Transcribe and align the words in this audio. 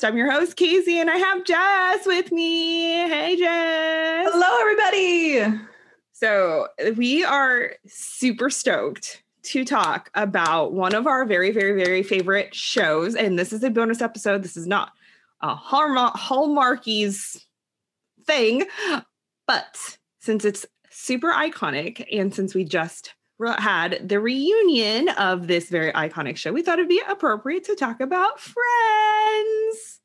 podcast. 0.00 0.08
I'm 0.08 0.16
your 0.16 0.30
host, 0.30 0.56
Casey, 0.56 0.98
and 0.98 1.10
I 1.10 1.16
have 1.16 1.44
Jess 1.44 2.06
with 2.06 2.32
me. 2.32 2.92
Hey, 3.08 3.36
Jess. 3.36 4.28
Hello, 4.32 4.60
everybody. 4.60 5.60
So, 6.12 6.68
we 6.96 7.24
are 7.24 7.74
super 7.86 8.50
stoked 8.50 9.22
to 9.42 9.64
talk 9.64 10.10
about 10.14 10.72
one 10.72 10.94
of 10.94 11.06
our 11.06 11.24
very, 11.24 11.50
very, 11.50 11.82
very 11.82 12.02
favorite 12.02 12.54
shows. 12.54 13.14
And 13.14 13.38
this 13.38 13.52
is 13.52 13.62
a 13.64 13.70
bonus 13.70 14.02
episode. 14.02 14.42
This 14.42 14.56
is 14.56 14.66
not 14.66 14.92
a 15.40 15.54
Hallmark, 15.54 16.14
Hallmarkies 16.14 17.42
thing, 18.26 18.64
but 19.46 19.98
since 20.20 20.44
it's 20.44 20.66
super 20.90 21.32
iconic 21.32 22.04
and 22.12 22.34
since 22.34 22.54
we 22.54 22.64
just 22.64 23.14
had 23.58 24.08
the 24.08 24.20
reunion 24.20 25.08
of 25.10 25.46
this 25.46 25.68
very 25.68 25.92
iconic 25.92 26.36
show, 26.36 26.52
we 26.52 26.62
thought 26.62 26.78
it'd 26.78 26.88
be 26.88 27.02
appropriate 27.08 27.64
to 27.64 27.74
talk 27.74 28.00
about 28.00 28.38
Friends. 28.40 30.00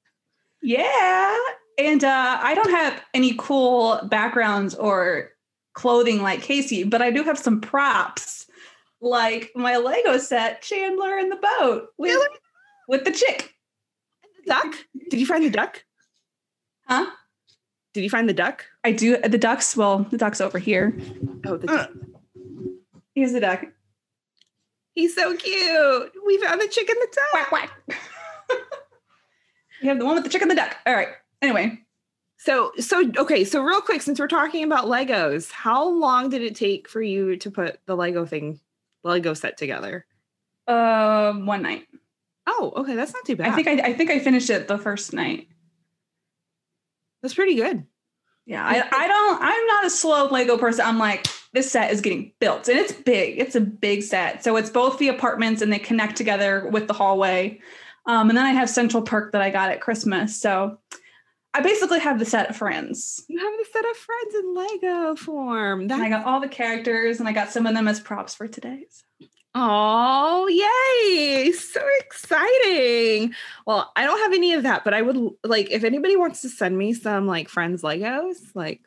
Yeah. 0.61 1.37
And 1.77 2.03
uh, 2.03 2.39
I 2.41 2.55
don't 2.55 2.71
have 2.71 3.01
any 3.13 3.35
cool 3.37 3.99
backgrounds 4.05 4.73
or 4.75 5.31
clothing 5.73 6.21
like 6.21 6.41
Casey, 6.41 6.83
but 6.83 7.01
I 7.01 7.11
do 7.11 7.23
have 7.23 7.37
some 7.37 7.59
props 7.59 8.47
like 9.01 9.51
my 9.55 9.77
Lego 9.77 10.17
set, 10.17 10.61
Chandler 10.61 11.17
in 11.17 11.29
the 11.29 11.35
boat 11.35 11.89
with, 11.97 12.17
with 12.87 13.03
the 13.03 13.11
chick. 13.11 13.53
The 14.45 14.53
duck? 14.53 14.75
Did 15.09 15.19
you 15.19 15.25
find 15.25 15.43
the 15.43 15.49
duck? 15.49 15.83
Huh? 16.87 17.11
Did 17.93 18.03
you 18.03 18.09
find 18.09 18.27
the 18.27 18.33
duck? 18.33 18.65
I 18.83 18.91
do. 18.91 19.17
The 19.17 19.37
duck's, 19.37 19.75
well, 19.75 19.99
the 20.09 20.17
duck's 20.17 20.41
over 20.41 20.59
here. 20.59 20.97
Oh, 21.45 21.57
the 21.57 21.67
duck. 21.67 21.91
Here's 23.15 23.31
the 23.31 23.39
duck. 23.39 23.65
He's 24.93 25.15
so 25.15 25.35
cute. 25.35 26.11
We 26.25 26.37
found 26.37 26.61
the 26.61 26.67
chicken 26.67 26.95
the 26.99 27.07
duck. 27.13 27.29
Quack, 27.31 27.47
quack. 27.49 27.71
we 29.81 29.87
have 29.87 29.99
the 29.99 30.05
one 30.05 30.15
with 30.15 30.23
the 30.23 30.29
chicken 30.29 30.47
the 30.47 30.55
duck. 30.55 30.75
All 30.85 30.93
right. 30.93 31.09
Anyway. 31.41 31.79
So, 32.37 32.71
so, 32.77 33.09
okay. 33.17 33.43
So, 33.43 33.63
real 33.63 33.81
quick, 33.81 34.01
since 34.01 34.19
we're 34.19 34.27
talking 34.27 34.63
about 34.63 34.85
Legos, 34.85 35.51
how 35.51 35.87
long 35.87 36.29
did 36.29 36.41
it 36.41 36.55
take 36.55 36.87
for 36.87 37.01
you 37.01 37.37
to 37.37 37.49
put 37.49 37.79
the 37.85 37.95
Lego 37.95 38.25
thing, 38.25 38.59
Lego 39.03 39.33
set 39.33 39.57
together? 39.57 40.05
Uh, 40.67 41.33
one 41.33 41.61
night. 41.61 41.87
Oh, 42.47 42.73
okay. 42.77 42.95
That's 42.95 43.13
not 43.13 43.25
too 43.25 43.35
bad. 43.35 43.51
I 43.51 43.55
think 43.55 43.67
I, 43.67 43.89
I 43.89 43.93
think 43.93 44.11
I 44.11 44.19
finished 44.19 44.49
it 44.49 44.67
the 44.67 44.77
first 44.77 45.13
night. 45.13 45.47
That's 47.21 47.33
pretty 47.33 47.55
good. 47.55 47.85
Yeah, 48.45 48.63
I, 48.63 48.87
I 48.91 49.07
don't. 49.07 49.41
I'm 49.41 49.65
not 49.67 49.85
a 49.85 49.89
slow 49.89 50.27
Lego 50.27 50.57
person. 50.57 50.85
I'm 50.85 50.99
like, 50.99 51.25
this 51.55 51.71
set 51.71 51.91
is 51.91 52.01
getting 52.01 52.33
built, 52.39 52.67
and 52.67 52.77
it's 52.77 52.91
big. 52.91 53.39
It's 53.39 53.55
a 53.55 53.61
big 53.61 54.03
set. 54.03 54.43
So 54.43 54.57
it's 54.57 54.69
both 54.69 54.99
the 54.99 55.07
apartments, 55.07 55.61
and 55.61 55.71
they 55.71 55.79
connect 55.79 56.17
together 56.17 56.69
with 56.69 56.87
the 56.87 56.93
hallway. 56.93 57.59
Um, 58.05 58.29
and 58.29 58.37
then 58.37 58.45
I 58.45 58.51
have 58.51 58.69
Central 58.69 59.01
Park 59.01 59.31
that 59.31 59.41
I 59.41 59.49
got 59.49 59.71
at 59.71 59.81
Christmas. 59.81 60.39
So 60.39 60.77
I 61.53 61.61
basically 61.61 61.99
have 61.99 62.19
the 62.19 62.25
set 62.25 62.49
of 62.49 62.57
friends. 62.57 63.23
You 63.29 63.39
have 63.39 63.53
the 63.57 63.65
set 63.71 63.85
of 63.89 63.97
friends 63.97 64.35
in 64.35 64.53
Lego 64.53 65.15
form. 65.15 65.87
That- 65.87 66.01
I 66.01 66.09
got 66.09 66.25
all 66.25 66.41
the 66.41 66.49
characters, 66.49 67.19
and 67.19 67.27
I 67.27 67.31
got 67.31 67.49
some 67.49 67.65
of 67.65 67.73
them 67.73 67.87
as 67.87 67.99
props 67.99 68.35
for 68.35 68.47
today. 68.47 68.85
So. 68.89 69.27
Oh, 69.57 70.47
yay. 70.49 71.53
So 71.53 71.79
exciting. 71.99 73.33
Well, 73.65 73.93
I 73.95 74.03
don't 74.03 74.19
have 74.19 74.33
any 74.33 74.51
of 74.51 74.63
that, 74.63 74.83
but 74.83 74.93
I 74.93 75.01
would 75.01 75.17
like 75.45 75.71
if 75.71 75.85
anybody 75.85 76.17
wants 76.17 76.41
to 76.41 76.49
send 76.49 76.77
me 76.77 76.93
some 76.93 77.25
like 77.25 77.47
friends 77.47 77.81
Legos, 77.81 78.35
like 78.53 78.81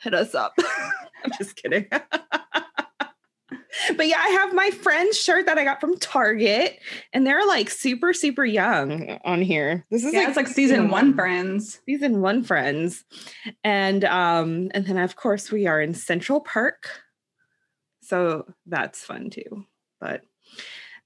hit 0.00 0.14
us 0.14 0.34
up. 0.34 0.54
I'm 1.24 1.32
just 1.38 1.56
kidding. 1.56 1.86
but 1.90 4.06
yeah, 4.06 4.18
I 4.18 4.28
have 4.28 4.54
my 4.54 4.70
friend's 4.70 5.20
shirt 5.20 5.46
that 5.46 5.58
I 5.58 5.64
got 5.64 5.80
from 5.80 5.98
Target, 5.98 6.78
and 7.12 7.26
they're 7.26 7.46
like 7.46 7.70
super, 7.70 8.12
super 8.12 8.44
young 8.44 9.18
on 9.24 9.42
here. 9.42 9.86
This 9.90 10.04
is 10.04 10.12
yeah, 10.12 10.20
like 10.20 10.28
it's 10.28 10.36
like 10.36 10.48
season 10.48 10.90
one 10.90 11.14
friends. 11.14 11.80
Season 11.86 12.20
one 12.20 12.42
friends. 12.42 13.04
And 13.64 14.04
um, 14.04 14.70
and 14.74 14.86
then 14.86 14.98
of 14.98 15.16
course 15.16 15.50
we 15.50 15.66
are 15.66 15.80
in 15.80 15.94
Central 15.94 16.40
Park 16.40 16.88
so 18.08 18.46
that's 18.66 19.04
fun 19.04 19.28
too. 19.28 19.66
But 20.00 20.22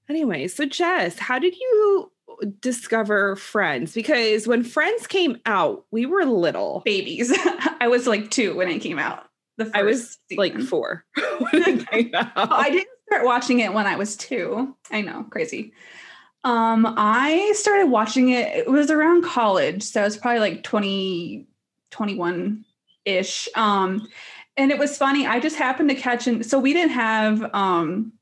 anyway, 0.09 0.47
so 0.47 0.65
Jess, 0.65 1.19
how 1.19 1.37
did 1.37 1.55
you 1.55 2.11
discover 2.45 3.35
Friends? 3.35 3.93
Because 3.93 4.47
when 4.47 4.63
Friends 4.63 5.07
came 5.07 5.37
out, 5.45 5.85
we 5.91 6.05
were 6.05 6.25
little 6.25 6.81
babies. 6.85 7.31
I 7.79 7.87
was 7.87 8.07
like 8.07 8.31
two 8.31 8.55
when 8.55 8.69
it 8.69 8.79
came 8.79 8.99
out. 8.99 9.25
The 9.57 9.69
I 9.73 9.83
was 9.83 10.17
season. 10.29 10.37
like 10.37 10.59
four 10.61 11.05
when 11.15 11.63
it 11.63 11.87
came 11.89 12.11
out. 12.15 12.31
I 12.35 12.69
didn't 12.69 12.87
start 13.07 13.25
watching 13.25 13.59
it 13.59 13.73
when 13.73 13.85
I 13.85 13.95
was 13.95 14.15
two. 14.15 14.75
I 14.91 15.01
know, 15.01 15.25
crazy. 15.29 15.73
Um, 16.43 16.85
I 16.97 17.53
started 17.55 17.87
watching 17.87 18.29
it, 18.29 18.55
it 18.55 18.69
was 18.69 18.91
around 18.91 19.23
college. 19.23 19.83
So 19.83 20.01
it 20.01 20.05
was 20.05 20.17
probably 20.17 20.39
like 20.39 20.63
20, 20.63 21.47
21 21.91 22.65
ish. 23.05 23.47
Um, 23.55 24.07
and 24.57 24.71
it 24.71 24.77
was 24.77 24.97
funny. 24.97 25.25
I 25.25 25.39
just 25.39 25.55
happened 25.55 25.89
to 25.89 25.95
catch 25.95 26.27
and 26.27 26.45
so 26.45 26.59
we 26.59 26.73
didn't 26.73 26.91
have 26.91 27.53
um 27.53 28.13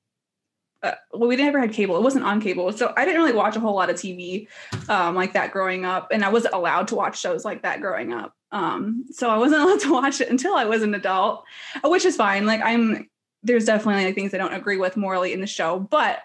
uh, 0.83 0.93
well, 1.13 1.29
we 1.29 1.35
never 1.35 1.59
had 1.59 1.73
cable. 1.73 1.95
It 1.95 2.03
wasn't 2.03 2.25
on 2.25 2.41
cable, 2.41 2.71
so 2.71 2.93
I 2.97 3.05
didn't 3.05 3.21
really 3.21 3.33
watch 3.33 3.55
a 3.55 3.59
whole 3.59 3.75
lot 3.75 3.89
of 3.89 3.95
TV 3.95 4.47
um, 4.89 5.15
like 5.15 5.33
that 5.33 5.51
growing 5.51 5.85
up, 5.85 6.09
and 6.11 6.25
I 6.25 6.29
wasn't 6.29 6.55
allowed 6.55 6.87
to 6.89 6.95
watch 6.95 7.19
shows 7.19 7.45
like 7.45 7.61
that 7.63 7.81
growing 7.81 8.13
up. 8.13 8.33
Um, 8.51 9.05
so 9.11 9.29
I 9.29 9.37
wasn't 9.37 9.61
allowed 9.63 9.79
to 9.81 9.93
watch 9.93 10.21
it 10.21 10.29
until 10.29 10.55
I 10.55 10.65
was 10.65 10.81
an 10.81 10.93
adult, 10.93 11.43
which 11.83 12.05
is 12.05 12.15
fine. 12.15 12.45
Like 12.45 12.61
I'm, 12.61 13.09
there's 13.43 13.65
definitely 13.65 14.05
like 14.05 14.15
things 14.15 14.33
I 14.33 14.37
don't 14.37 14.53
agree 14.53 14.77
with 14.77 14.97
morally 14.97 15.33
in 15.33 15.41
the 15.41 15.47
show, 15.47 15.79
but 15.79 16.19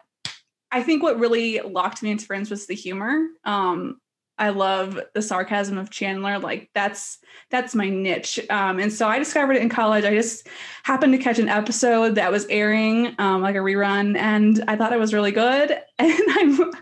I 0.70 0.82
think 0.82 1.02
what 1.02 1.18
really 1.18 1.60
locked 1.60 2.02
me 2.02 2.10
into 2.10 2.26
Friends 2.26 2.50
was 2.50 2.66
the 2.66 2.74
humor. 2.74 3.26
Um, 3.44 4.00
I 4.38 4.50
love 4.50 5.00
the 5.14 5.22
sarcasm 5.22 5.78
of 5.78 5.90
Chandler. 5.90 6.38
Like 6.38 6.70
that's 6.74 7.18
that's 7.50 7.74
my 7.74 7.88
niche. 7.88 8.38
Um, 8.50 8.78
and 8.78 8.92
so 8.92 9.08
I 9.08 9.18
discovered 9.18 9.56
it 9.56 9.62
in 9.62 9.68
college. 9.68 10.04
I 10.04 10.14
just 10.14 10.48
happened 10.82 11.12
to 11.14 11.18
catch 11.18 11.38
an 11.38 11.48
episode 11.48 12.16
that 12.16 12.30
was 12.30 12.46
airing, 12.50 13.14
um, 13.18 13.40
like 13.40 13.54
a 13.54 13.60
rerun, 13.60 14.16
and 14.16 14.62
I 14.68 14.76
thought 14.76 14.92
it 14.92 14.98
was 14.98 15.14
really 15.14 15.32
good. 15.32 15.78
And 15.98 16.12
I'm 16.30 16.72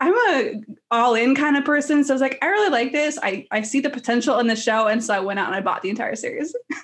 I'm 0.00 0.14
a 0.14 0.54
all 0.90 1.14
in 1.14 1.34
kind 1.34 1.56
of 1.56 1.64
person. 1.64 2.02
So 2.02 2.12
I 2.12 2.14
was 2.14 2.22
like, 2.22 2.38
I 2.42 2.46
really 2.46 2.70
like 2.70 2.92
this. 2.92 3.18
I 3.22 3.46
I 3.50 3.62
see 3.62 3.80
the 3.80 3.90
potential 3.90 4.38
in 4.38 4.48
the 4.48 4.56
show, 4.56 4.88
and 4.88 5.02
so 5.02 5.14
I 5.14 5.20
went 5.20 5.38
out 5.38 5.46
and 5.46 5.54
I 5.54 5.60
bought 5.60 5.82
the 5.82 5.90
entire 5.90 6.16
series. 6.16 6.54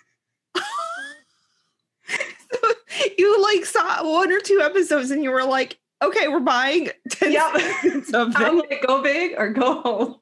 you 3.18 3.42
like 3.42 3.64
saw 3.64 4.08
one 4.08 4.32
or 4.32 4.40
two 4.40 4.60
episodes, 4.62 5.10
and 5.10 5.22
you 5.22 5.30
were 5.30 5.44
like, 5.44 5.79
okay, 6.02 6.28
we're 6.28 6.40
buying 6.40 6.90
10 7.10 7.32
yep. 7.32 7.50
I'm 8.14 8.58
like, 8.58 8.84
go 8.86 9.02
big 9.02 9.34
or 9.36 9.50
go 9.50 9.80
home. 9.80 10.16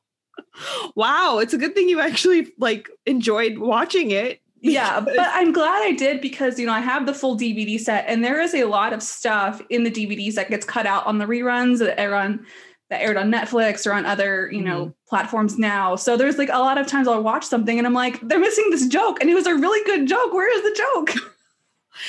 Wow, 0.94 1.38
it's 1.38 1.52
a 1.52 1.58
good 1.58 1.74
thing 1.74 1.88
you 1.88 2.00
actually 2.00 2.48
like 2.58 2.88
enjoyed 3.06 3.58
watching 3.58 4.10
it. 4.10 4.40
Yeah, 4.60 5.00
but 5.00 5.16
I'm 5.18 5.52
glad 5.52 5.82
I 5.84 5.92
did 5.92 6.20
because 6.20 6.58
you 6.58 6.66
know 6.66 6.72
I 6.72 6.80
have 6.80 7.06
the 7.06 7.14
full 7.14 7.38
DVD 7.38 7.78
set, 7.78 8.06
and 8.08 8.24
there 8.24 8.40
is 8.40 8.54
a 8.54 8.64
lot 8.64 8.92
of 8.92 9.02
stuff 9.02 9.62
in 9.70 9.84
the 9.84 9.90
DVDs 9.90 10.34
that 10.34 10.50
gets 10.50 10.66
cut 10.66 10.86
out 10.86 11.06
on 11.06 11.18
the 11.18 11.26
reruns 11.26 11.78
that 11.78 11.98
air 11.98 12.14
on 12.14 12.44
that 12.90 13.02
aired 13.02 13.16
on 13.16 13.30
Netflix 13.30 13.86
or 13.86 13.92
on 13.92 14.04
other 14.04 14.50
you 14.50 14.62
know 14.62 14.86
mm-hmm. 14.86 15.08
platforms 15.08 15.58
now. 15.58 15.94
So 15.94 16.16
there's 16.16 16.38
like 16.38 16.48
a 16.48 16.58
lot 16.58 16.78
of 16.78 16.86
times 16.86 17.06
I'll 17.06 17.22
watch 17.22 17.44
something 17.44 17.78
and 17.78 17.86
I'm 17.86 17.94
like, 17.94 18.20
they're 18.22 18.40
missing 18.40 18.68
this 18.70 18.86
joke, 18.88 19.20
and 19.20 19.30
it 19.30 19.34
was 19.34 19.46
a 19.46 19.54
really 19.54 19.84
good 19.84 20.08
joke. 20.08 20.32
Where 20.32 20.52
is 20.52 20.62
the 20.62 20.76
joke? 20.76 21.34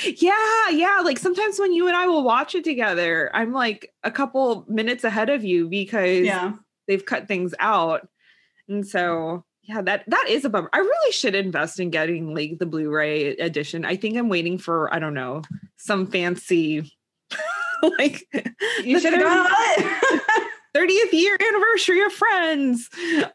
Yeah, 0.03 0.69
yeah. 0.71 1.01
Like 1.03 1.17
sometimes 1.17 1.59
when 1.59 1.73
you 1.73 1.87
and 1.87 1.95
I 1.95 2.07
will 2.07 2.23
watch 2.23 2.55
it 2.55 2.63
together, 2.63 3.29
I'm 3.33 3.53
like 3.53 3.93
a 4.03 4.11
couple 4.11 4.65
minutes 4.67 5.03
ahead 5.03 5.29
of 5.29 5.43
you 5.43 5.67
because 5.67 6.25
yeah. 6.25 6.53
they've 6.87 7.05
cut 7.05 7.27
things 7.27 7.53
out. 7.59 8.07
And 8.67 8.87
so 8.87 9.45
yeah, 9.63 9.81
that 9.81 10.03
that 10.07 10.25
is 10.27 10.45
a 10.45 10.49
bummer. 10.49 10.69
I 10.73 10.79
really 10.79 11.11
should 11.11 11.35
invest 11.35 11.79
in 11.79 11.91
getting 11.91 12.33
like 12.33 12.57
the 12.59 12.65
Blu-ray 12.65 13.37
edition. 13.37 13.85
I 13.85 13.95
think 13.95 14.17
I'm 14.17 14.29
waiting 14.29 14.57
for, 14.57 14.93
I 14.93 14.99
don't 14.99 15.13
know, 15.13 15.43
some 15.77 16.07
fancy 16.07 16.91
like 17.97 18.27
you 18.83 18.99
should 18.99 19.13
have 19.13 19.21
done 19.21 19.47
it. 19.49 20.23
30th 20.75 21.13
year 21.13 21.37
anniversary 21.39 22.01
of 22.01 22.13
Friends. 22.13 22.89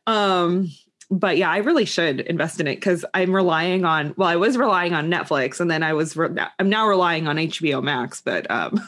Um 0.07 0.71
but 1.19 1.37
yeah, 1.37 1.51
I 1.51 1.59
really 1.59 1.85
should 1.85 2.21
invest 2.21 2.61
in 2.61 2.67
it 2.67 2.77
because 2.77 3.05
I'm 3.15 3.35
relying 3.35 3.85
on. 3.85 4.15
Well, 4.17 4.29
I 4.29 4.37
was 4.37 4.57
relying 4.57 4.95
on 4.95 5.11
Netflix, 5.11 5.61
and 5.61 5.71
then 5.71 5.83
I 5.83 5.93
was. 5.93 6.17
Re- 6.17 6.35
I'm 6.59 6.69
now 6.69 6.89
relying 6.89 7.29
on 7.29 7.37
HBO 7.37 7.83
Max. 7.83 8.21
But 8.21 8.51
um, 8.51 8.85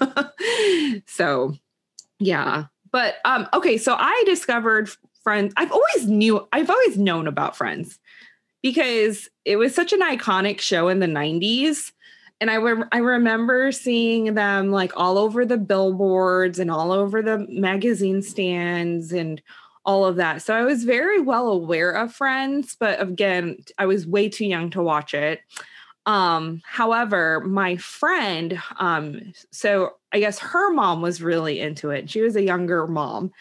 so 1.07 1.55
yeah. 2.19 2.65
But 2.91 3.17
um, 3.25 3.49
okay, 3.55 3.79
so 3.79 3.95
I 3.97 4.25
discovered 4.27 4.91
Friends. 5.23 5.53
I've 5.57 5.73
always 5.73 6.07
knew. 6.09 6.47
I've 6.53 6.71
always 6.71 6.99
known 6.99 7.29
about 7.29 7.57
Friends 7.57 7.99
because 8.63 9.29
it 9.45 9.57
was 9.57 9.75
such 9.75 9.93
an 9.93 10.01
iconic 10.01 10.61
show 10.61 10.89
in 10.89 10.99
the 10.99 11.07
'90s. 11.07 11.93
And 12.39 12.51
I, 12.51 12.57
re- 12.57 12.85
I 12.93 12.99
remember 12.99 13.73
seeing 13.73 14.35
them 14.35 14.71
like 14.71 14.93
all 14.95 15.17
over 15.17 15.47
the 15.47 15.57
billboards 15.57 16.59
and 16.59 16.71
all 16.71 16.93
over 16.93 17.23
the 17.23 17.47
magazine 17.49 18.21
stands 18.21 19.11
and 19.11 19.41
all 19.87 20.05
of 20.05 20.17
that. 20.17 20.43
So 20.43 20.55
I 20.55 20.65
was 20.65 20.85
very 20.85 21.21
well 21.21 21.49
aware 21.49 21.93
of 21.93 22.13
Friends, 22.13 22.77
but 22.79 23.01
again, 23.01 23.57
I 23.79 23.87
was 23.87 24.07
way 24.07 24.29
too 24.29 24.45
young 24.45 24.69
to 24.71 24.83
watch 24.83 25.15
it. 25.15 25.41
Um, 26.07 26.63
however, 26.65 27.41
my 27.41 27.77
friend, 27.77 28.61
um, 28.79 29.33
so 29.51 29.95
I 30.13 30.21
guess 30.21 30.39
her 30.39 30.73
mom 30.73 31.03
was 31.03 31.21
really 31.21 31.61
into 31.61 31.91
it. 31.91 32.09
She 32.09 32.21
was 32.21 32.37
a 32.37 32.43
younger 32.43 32.87
mom. 32.87 33.33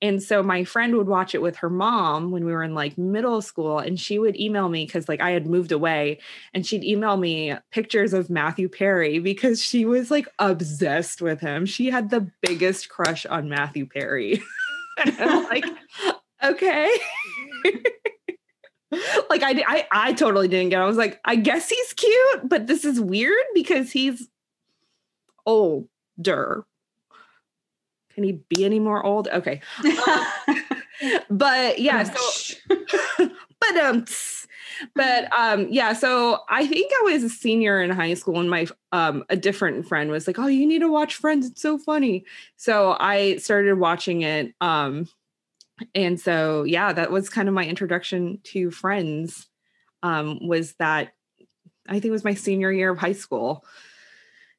And 0.00 0.22
so 0.22 0.40
my 0.40 0.62
friend 0.62 0.96
would 0.96 1.08
watch 1.08 1.34
it 1.34 1.42
with 1.42 1.56
her 1.56 1.68
mom 1.68 2.30
when 2.30 2.44
we 2.44 2.52
were 2.52 2.62
in 2.62 2.74
like 2.74 2.96
middle 2.96 3.42
school, 3.42 3.80
and 3.80 3.98
she 3.98 4.20
would 4.20 4.38
email 4.38 4.68
me 4.68 4.86
because 4.86 5.08
like 5.08 5.20
I 5.20 5.30
had 5.30 5.48
moved 5.48 5.72
away, 5.72 6.20
and 6.54 6.64
she'd 6.64 6.84
email 6.84 7.16
me 7.16 7.54
pictures 7.72 8.12
of 8.12 8.30
Matthew 8.30 8.68
Perry 8.68 9.18
because 9.18 9.60
she 9.60 9.84
was 9.84 10.10
like 10.10 10.28
obsessed 10.38 11.20
with 11.20 11.40
him. 11.40 11.66
She 11.66 11.90
had 11.90 12.10
the 12.10 12.30
biggest 12.40 12.88
crush 12.88 13.26
on 13.26 13.48
Matthew 13.48 13.86
Perry. 13.86 14.40
and 14.98 15.16
I'm 15.18 15.44
like, 15.44 15.64
okay. 16.42 16.90
like 19.30 19.42
I, 19.42 19.62
I 19.66 19.86
I 19.90 20.12
totally 20.12 20.48
didn't 20.48 20.70
get. 20.70 20.80
It. 20.80 20.84
I 20.84 20.86
was 20.86 20.96
like, 20.96 21.20
I 21.24 21.36
guess 21.36 21.68
he's 21.68 21.92
cute, 21.92 22.48
but 22.48 22.66
this 22.66 22.84
is 22.84 23.00
weird 23.00 23.44
because 23.54 23.92
he's 23.92 24.28
older. 25.46 26.66
Can 28.14 28.24
he 28.24 28.40
be 28.48 28.64
any 28.64 28.78
more 28.78 29.04
old? 29.04 29.28
Okay. 29.28 29.60
but 31.30 31.78
yeah, 31.80 32.04
so 32.04 32.54
but 33.60 33.76
um 33.76 34.04
but 34.94 35.32
um 35.36 35.68
yeah, 35.70 35.92
so 35.92 36.40
I 36.48 36.66
think 36.66 36.92
I 36.92 37.12
was 37.12 37.22
a 37.22 37.28
senior 37.28 37.82
in 37.82 37.90
high 37.90 38.14
school 38.14 38.40
and 38.40 38.50
my 38.50 38.66
um 38.92 39.24
a 39.28 39.36
different 39.36 39.86
friend 39.86 40.10
was 40.10 40.26
like, 40.26 40.38
"Oh, 40.38 40.46
you 40.46 40.66
need 40.66 40.80
to 40.80 40.90
watch 40.90 41.16
Friends. 41.16 41.46
It's 41.46 41.62
so 41.62 41.78
funny." 41.78 42.24
So 42.56 42.96
I 42.98 43.36
started 43.36 43.78
watching 43.78 44.22
it 44.22 44.54
um 44.60 45.08
and 45.94 46.20
so 46.20 46.62
yeah 46.62 46.92
that 46.92 47.10
was 47.10 47.28
kind 47.28 47.48
of 47.48 47.54
my 47.54 47.64
introduction 47.64 48.38
to 48.44 48.70
friends 48.70 49.48
um, 50.02 50.46
was 50.46 50.74
that 50.74 51.12
i 51.88 51.92
think 51.92 52.06
it 52.06 52.10
was 52.10 52.24
my 52.24 52.34
senior 52.34 52.70
year 52.70 52.90
of 52.90 52.98
high 52.98 53.12
school 53.12 53.64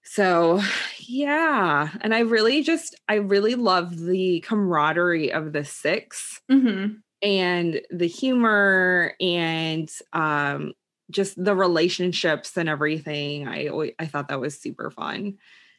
so 0.03 0.61
yeah 0.99 1.89
and 2.01 2.13
i 2.13 2.19
really 2.19 2.61
just 2.61 2.95
i 3.07 3.15
really 3.15 3.55
love 3.55 3.97
the 3.97 4.41
camaraderie 4.41 5.31
of 5.31 5.53
the 5.53 5.63
6 5.63 6.41
mm-hmm. 6.51 6.93
And 7.21 7.81
the 7.89 8.07
humor 8.07 9.13
and 9.19 9.91
um, 10.13 10.73
just 11.09 11.41
the 11.41 11.55
relationships 11.55 12.57
and 12.57 12.67
everything 12.69 13.47
i 13.47 13.69
i 13.99 14.05
thought 14.05 14.27
that 14.29 14.41
was 14.41 14.59
super 14.59 14.89
fun 14.89 15.37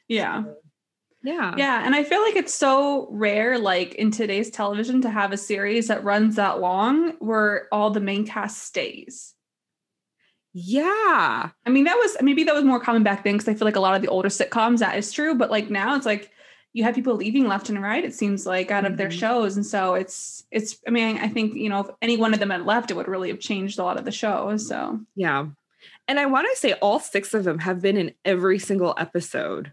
yeah 0.09 0.45
so, 0.45 0.57
yeah. 1.27 1.55
Yeah. 1.57 1.83
And 1.85 1.95
I 1.95 2.05
feel 2.05 2.23
like 2.23 2.37
it's 2.37 2.55
so 2.55 3.09
rare, 3.11 3.59
like 3.59 3.95
in 3.97 4.13
today's 4.13 4.49
television, 4.49 5.03
to 5.03 5.11
have 5.11 5.33
a 5.33 5.37
series 5.37 5.89
that 5.89 6.05
runs 6.05 6.37
that 6.37 6.61
long 6.61 7.15
where 7.19 7.67
all 7.73 7.91
the 7.91 8.01
main 8.01 8.25
cast 8.25 8.63
stays. 8.63 9.35
Yeah. 10.53 11.51
I 11.67 11.71
mean, 11.71 11.85
that 11.85 11.97
was 11.97 12.17
maybe 12.21 12.45
that 12.45 12.55
was 12.55 12.65
more 12.65 12.81
common 12.81 13.03
back 13.03 13.25
then 13.25 13.35
because 13.35 13.49
I 13.49 13.55
feel 13.55 13.67
like 13.67 13.77
a 13.77 13.81
lot 13.81 13.97
of 13.97 14.03
the 14.03 14.09
older 14.09 14.29
sitcoms 14.29 14.79
that 14.79 14.97
is 14.97 15.11
true. 15.11 15.35
But 15.35 15.51
like 15.51 15.69
now 15.69 15.97
it's 15.97 16.07
like 16.07 16.31
you 16.77 16.85
have 16.85 16.95
people 16.95 17.17
leaving 17.17 17.49
left 17.49 17.71
and 17.71 17.83
right, 17.83 18.05
it 18.05 18.15
seems 18.15 18.45
like 18.45 18.71
out 18.71 18.85
mm-hmm. 18.85 18.93
of 18.93 18.99
their 18.99 19.09
mm-hmm. 19.09 19.19
shows. 19.19 19.57
And 19.57 19.65
so 19.65 19.95
it's, 19.95 20.45
it's, 20.51 20.79
I 20.87 20.91
mean, 20.91 21.17
I 21.17 21.27
think, 21.27 21.55
you 21.55 21.71
know, 21.71 21.81
if 21.81 21.87
any 22.03 22.19
one 22.19 22.35
of 22.35 22.39
them 22.39 22.51
had 22.51 22.67
left, 22.67 22.91
it 22.91 22.95
would 22.95 23.09
really 23.09 23.31
have 23.31 23.41
changed 23.41 23.79
a 23.79 23.83
lot 23.83 23.97
of 23.97 24.05
the 24.05 24.13
shows. 24.13 24.69
So, 24.69 25.01
yeah. 25.15 25.47
And 26.07 26.21
I 26.21 26.27
want 26.27 26.49
to 26.53 26.57
say 26.59 26.75
all 26.75 27.01
six 27.01 27.33
of 27.33 27.45
them 27.45 27.61
have 27.61 27.81
been 27.81 27.97
in 27.97 28.13
every 28.27 28.59
single 28.59 28.95
episode. 28.99 29.73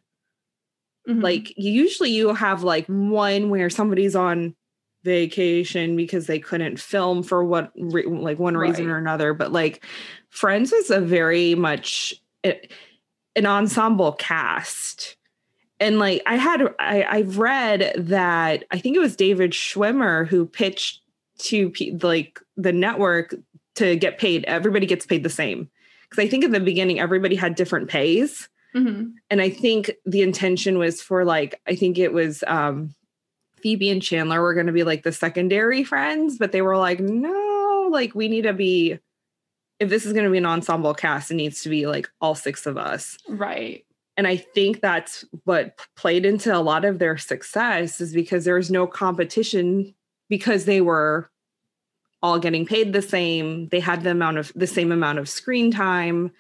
Mm-hmm. 1.06 1.20
Like 1.20 1.54
usually 1.58 2.12
you 2.12 2.34
have 2.34 2.64
like 2.64 2.88
one 2.88 3.50
where 3.50 3.70
somebody's 3.70 4.16
on 4.16 4.56
vacation 5.04 5.98
because 5.98 6.28
they 6.28 6.40
couldn't 6.40 6.80
film 6.80 7.22
for 7.22 7.44
what 7.44 7.74
re- 7.76 8.06
like 8.06 8.40
one 8.40 8.56
reason 8.56 8.88
right. 8.88 8.94
or 8.94 8.98
another 8.98 9.34
but 9.34 9.52
like 9.52 9.84
friends 10.30 10.72
was 10.72 10.90
a 10.90 11.02
very 11.02 11.56
much 11.56 12.14
an 12.46 13.46
ensemble 13.46 14.14
cast 14.14 15.18
and 15.84 16.00
like 16.00 16.22
i 16.26 16.36
had 16.36 16.62
I, 16.80 17.04
i've 17.04 17.38
read 17.38 17.94
that 17.98 18.64
i 18.72 18.80
think 18.80 18.96
it 18.96 19.00
was 19.00 19.16
david 19.16 19.52
schwimmer 19.52 20.28
who 20.28 20.46
pitched 20.46 21.02
to 21.40 21.72
like 22.02 22.40
the 22.58 22.74
network 22.74 23.36
to 23.76 23.96
get 23.96 24.18
paid 24.18 24.46
everybody 24.46 24.86
gets 24.86 25.06
paid 25.06 25.24
the 25.24 25.30
same 25.30 25.70
because 26.10 26.24
i 26.24 26.28
think 26.28 26.44
at 26.44 26.52
the 26.52 26.60
beginning 26.60 27.00
everybody 27.00 27.36
had 27.36 27.56
different 27.56 27.90
pays 27.90 28.50
Mm-hmm. 28.76 29.12
And 29.30 29.42
I 29.42 29.50
think 29.50 29.92
the 30.06 30.22
intention 30.22 30.78
was 30.78 31.02
for 31.02 31.26
like, 31.26 31.60
I 31.68 31.76
think 31.76 31.98
it 31.98 32.14
was 32.14 32.44
um, 32.48 32.94
Phoebe 33.62 33.90
and 33.90 34.02
Chandler 34.02 34.42
were 34.42 34.54
going 34.54 34.68
to 34.68 34.74
be 34.74 34.84
like 34.84 35.04
the 35.04 35.12
secondary 35.12 35.84
friends, 35.84 36.38
but 36.38 36.52
they 36.52 36.62
were 36.62 36.78
like, 36.78 37.00
no, 37.00 37.88
like 37.92 38.16
we 38.16 38.28
need 38.28 38.44
to 38.44 38.54
be, 38.54 39.00
if 39.80 39.90
this 39.90 40.06
is 40.06 40.14
going 40.14 40.26
to 40.26 40.32
be 40.32 40.38
an 40.38 40.46
ensemble 40.46 40.94
cast, 40.94 41.32
it 41.32 41.36
needs 41.36 41.64
to 41.64 41.70
be 41.70 41.86
like 41.86 42.10
all 42.20 42.36
six 42.36 42.66
of 42.66 42.78
us. 42.78 43.18
Right. 43.28 43.86
And 44.16 44.28
I 44.28 44.38
think 44.38 44.82
that's 44.82 45.26
what 45.44 45.80
played 45.96 46.26
into 46.26 46.56
a 46.56 46.60
lot 46.60 46.86
of 46.86 47.00
their 47.00 47.18
success 47.18 48.00
is 48.00 48.14
because 48.14 48.46
there 48.46 48.56
was 48.56 48.70
no 48.70 48.86
competition 48.86 49.96
because 50.30 50.66
they 50.66 50.82
were 50.82 51.30
all 52.22 52.40
getting 52.40 52.66
paid 52.66 52.94
the 52.94 53.02
same. 53.02 53.70
They 53.70 53.80
had 53.80 54.04
the 54.04 54.12
amount 54.12 54.38
of 54.38 54.52
the 54.56 54.68
same 54.68 54.92
amount 54.92 55.20
of 55.20 55.28
screen 55.28 55.72
time 55.72 56.32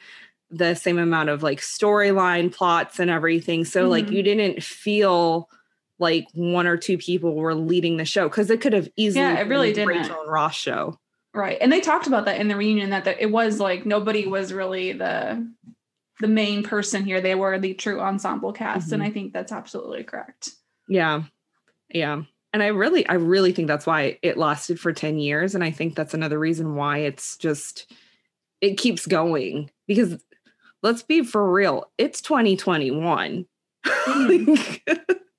the 0.53 0.75
same 0.75 0.99
amount 0.99 1.29
of 1.29 1.43
like 1.43 1.59
storyline 1.59 2.53
plots 2.53 2.99
and 2.99 3.09
everything. 3.09 3.65
So 3.65 3.81
mm-hmm. 3.81 3.89
like 3.89 4.09
you 4.11 4.23
didn't 4.23 4.63
feel 4.63 5.49
like 5.99 6.27
one 6.33 6.67
or 6.67 6.77
two 6.77 6.97
people 6.97 7.35
were 7.35 7.55
leading 7.55 7.97
the 7.97 8.05
show 8.05 8.29
because 8.29 8.49
it 8.49 8.61
could 8.61 8.73
have 8.73 8.87
easily 8.95 9.25
yeah, 9.25 9.39
it 9.39 9.47
really 9.47 9.73
did 9.73 9.87
Rachel 9.87 10.21
and 10.21 10.31
Ross 10.31 10.55
show. 10.55 10.99
Right. 11.33 11.57
And 11.59 11.71
they 11.71 11.81
talked 11.81 12.05
about 12.05 12.25
that 12.25 12.39
in 12.39 12.47
the 12.47 12.55
reunion 12.55 12.91
that 12.91 13.05
the, 13.05 13.21
it 13.21 13.31
was 13.31 13.59
like 13.59 13.85
nobody 13.85 14.27
was 14.27 14.53
really 14.53 14.93
the 14.93 15.47
the 16.19 16.27
main 16.27 16.63
person 16.63 17.05
here. 17.05 17.21
They 17.21 17.35
were 17.35 17.59
the 17.59 17.73
true 17.73 17.99
ensemble 17.99 18.53
cast. 18.53 18.87
Mm-hmm. 18.87 18.93
And 18.93 19.03
I 19.03 19.09
think 19.09 19.33
that's 19.33 19.51
absolutely 19.51 20.03
correct. 20.03 20.51
Yeah. 20.87 21.23
Yeah. 21.89 22.23
And 22.51 22.61
I 22.61 22.67
really, 22.67 23.07
I 23.07 23.13
really 23.13 23.51
think 23.51 23.67
that's 23.67 23.87
why 23.87 24.19
it 24.21 24.37
lasted 24.37 24.79
for 24.79 24.93
10 24.93 25.17
years. 25.17 25.55
And 25.55 25.63
I 25.63 25.71
think 25.71 25.95
that's 25.95 26.13
another 26.13 26.37
reason 26.37 26.75
why 26.75 26.99
it's 26.99 27.35
just 27.37 27.91
it 28.61 28.77
keeps 28.77 29.07
going 29.07 29.71
because 29.87 30.23
let's 30.83 31.01
be 31.01 31.23
for 31.23 31.51
real. 31.51 31.91
It's 31.97 32.21
2021. 32.21 33.45
Mm. 33.85 34.79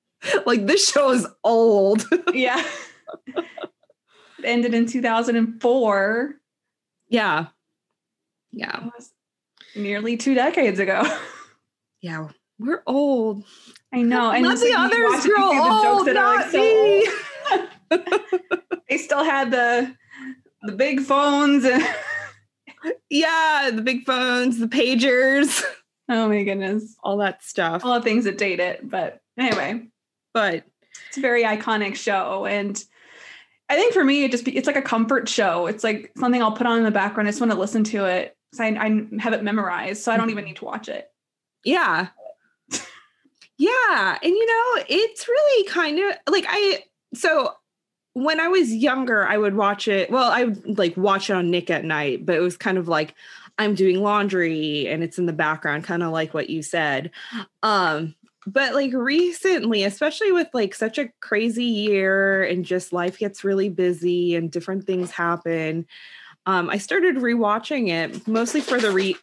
like 0.45 0.65
this 0.65 0.89
show 0.89 1.11
is 1.11 1.25
old. 1.43 2.05
yeah. 2.33 2.63
It 3.27 3.45
ended 4.43 4.73
in 4.73 4.85
2004. 4.85 6.35
Yeah. 7.07 7.47
Yeah. 8.51 8.89
Nearly 9.75 10.17
two 10.17 10.33
decades 10.33 10.79
ago. 10.79 11.03
Yeah. 12.01 12.29
We're 12.59 12.83
old. 12.87 13.43
I 13.93 14.01
know. 14.01 14.31
And 14.31 14.43
not 14.43 14.59
the 14.59 14.73
others 14.73 15.25
grow 15.25 15.97
old, 15.97 16.07
not 16.07 16.53
me. 16.53 17.07
Old. 17.51 18.01
they 18.89 18.97
still 18.97 19.23
had 19.23 19.51
the 19.51 19.95
the 20.63 20.71
big 20.71 21.01
phones 21.01 21.65
and 21.65 21.83
yeah, 23.09 23.71
the 23.73 23.81
big 23.81 24.05
phones, 24.05 24.59
the 24.59 24.67
pagers. 24.67 25.63
Oh 26.07 26.29
my 26.29 26.43
goodness. 26.43 26.95
All 27.03 27.17
that 27.17 27.43
stuff. 27.43 27.83
All 27.83 27.95
the 27.95 28.03
things 28.03 28.25
that 28.25 28.37
date 28.37 28.59
it. 28.59 28.87
But 28.87 29.21
anyway. 29.37 29.87
But 30.33 30.65
it's 31.07 31.17
a 31.17 31.21
very 31.21 31.43
iconic 31.43 31.95
show. 31.95 32.45
And 32.45 32.81
I 33.69 33.75
think 33.75 33.93
for 33.93 34.03
me, 34.03 34.23
it 34.23 34.31
just 34.31 34.45
be, 34.45 34.55
it's 34.55 34.67
like 34.67 34.75
a 34.75 34.81
comfort 34.81 35.27
show. 35.27 35.65
It's 35.65 35.83
like 35.83 36.11
something 36.17 36.41
I'll 36.41 36.51
put 36.51 36.67
on 36.67 36.77
in 36.77 36.83
the 36.83 36.91
background. 36.91 37.27
I 37.27 37.31
just 37.31 37.41
want 37.41 37.51
to 37.51 37.57
listen 37.57 37.83
to 37.85 38.05
it. 38.05 38.37
I, 38.59 38.67
I 38.67 39.07
have 39.19 39.33
it 39.33 39.43
memorized. 39.43 40.03
So 40.03 40.11
I 40.11 40.17
don't 40.17 40.29
even 40.29 40.45
need 40.45 40.57
to 40.57 40.65
watch 40.65 40.89
it. 40.89 41.11
Yeah. 41.63 42.07
yeah. 43.57 44.17
And 44.21 44.33
you 44.33 44.45
know, 44.45 44.83
it's 44.87 45.27
really 45.27 45.67
kind 45.67 45.99
of 45.99 46.15
like 46.27 46.45
I 46.47 46.83
so 47.13 47.53
when 48.13 48.39
I 48.39 48.47
was 48.47 48.73
younger, 48.73 49.27
I 49.27 49.37
would 49.37 49.55
watch 49.55 49.87
it. 49.87 50.09
Well, 50.09 50.31
I 50.31 50.45
would 50.45 50.77
like 50.77 50.95
watch 50.95 51.29
it 51.29 51.33
on 51.33 51.51
Nick 51.51 51.69
at 51.69 51.83
Nite, 51.83 52.25
but 52.25 52.35
it 52.35 52.41
was 52.41 52.55
kind 52.55 52.77
of 52.77 52.87
like 52.87 53.13
I'm 53.57 53.75
doing 53.75 54.01
laundry 54.01 54.87
and 54.87 55.03
it's 55.03 55.17
in 55.17 55.25
the 55.25 55.33
background, 55.33 55.83
kind 55.83 56.01
of 56.01 56.11
like 56.11 56.33
what 56.33 56.49
you 56.49 56.61
said. 56.61 57.11
Um, 57.61 58.15
but 58.47 58.73
like 58.73 58.93
recently, 58.93 59.83
especially 59.83 60.31
with 60.31 60.47
like 60.53 60.75
such 60.75 60.97
a 60.97 61.09
crazy 61.19 61.65
year 61.65 62.43
and 62.43 62.63
just 62.63 62.93
life 62.93 63.17
gets 63.17 63.43
really 63.43 63.69
busy 63.69 64.35
and 64.35 64.51
different 64.51 64.85
things 64.85 65.11
happen. 65.11 65.87
Um, 66.45 66.69
I 66.69 66.77
started 66.77 67.15
rewatching 67.15 67.89
it 67.89 68.27
mostly 68.27 68.61
for 68.61 68.79
the 68.79 68.91
re. 68.91 69.15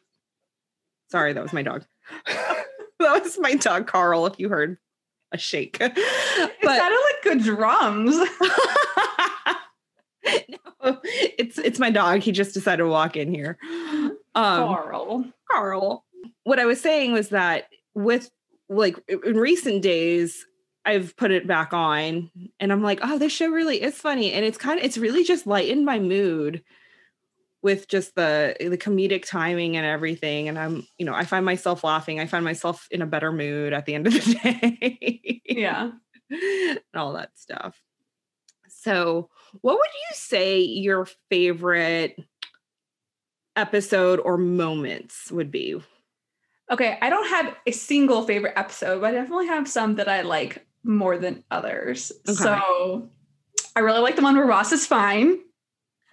Sorry, 1.10 1.32
that 1.32 1.42
was 1.42 1.52
my 1.52 1.62
dog. 1.62 1.84
that 2.26 3.22
was 3.22 3.38
my 3.38 3.54
dog 3.54 3.86
Carl. 3.86 4.26
If 4.26 4.38
you 4.38 4.48
heard 4.48 4.78
a 5.30 5.38
shake. 5.38 5.78
but 5.78 5.96
it 5.96 6.62
sounded 6.62 7.00
like 7.00 7.22
good 7.22 7.42
drums. 7.42 8.16
no, 10.24 11.00
it's 11.04 11.58
it's 11.58 11.78
my 11.78 11.90
dog. 11.90 12.20
He 12.20 12.32
just 12.32 12.54
decided 12.54 12.78
to 12.78 12.88
walk 12.88 13.16
in 13.16 13.32
here. 13.32 13.58
Um, 14.34 14.68
Carl. 14.68 15.24
Carl. 15.50 16.04
What 16.44 16.58
I 16.58 16.64
was 16.64 16.80
saying 16.80 17.12
was 17.12 17.28
that 17.30 17.68
with 17.94 18.30
like 18.68 18.96
in 19.08 19.36
recent 19.36 19.82
days, 19.82 20.46
I've 20.84 21.16
put 21.16 21.30
it 21.30 21.46
back 21.46 21.72
on 21.72 22.30
and 22.58 22.72
I'm 22.72 22.82
like, 22.82 23.00
oh, 23.02 23.18
this 23.18 23.32
show 23.32 23.48
really 23.48 23.80
is 23.82 23.94
funny. 23.94 24.32
And 24.32 24.44
it's 24.44 24.58
kind 24.58 24.78
of 24.78 24.84
it's 24.84 24.98
really 24.98 25.24
just 25.24 25.46
lightened 25.46 25.84
my 25.84 25.98
mood 25.98 26.62
with 27.62 27.88
just 27.88 28.14
the 28.14 28.56
the 28.60 28.76
comedic 28.78 29.24
timing 29.24 29.76
and 29.76 29.86
everything 29.86 30.48
and 30.48 30.58
i'm 30.58 30.86
you 30.98 31.06
know 31.06 31.14
i 31.14 31.24
find 31.24 31.44
myself 31.44 31.84
laughing 31.84 32.20
i 32.20 32.26
find 32.26 32.44
myself 32.44 32.86
in 32.90 33.02
a 33.02 33.06
better 33.06 33.32
mood 33.32 33.72
at 33.72 33.86
the 33.86 33.94
end 33.94 34.06
of 34.06 34.12
the 34.12 34.34
day 34.42 35.42
Yeah. 35.46 35.90
and 36.30 36.80
all 36.94 37.12
that 37.14 37.30
stuff 37.38 37.80
so 38.68 39.28
what 39.60 39.74
would 39.74 39.90
you 39.94 40.14
say 40.14 40.60
your 40.60 41.06
favorite 41.30 42.16
episode 43.56 44.18
or 44.20 44.36
moments 44.38 45.30
would 45.30 45.50
be 45.50 45.80
Okay, 46.70 46.96
I 47.02 47.10
don't 47.10 47.28
have 47.28 47.54
a 47.66 47.72
single 47.72 48.22
favorite 48.22 48.54
episode, 48.56 49.02
but 49.02 49.08
I 49.08 49.12
definitely 49.12 49.48
have 49.48 49.68
some 49.68 49.96
that 49.96 50.08
I 50.08 50.22
like 50.22 50.64
more 50.84 51.18
than 51.18 51.44
others. 51.50 52.12
Okay. 52.26 52.34
So 52.34 53.10
I 53.76 53.80
really 53.80 53.98
like 54.00 54.16
the 54.16 54.22
one 54.22 54.36
where 54.36 54.46
Ross 54.46 54.72
is 54.72 54.86
fine, 54.86 55.38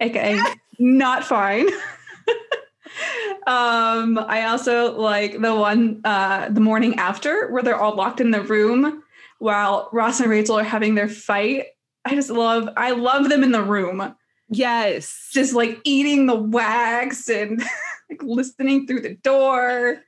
aka 0.00 0.38
not 0.80 1.24
fine. 1.24 1.68
um, 3.46 4.18
I 4.18 4.46
also 4.48 4.98
like 4.98 5.40
the 5.40 5.54
one 5.54 6.00
uh 6.04 6.48
the 6.48 6.60
morning 6.60 6.96
after 6.96 7.50
where 7.50 7.62
they're 7.62 7.80
all 7.80 7.94
locked 7.94 8.20
in 8.20 8.30
the 8.30 8.42
room 8.42 9.02
while 9.38 9.88
Ross 9.92 10.20
and 10.20 10.30
Rachel 10.30 10.58
are 10.58 10.64
having 10.64 10.94
their 10.94 11.08
fight. 11.08 11.66
I 12.04 12.14
just 12.14 12.30
love 12.30 12.68
I 12.76 12.92
love 12.92 13.28
them 13.28 13.44
in 13.44 13.52
the 13.52 13.62
room, 13.62 14.14
yes 14.48 15.28
just 15.32 15.54
like 15.54 15.78
eating 15.84 16.26
the 16.26 16.34
wax 16.34 17.28
and 17.28 17.60
like 18.10 18.22
listening 18.22 18.86
through 18.86 19.02
the 19.02 19.14
door. 19.16 20.02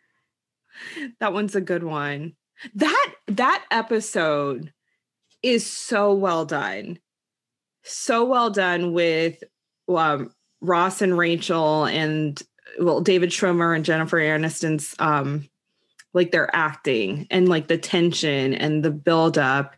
that 1.20 1.32
one's 1.32 1.54
a 1.54 1.60
good 1.60 1.84
one 1.84 2.32
that 2.74 3.12
that 3.28 3.64
episode 3.70 4.72
is 5.42 5.66
so 5.66 6.12
well 6.12 6.44
done 6.44 6.98
so 7.84 8.24
well 8.24 8.50
done 8.50 8.92
with 8.92 9.42
um, 9.88 10.32
ross 10.62 11.02
and 11.02 11.18
rachel 11.18 11.84
and 11.84 12.42
well 12.80 13.00
david 13.00 13.28
schwimmer 13.30 13.74
and 13.76 13.84
jennifer 13.84 14.16
aniston's 14.18 14.94
um 14.98 15.46
like 16.14 16.30
their 16.30 16.48
acting 16.54 17.26
and 17.30 17.48
like 17.48 17.68
the 17.68 17.76
tension 17.76 18.54
and 18.54 18.82
the 18.84 18.90
build 18.90 19.36
up 19.38 19.74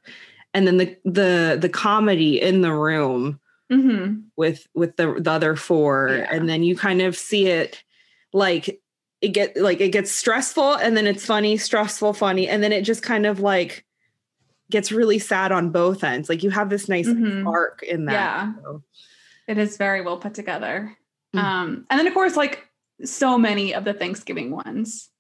and 0.53 0.67
then 0.67 0.76
the 0.76 0.97
the 1.05 1.59
the 1.61 1.69
comedy 1.69 2.41
in 2.41 2.61
the 2.61 2.73
room 2.73 3.41
Mm-hmm. 3.73 4.17
with 4.37 4.67
with 4.75 4.95
the 4.97 5.14
the 5.19 5.31
other 5.31 5.57
four 5.57 6.11
Yeah. 6.19 6.29
and 6.31 6.47
then 6.49 6.62
you 6.62 6.76
kind 6.76 7.00
of 7.00 7.17
see 7.17 7.47
it 7.49 7.83
like 8.35 8.79
it 9.23 9.29
get 9.29 9.57
like 9.57 9.81
it 9.81 9.88
gets 9.88 10.11
stressful 10.12 10.75
and 10.75 10.95
then 10.95 11.07
it's 11.07 11.25
funny 11.25 11.57
stressful 11.57 12.12
funny 12.12 12.47
and 12.47 12.62
then 12.62 12.73
it 12.73 12.83
just 12.83 13.03
kind 13.03 13.25
of 13.25 13.41
like 13.41 13.87
gets 14.71 14.93
really 14.93 15.19
sad 15.19 15.50
on 15.50 15.71
both 15.71 16.05
ends 16.05 16.29
like 16.29 16.43
you 16.43 16.50
have 16.50 16.69
this 16.69 16.91
nice 16.91 17.09
Mhm. 17.09 17.47
arc 17.47 17.83
in 17.83 18.05
that 18.05 18.12
Yeah. 18.12 18.53
So, 18.62 18.83
It 19.49 19.59
is 19.59 19.77
very 19.77 20.01
well 20.01 20.17
put 20.19 20.35
together. 20.35 20.97
Mm. 21.35 21.39
Um, 21.43 21.87
and 21.91 21.99
then 21.99 22.07
of 22.07 22.15
course, 22.15 22.37
like 22.37 22.67
so 23.05 23.37
many 23.39 23.75
of 23.75 23.85
the 23.85 23.93
Thanksgiving 23.95 24.51
ones. 24.51 25.11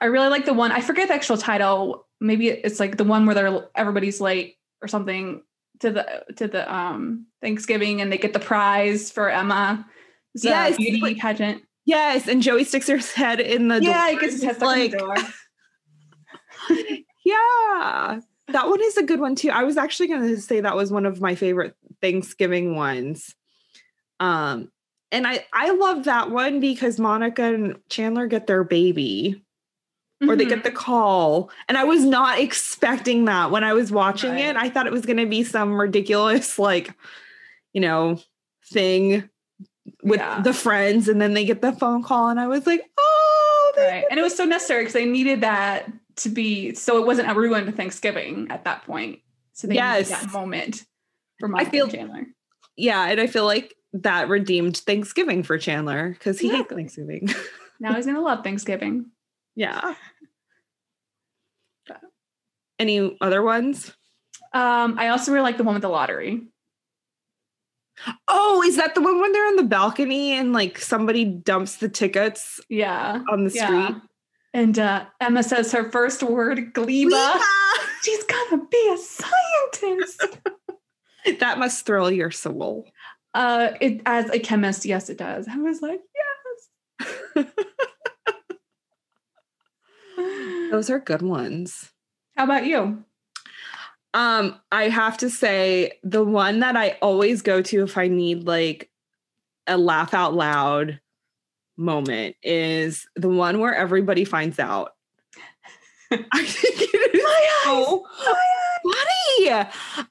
I 0.00 0.06
really 0.06 0.28
like 0.28 0.44
the 0.44 0.54
one, 0.54 0.72
I 0.72 0.80
forget 0.80 1.08
the 1.08 1.14
actual 1.14 1.36
title. 1.36 2.06
Maybe 2.20 2.48
it's 2.48 2.80
like 2.80 2.96
the 2.96 3.04
one 3.04 3.26
where 3.26 3.34
they're 3.34 3.68
everybody's 3.76 4.20
late 4.20 4.56
or 4.82 4.88
something 4.88 5.42
to 5.80 5.90
the 5.92 6.24
to 6.36 6.48
the 6.48 6.72
um 6.74 7.26
Thanksgiving 7.40 8.00
and 8.00 8.10
they 8.12 8.18
get 8.18 8.32
the 8.32 8.40
prize 8.40 9.10
for 9.12 9.30
Emma. 9.30 9.86
It's 10.34 10.44
Yes, 10.44 10.76
beauty 10.76 11.00
but- 11.00 11.16
pageant. 11.18 11.62
yes 11.86 12.26
and 12.28 12.42
joey 12.42 12.64
sticks 12.64 12.86
her 12.88 12.98
head 12.98 13.38
in 13.40 13.68
the 13.68 13.80
Yeah, 13.82 14.10
door. 14.10 14.20
he 14.20 14.26
gets 14.26 14.34
his 14.34 14.44
It's 14.44 14.60
like 14.60 14.90
the 14.92 14.98
door. 14.98 15.14
yeah 17.24 18.20
that 18.48 18.68
one 18.68 18.80
is 18.82 18.96
a 18.96 19.02
good 19.02 19.20
one 19.20 19.34
too 19.34 19.50
i 19.50 19.62
was 19.64 19.76
actually 19.76 20.06
going 20.08 20.22
to 20.22 20.40
say 20.40 20.60
that 20.60 20.76
was 20.76 20.90
one 20.92 21.06
of 21.06 21.20
my 21.20 21.34
favorite 21.34 21.74
thanksgiving 22.00 22.74
ones 22.76 23.34
um 24.20 24.70
and 25.12 25.26
i 25.26 25.44
i 25.52 25.70
love 25.70 26.04
that 26.04 26.30
one 26.30 26.60
because 26.60 26.98
monica 26.98 27.42
and 27.42 27.76
chandler 27.88 28.26
get 28.26 28.46
their 28.46 28.64
baby 28.64 29.42
or 30.28 30.34
they 30.34 30.44
Mhm. 30.46 30.48
get 30.48 30.64
the 30.64 30.70
call 30.70 31.50
and 31.68 31.78
i 31.78 31.84
was 31.84 32.04
not 32.04 32.38
expecting 32.40 33.26
that 33.26 33.50
when 33.50 33.64
i 33.64 33.72
was 33.72 33.90
watching 33.92 34.32
Right. 34.32 34.40
it 34.46 34.56
i 34.56 34.68
thought 34.68 34.86
it 34.86 34.92
was 34.92 35.06
going 35.06 35.16
to 35.18 35.26
be 35.26 35.44
some 35.44 35.80
ridiculous 35.80 36.58
like 36.58 36.92
you 37.72 37.80
know 37.80 38.20
thing 38.72 39.28
with 40.02 40.20
Yeah. 40.20 40.42
the 40.42 40.52
friends 40.52 41.08
and 41.08 41.20
then 41.20 41.34
they 41.34 41.44
get 41.44 41.62
the 41.62 41.72
phone 41.72 42.02
call 42.02 42.28
and 42.28 42.38
i 42.40 42.46
was 42.46 42.66
like 42.66 42.82
oh 42.98 43.72
right. 43.76 44.04
And 44.10 44.18
it 44.18 44.22
was 44.22 44.36
so 44.36 44.44
necessary 44.44 44.82
because 44.82 44.94
they 44.94 45.04
needed 45.06 45.42
that 45.42 45.86
to 46.16 46.28
be 46.28 46.74
so 46.74 46.98
it 46.98 47.06
wasn't 47.06 47.30
a 47.30 47.34
ruined 47.34 47.76
Thanksgiving 47.76 48.48
at 48.50 48.64
that 48.64 48.82
point. 48.84 49.20
So 49.52 49.68
they 49.68 49.76
Yes. 49.76 50.08
that 50.08 50.32
moment 50.32 50.84
for 51.38 51.48
Monica 51.48 51.70
feel- 51.70 51.88
Chandler. 51.88 52.26
yeah 52.76 53.06
and 53.08 53.20
i 53.20 53.26
feel 53.26 53.44
like 53.44 53.74
that 53.92 54.28
redeemed 54.28 54.76
thanksgiving 54.76 55.42
for 55.42 55.56
chandler 55.58 56.10
because 56.10 56.38
he 56.38 56.48
hates 56.50 56.68
thanksgiving 56.72 57.28
Now 57.80 57.94
he's 57.94 58.06
gonna 58.06 58.20
love 58.20 58.42
Thanksgiving. 58.42 59.06
yeah 59.54 59.94
any 62.78 63.16
other 63.20 63.42
ones 63.42 63.92
Um, 64.52 64.98
I 64.98 65.08
also 65.08 65.32
really 65.32 65.42
like 65.44 65.56
the 65.58 65.64
one 65.64 65.74
with 65.74 65.82
the 65.82 65.88
lottery. 65.88 66.42
oh 68.28 68.62
is 68.66 68.76
that 68.76 68.94
the 68.94 69.00
one 69.00 69.20
when 69.20 69.32
they're 69.32 69.46
on 69.46 69.56
the 69.56 69.62
balcony 69.64 70.32
and 70.32 70.52
like 70.52 70.78
somebody 70.78 71.24
dumps 71.24 71.76
the 71.76 71.88
tickets 71.88 72.60
Yeah. 72.68 73.22
on 73.30 73.44
the 73.44 73.50
Yeah. 73.52 73.66
street 73.88 74.02
And 74.54 74.78
uh, 74.78 75.06
Emma 75.20 75.42
says 75.42 75.70
her 75.72 75.90
first 75.90 76.22
word, 76.22 76.72
gleba. 76.74 76.86
Lisa! 77.10 77.40
She's 78.02 78.24
gonna 78.24 78.64
be 78.70 78.90
a 78.92 78.96
scientist. 78.98 80.38
that 81.40 81.58
must 81.58 81.84
thrill 81.86 82.10
your 82.10 82.30
soul 82.30 82.86
uh, 83.34 83.72
it 83.80 84.00
as 84.06 84.28
a 84.30 84.38
chemist, 84.38 84.84
yes, 84.84 85.08
it 85.08 85.18
does. 85.18 85.46
I 85.48 85.56
was 85.58 85.82
like, 85.82 86.00
yes. 87.36 87.46
those 90.72 90.90
are 90.90 90.98
good 90.98 91.22
ones 91.22 91.92
How 92.36 92.42
about 92.44 92.66
you? 92.66 93.04
Um, 94.12 94.58
I 94.72 94.88
have 94.88 95.18
to 95.18 95.30
say 95.30 95.92
the 96.02 96.24
one 96.24 96.60
that 96.60 96.76
I 96.76 96.96
always 97.00 97.42
go 97.42 97.62
to 97.62 97.84
if 97.84 97.96
I 97.96 98.08
need 98.08 98.46
like 98.46 98.90
a 99.66 99.76
laugh 99.76 100.14
out 100.14 100.34
loud 100.34 100.98
moment 101.76 102.34
is 102.42 103.06
the 103.14 103.28
one 103.28 103.60
where 103.60 103.74
everybody 103.74 104.24
finds 104.24 104.58
out. 104.58 104.92
I 106.10 106.44
think 106.44 106.80
it 106.80 107.14
is 107.14 107.22
My 107.22 107.48
so 107.64 108.04
funny. 108.82 109.17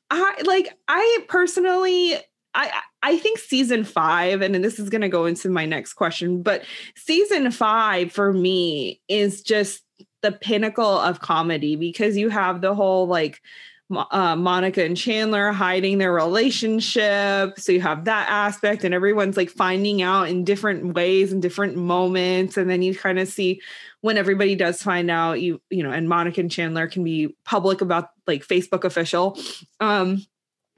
I 0.10 0.42
like 0.46 0.70
I 0.88 1.20
personally 1.28 2.16
I 2.54 2.72
I 3.04 3.18
think 3.18 3.40
season 3.40 3.84
5 3.84 4.42
and 4.42 4.56
this 4.56 4.80
is 4.80 4.90
going 4.90 5.02
to 5.02 5.10
go 5.10 5.26
into 5.26 5.50
my 5.50 5.66
next 5.66 5.94
question, 5.94 6.42
but 6.42 6.64
season 6.96 7.52
5 7.52 8.12
for 8.12 8.34
me 8.34 9.02
is 9.08 9.44
just 9.44 9.84
the 10.22 10.32
pinnacle 10.32 11.00
of 11.00 11.20
comedy 11.20 11.76
because 11.76 12.18
you 12.18 12.30
have 12.30 12.62
the 12.62 12.74
whole 12.74 13.08
like 13.08 13.42
uh, 13.90 14.36
Monica 14.36 14.84
and 14.84 14.98
Chandler 14.98 15.52
hiding 15.52 15.98
their 15.98 16.12
relationship. 16.12 17.60
So 17.60 17.72
you 17.72 17.82
have 17.82 18.06
that 18.06 18.28
aspect, 18.30 18.84
and 18.84 18.94
everyone's 18.94 19.38
like 19.38 19.50
finding 19.50 20.02
out 20.02 20.30
in 20.30 20.44
different 20.44 20.94
ways 20.94 21.32
and 21.32 21.42
different 21.42 21.76
moments. 21.76 22.58
And 22.58 22.70
then 22.70 22.82
you 22.82 22.96
kind 22.96 23.20
of 23.20 23.28
see 23.28 23.62
when 24.02 24.18
everybody 24.18 24.56
does 24.56 24.82
find 24.82 25.10
out, 25.10 25.42
you 25.42 25.62
you 25.70 25.84
know, 25.84 25.92
and 25.92 26.10
Monica 26.10 26.42
and 26.42 26.52
Chandler 26.52 26.88
can 26.88 27.04
be 27.04 27.36
public 27.46 27.82
about 27.82 28.10
like 28.26 28.46
Facebook 28.46 28.84
official. 28.84 29.38
Um, 29.80 30.26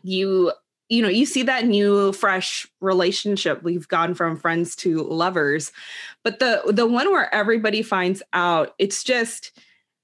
you 0.03 0.51
you 0.89 1.01
know 1.01 1.09
you 1.09 1.25
see 1.25 1.43
that 1.43 1.65
new 1.65 2.11
fresh 2.13 2.67
relationship 2.81 3.63
we've 3.63 3.87
gone 3.87 4.13
from 4.13 4.37
friends 4.37 4.75
to 4.75 5.03
lovers 5.03 5.71
but 6.23 6.39
the 6.39 6.61
the 6.67 6.87
one 6.87 7.11
where 7.11 7.33
everybody 7.33 7.81
finds 7.81 8.21
out 8.33 8.73
it's 8.79 9.03
just 9.03 9.57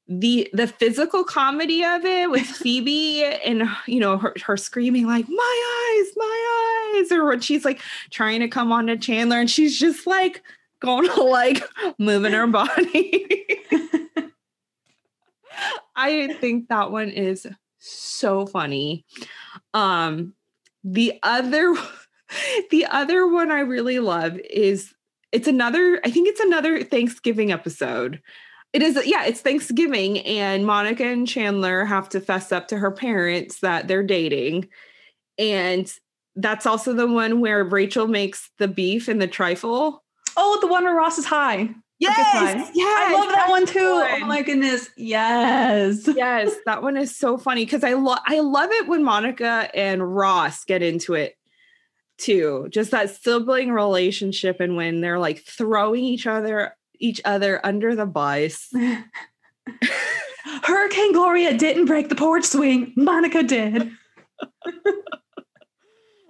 the 0.07 0.47
the 0.53 0.67
physical 0.67 1.23
comedy 1.23 1.83
of 1.83 2.05
it 2.05 2.29
with 2.29 2.45
Phoebe 2.45 3.23
and 3.23 3.63
you 3.87 3.99
know 3.99 4.17
her, 4.17 4.33
her 4.45 4.57
screaming 4.57 5.07
like 5.07 5.27
my 5.27 5.97
eyes 5.97 6.13
my 6.15 6.95
eyes 6.95 7.11
or 7.11 7.25
when 7.25 7.39
she's 7.39 7.65
like 7.65 7.81
trying 8.11 8.39
to 8.41 8.47
come 8.47 8.71
on 8.71 8.87
to 8.87 8.97
Chandler 8.97 9.39
and 9.39 9.49
she's 9.49 9.77
just 9.79 10.05
like 10.05 10.43
going 10.79 11.09
to 11.15 11.23
like 11.23 11.63
moving 11.97 12.33
her 12.33 12.47
body. 12.47 13.25
I 15.95 16.33
think 16.39 16.67
that 16.67 16.91
one 16.91 17.09
is 17.09 17.47
so 17.79 18.45
funny. 18.45 19.05
Um 19.73 20.33
the 20.83 21.19
other 21.23 21.75
the 22.69 22.85
other 22.85 23.27
one 23.27 23.51
I 23.51 23.61
really 23.61 23.97
love 23.99 24.37
is 24.49 24.93
it's 25.31 25.47
another 25.47 25.99
I 26.03 26.11
think 26.11 26.27
it's 26.27 26.39
another 26.39 26.83
Thanksgiving 26.83 27.51
episode 27.51 28.21
it 28.75 28.83
is 28.83 28.99
yeah 29.07 29.23
it's 29.25 29.39
thanksgiving 29.41 30.19
and 30.19 30.65
monica 30.65 31.05
and 31.05 31.27
chandler 31.27 31.85
have 31.85 32.09
to 32.09 32.19
fess 32.19 32.51
up 32.51 32.67
to 32.67 32.77
her 32.77 32.91
parents 32.91 33.61
that 33.61 33.87
they're 33.87 34.03
dating 34.03 34.67
and 35.39 35.91
that's 36.35 36.65
also 36.65 36.91
the 36.93 37.07
one 37.07 37.39
where 37.39 37.63
rachel 37.63 38.05
makes 38.07 38.49
the 38.59 38.67
beef 38.67 39.07
and 39.07 39.21
the 39.21 39.27
trifle 39.27 40.03
Oh, 40.37 40.57
the 40.59 40.67
one 40.67 40.83
where 40.83 40.93
Ross 40.93 41.17
is 41.17 41.23
high. 41.25 41.69
yes 41.97 42.69
yes 42.73 42.73
I 42.75 43.13
love 43.13 43.29
that 43.31 43.49
one 43.49 43.65
too. 43.65 43.79
the 43.79 44.17
Oh 44.21 44.25
my 44.25 44.41
goodness. 44.41 44.89
Yes. 44.97 46.09
yes 46.13 46.53
that 46.65 46.83
one 46.83 46.97
is 46.97 47.15
so 47.15 47.37
funny 47.37 47.63
because 47.63 47.85
i 47.85 47.93
love 47.93 48.19
i 48.27 48.41
love 48.41 48.69
it 48.73 48.89
when 48.89 49.01
monica 49.01 49.69
and 49.73 50.15
ross 50.15 50.65
get 50.65 50.83
into 50.83 51.13
it 51.13 51.35
too. 52.17 52.67
Just 52.69 52.91
that 52.91 53.09
sibling 53.09 53.71
relationship 53.71 54.59
and 54.59 54.75
when 54.75 54.99
they're 55.01 55.19
like 55.19 55.39
throwing 55.45 56.03
each 56.03 56.27
other 56.27 56.75
each 56.99 57.21
other 57.25 57.59
under 57.63 57.95
the 57.95 58.05
bus. 58.05 58.73
Hurricane 60.63 61.13
Gloria 61.13 61.57
didn't 61.57 61.85
break 61.85 62.09
the 62.09 62.15
porch 62.15 62.45
swing. 62.45 62.93
Monica 62.95 63.43
did. 63.43 63.91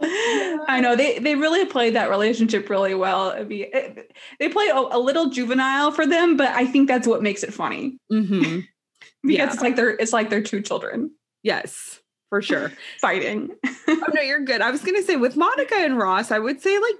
I 0.02 0.80
know 0.82 0.96
they 0.96 1.20
they 1.20 1.36
really 1.36 1.66
played 1.66 1.96
that 1.96 2.10
relationship 2.10 2.70
really 2.70 2.94
well. 2.96 3.32
I 3.32 3.44
mean, 3.44 3.68
it, 3.74 4.12
they 4.40 4.50
play 4.50 4.68
a, 4.68 4.78
a, 4.78 5.00
little 5.00 5.30
juvenile 5.30 5.92
for 5.92 6.06
them, 6.06 6.38
but 6.38 6.50
I 6.50 6.66
think 6.66 6.88
that's 6.88 7.08
what 7.08 7.24
makes 7.24 7.44
it 7.44 7.54
funny. 7.54 7.98
Mm-hmm. 8.12 8.44
because 9.24 9.38
yeah. 9.38 9.52
it's 9.52 9.62
like 9.62 9.76
they're 9.76 9.92
it's 9.92 10.14
like 10.14 10.30
they're 10.30 10.44
two 10.44 10.62
children. 10.62 11.12
Yes, 11.44 12.02
for 12.30 12.42
sure, 12.42 12.72
fighting. 13.00 13.52
oh 13.88 14.04
no, 14.14 14.22
you're 14.22 14.44
good. 14.44 14.62
I 14.62 14.72
was 14.72 14.82
gonna 14.82 15.02
say 15.02 15.16
with 15.16 15.38
Monica 15.38 15.76
and 15.76 15.98
Ross, 15.98 16.32
I 16.32 16.40
would 16.40 16.62
say 16.62 16.78
like 16.78 16.96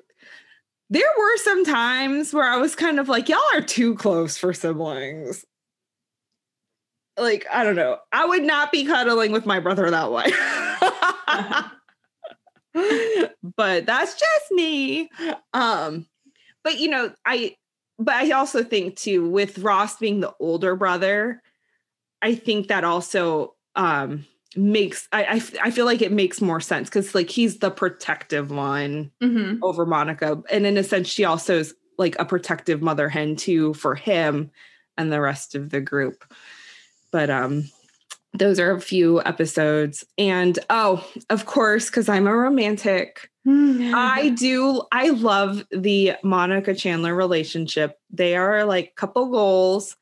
there 0.90 1.10
were 1.18 1.38
some 1.38 1.66
times 1.66 2.34
where 2.34 2.48
I 2.48 2.58
was 2.58 2.76
kind 2.76 3.00
of 3.00 3.10
like, 3.10 3.30
y'all 3.30 3.40
are 3.54 3.62
too 3.62 3.96
close 3.96 4.38
for 4.38 4.54
siblings. 4.54 5.46
Like, 7.18 7.46
I 7.52 7.64
don't 7.64 7.76
know. 7.76 7.98
I 8.12 8.26
would 8.26 8.44
not 8.44 8.72
be 8.72 8.86
cuddling 8.86 9.32
with 9.32 9.46
my 9.46 9.60
brother 9.60 9.90
that 9.90 10.12
way. 10.12 10.32
but 13.56 13.86
that's 13.86 14.14
just 14.16 14.52
me. 14.52 15.10
Um, 15.54 16.06
but 16.64 16.80
you 16.80 16.90
know, 16.90 17.14
I 17.26 17.56
but 17.98 18.16
I 18.16 18.32
also 18.32 18.64
think 18.64 18.98
too, 18.98 19.30
with 19.30 19.60
Ross 19.60 19.98
being 19.98 20.20
the 20.20 20.34
older 20.40 20.76
brother, 20.76 21.42
I 22.22 22.36
think 22.36 22.68
that 22.68 22.84
also 22.84 23.56
um 23.76 24.26
makes 24.56 25.08
I, 25.12 25.24
I, 25.24 25.68
I 25.68 25.72
feel 25.72 25.86
like 25.86 26.02
it 26.02 26.12
makes 26.12 26.42
more 26.42 26.62
sense 26.62 26.90
because 26.90 27.16
like 27.16 27.30
he's 27.30 27.60
the 27.60 27.72
protective 27.72 28.52
one 28.52 29.12
mm-hmm. 29.22 29.64
over 29.64 29.86
Monica, 29.86 30.42
and 30.52 30.66
in 30.66 30.78
a 30.78 30.84
sense, 30.84 31.08
she 31.08 31.26
also 31.26 31.60
is 31.60 31.74
like 31.98 32.16
a 32.20 32.26
protective 32.26 32.82
mother 32.82 33.10
hen 33.10 33.36
too 33.36 33.74
for 33.74 33.96
him 33.96 34.52
and 34.98 35.12
the 35.12 35.22
rest 35.22 35.56
of 35.56 35.70
the 35.70 35.82
group. 35.82 36.24
But 37.12 37.30
um, 37.30 37.70
those 38.34 38.60
are 38.60 38.72
a 38.72 38.82
few 38.82 39.22
episodes, 39.24 40.04
and 40.18 40.58
oh, 40.70 41.06
of 41.30 41.46
course, 41.46 41.90
because 41.90 42.10
I'm 42.10 42.28
a 42.28 42.36
romantic. 42.36 43.30
I 43.48 44.30
do. 44.30 44.82
I 44.92 45.10
love 45.10 45.66
the 45.70 46.14
Monica 46.24 46.74
Chandler 46.74 47.14
relationship. 47.14 48.00
They 48.10 48.36
are 48.36 48.66
like 48.66 48.96
couple 48.96 49.28
goals, 49.28 49.96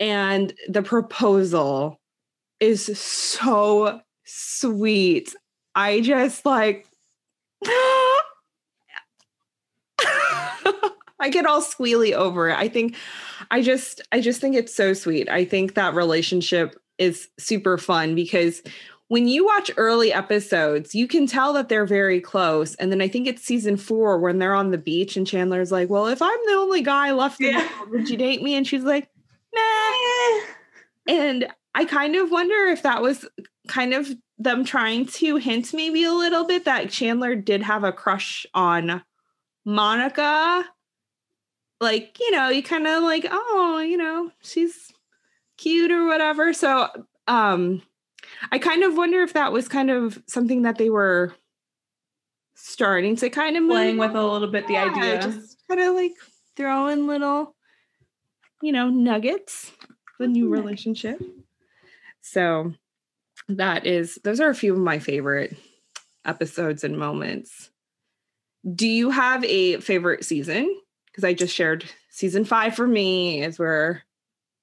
and 0.00 0.54
the 0.68 0.82
proposal 0.82 2.00
is 2.60 2.98
so 2.98 4.00
sweet. 4.24 5.34
I 5.74 6.00
just 6.00 6.44
like 6.44 6.86
I 11.20 11.30
get 11.30 11.46
all 11.46 11.62
squealy 11.62 12.12
over 12.12 12.48
it. 12.48 12.56
I 12.56 12.68
think 12.68 12.96
I 13.50 13.62
just 13.62 14.00
I 14.12 14.20
just 14.20 14.40
think 14.40 14.56
it's 14.56 14.74
so 14.74 14.92
sweet. 14.92 15.28
I 15.28 15.44
think 15.44 15.74
that 15.74 15.94
relationship 15.94 16.80
is 16.98 17.28
super 17.38 17.78
fun 17.78 18.14
because 18.14 18.62
when 19.08 19.26
you 19.26 19.44
watch 19.44 19.70
early 19.76 20.12
episodes, 20.12 20.94
you 20.94 21.08
can 21.08 21.26
tell 21.26 21.54
that 21.54 21.68
they're 21.70 21.86
very 21.86 22.20
close. 22.20 22.74
And 22.74 22.92
then 22.92 23.00
I 23.00 23.08
think 23.08 23.26
it's 23.26 23.42
season 23.42 23.76
four 23.76 24.18
when 24.18 24.38
they're 24.38 24.54
on 24.54 24.70
the 24.70 24.78
beach 24.78 25.16
and 25.16 25.26
Chandler's 25.26 25.72
like, 25.72 25.88
Well, 25.88 26.06
if 26.06 26.20
I'm 26.20 26.38
the 26.46 26.52
only 26.52 26.82
guy 26.82 27.12
left 27.12 27.40
in 27.40 27.52
the 27.52 27.58
world, 27.58 27.90
would 27.90 28.08
you 28.10 28.16
date 28.16 28.42
me? 28.42 28.54
And 28.54 28.66
she's 28.66 28.84
like, 28.84 29.08
Nah. 29.54 30.40
And 31.08 31.48
I 31.78 31.84
kind 31.84 32.16
of 32.16 32.32
wonder 32.32 32.66
if 32.66 32.82
that 32.82 33.02
was 33.02 33.24
kind 33.68 33.94
of 33.94 34.10
them 34.36 34.64
trying 34.64 35.06
to 35.06 35.36
hint 35.36 35.72
maybe 35.72 36.02
a 36.02 36.12
little 36.12 36.44
bit 36.44 36.64
that 36.64 36.90
Chandler 36.90 37.36
did 37.36 37.62
have 37.62 37.84
a 37.84 37.92
crush 37.92 38.44
on 38.52 39.00
Monica. 39.64 40.64
Like, 41.80 42.18
you 42.18 42.32
know, 42.32 42.48
you 42.48 42.64
kind 42.64 42.88
of 42.88 43.04
like, 43.04 43.28
oh, 43.30 43.78
you 43.78 43.96
know, 43.96 44.32
she's 44.42 44.92
cute 45.56 45.92
or 45.92 46.04
whatever. 46.08 46.52
So, 46.52 46.88
um, 47.28 47.80
I 48.50 48.58
kind 48.58 48.82
of 48.82 48.96
wonder 48.96 49.22
if 49.22 49.34
that 49.34 49.52
was 49.52 49.68
kind 49.68 49.88
of 49.88 50.20
something 50.26 50.62
that 50.62 50.78
they 50.78 50.90
were 50.90 51.32
starting 52.56 53.14
to 53.14 53.30
kind 53.30 53.56
of 53.56 53.68
playing 53.68 53.98
with 53.98 54.16
a 54.16 54.26
little 54.26 54.48
bit 54.48 54.66
the 54.66 54.72
yeah, 54.72 54.90
idea. 54.90 55.22
Just 55.22 55.62
kind 55.68 55.80
of 55.80 55.94
like 55.94 56.14
throwing 56.56 57.06
little, 57.06 57.54
you 58.62 58.72
know, 58.72 58.90
nuggets, 58.90 59.70
the 60.18 60.26
new 60.26 60.48
relationship. 60.48 61.22
So 62.30 62.74
that 63.48 63.86
is, 63.86 64.18
those 64.22 64.40
are 64.40 64.50
a 64.50 64.54
few 64.54 64.74
of 64.74 64.78
my 64.78 64.98
favorite 64.98 65.56
episodes 66.24 66.84
and 66.84 66.98
moments. 66.98 67.70
Do 68.74 68.86
you 68.86 69.10
have 69.10 69.44
a 69.44 69.80
favorite 69.80 70.24
season? 70.24 70.78
Because 71.06 71.24
I 71.24 71.32
just 71.32 71.54
shared 71.54 71.90
season 72.10 72.44
five 72.44 72.74
for 72.74 72.86
me 72.86 73.42
is 73.42 73.58
where 73.58 74.04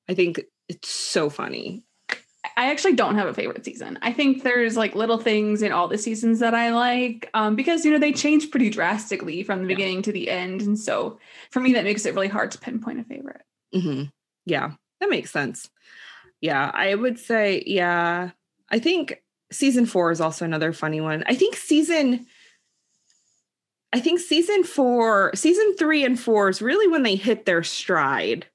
I 0.07 0.13
think 0.13 0.41
it's 0.69 0.89
so 0.89 1.29
funny. 1.29 1.83
I 2.57 2.69
actually 2.69 2.93
don't 2.93 3.15
have 3.15 3.27
a 3.27 3.33
favorite 3.33 3.65
season. 3.65 3.97
I 4.01 4.13
think 4.13 4.43
there's 4.43 4.77
like 4.77 4.93
little 4.93 5.17
things 5.17 5.61
in 5.61 5.71
all 5.71 5.87
the 5.87 5.97
seasons 5.97 6.39
that 6.39 6.53
I 6.53 6.71
like 6.71 7.29
um, 7.33 7.55
because 7.55 7.83
you 7.83 7.91
know 7.91 7.97
they 7.97 8.13
change 8.13 8.51
pretty 8.51 8.69
drastically 8.69 9.43
from 9.43 9.61
the 9.61 9.67
beginning 9.67 10.03
to 10.03 10.11
the 10.11 10.29
end, 10.29 10.61
and 10.61 10.79
so 10.79 11.19
for 11.49 11.59
me 11.59 11.73
that 11.73 11.83
makes 11.83 12.05
it 12.05 12.13
really 12.13 12.27
hard 12.27 12.51
to 12.51 12.59
pinpoint 12.59 12.99
a 12.99 13.03
favorite. 13.03 13.41
Mm-hmm. 13.73 14.03
Yeah, 14.45 14.73
that 15.01 15.09
makes 15.09 15.31
sense. 15.31 15.69
Yeah, 16.45 16.69
I 16.71 16.93
would 16.93 17.17
say 17.17 17.63
yeah. 17.65 18.29
I 18.69 18.77
think 18.77 19.23
season 19.51 19.87
four 19.87 20.11
is 20.11 20.21
also 20.21 20.45
another 20.45 20.73
funny 20.73 21.01
one. 21.01 21.23
I 21.25 21.33
think 21.33 21.55
season. 21.55 22.27
I 23.91 23.99
think 23.99 24.19
season 24.19 24.63
four, 24.63 25.31
season 25.33 25.75
three 25.75 26.05
and 26.05 26.19
four 26.19 26.49
is 26.49 26.61
really 26.61 26.87
when 26.87 27.01
they 27.01 27.15
hit 27.15 27.47
their 27.47 27.63
stride. 27.63 28.45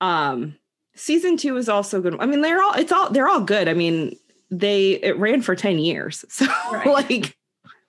Um, 0.00 0.56
season 0.94 1.36
two 1.36 1.58
is 1.58 1.68
also 1.68 2.00
good. 2.00 2.16
I 2.18 2.24
mean, 2.24 2.40
they're 2.40 2.62
all 2.62 2.72
it's 2.72 2.90
all 2.90 3.10
they're 3.10 3.28
all 3.28 3.42
good. 3.42 3.68
I 3.68 3.74
mean, 3.74 4.16
they 4.50 4.92
it 4.92 5.18
ran 5.18 5.42
for 5.42 5.54
10 5.54 5.78
years. 5.78 6.24
So 6.30 6.46
right. 6.72 6.86
like 6.86 7.36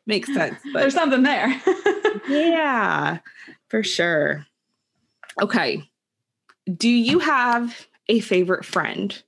makes 0.06 0.34
sense. 0.34 0.60
But 0.74 0.82
there's 0.82 0.94
something 0.94 1.24
there. 1.24 1.62
yeah, 2.28 3.20
for 3.70 3.82
sure. 3.82 4.46
Okay. 5.42 5.90
Do 6.76 6.90
you 6.90 7.20
have 7.20 7.88
a 8.12 8.20
favorite 8.20 8.66
friend? 8.66 9.24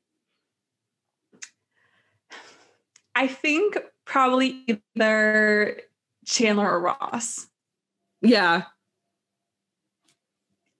I 3.15 3.27
think 3.27 3.77
probably 4.05 4.79
either 4.97 5.79
Chandler 6.25 6.69
or 6.69 6.81
Ross. 6.81 7.47
Yeah. 8.21 8.63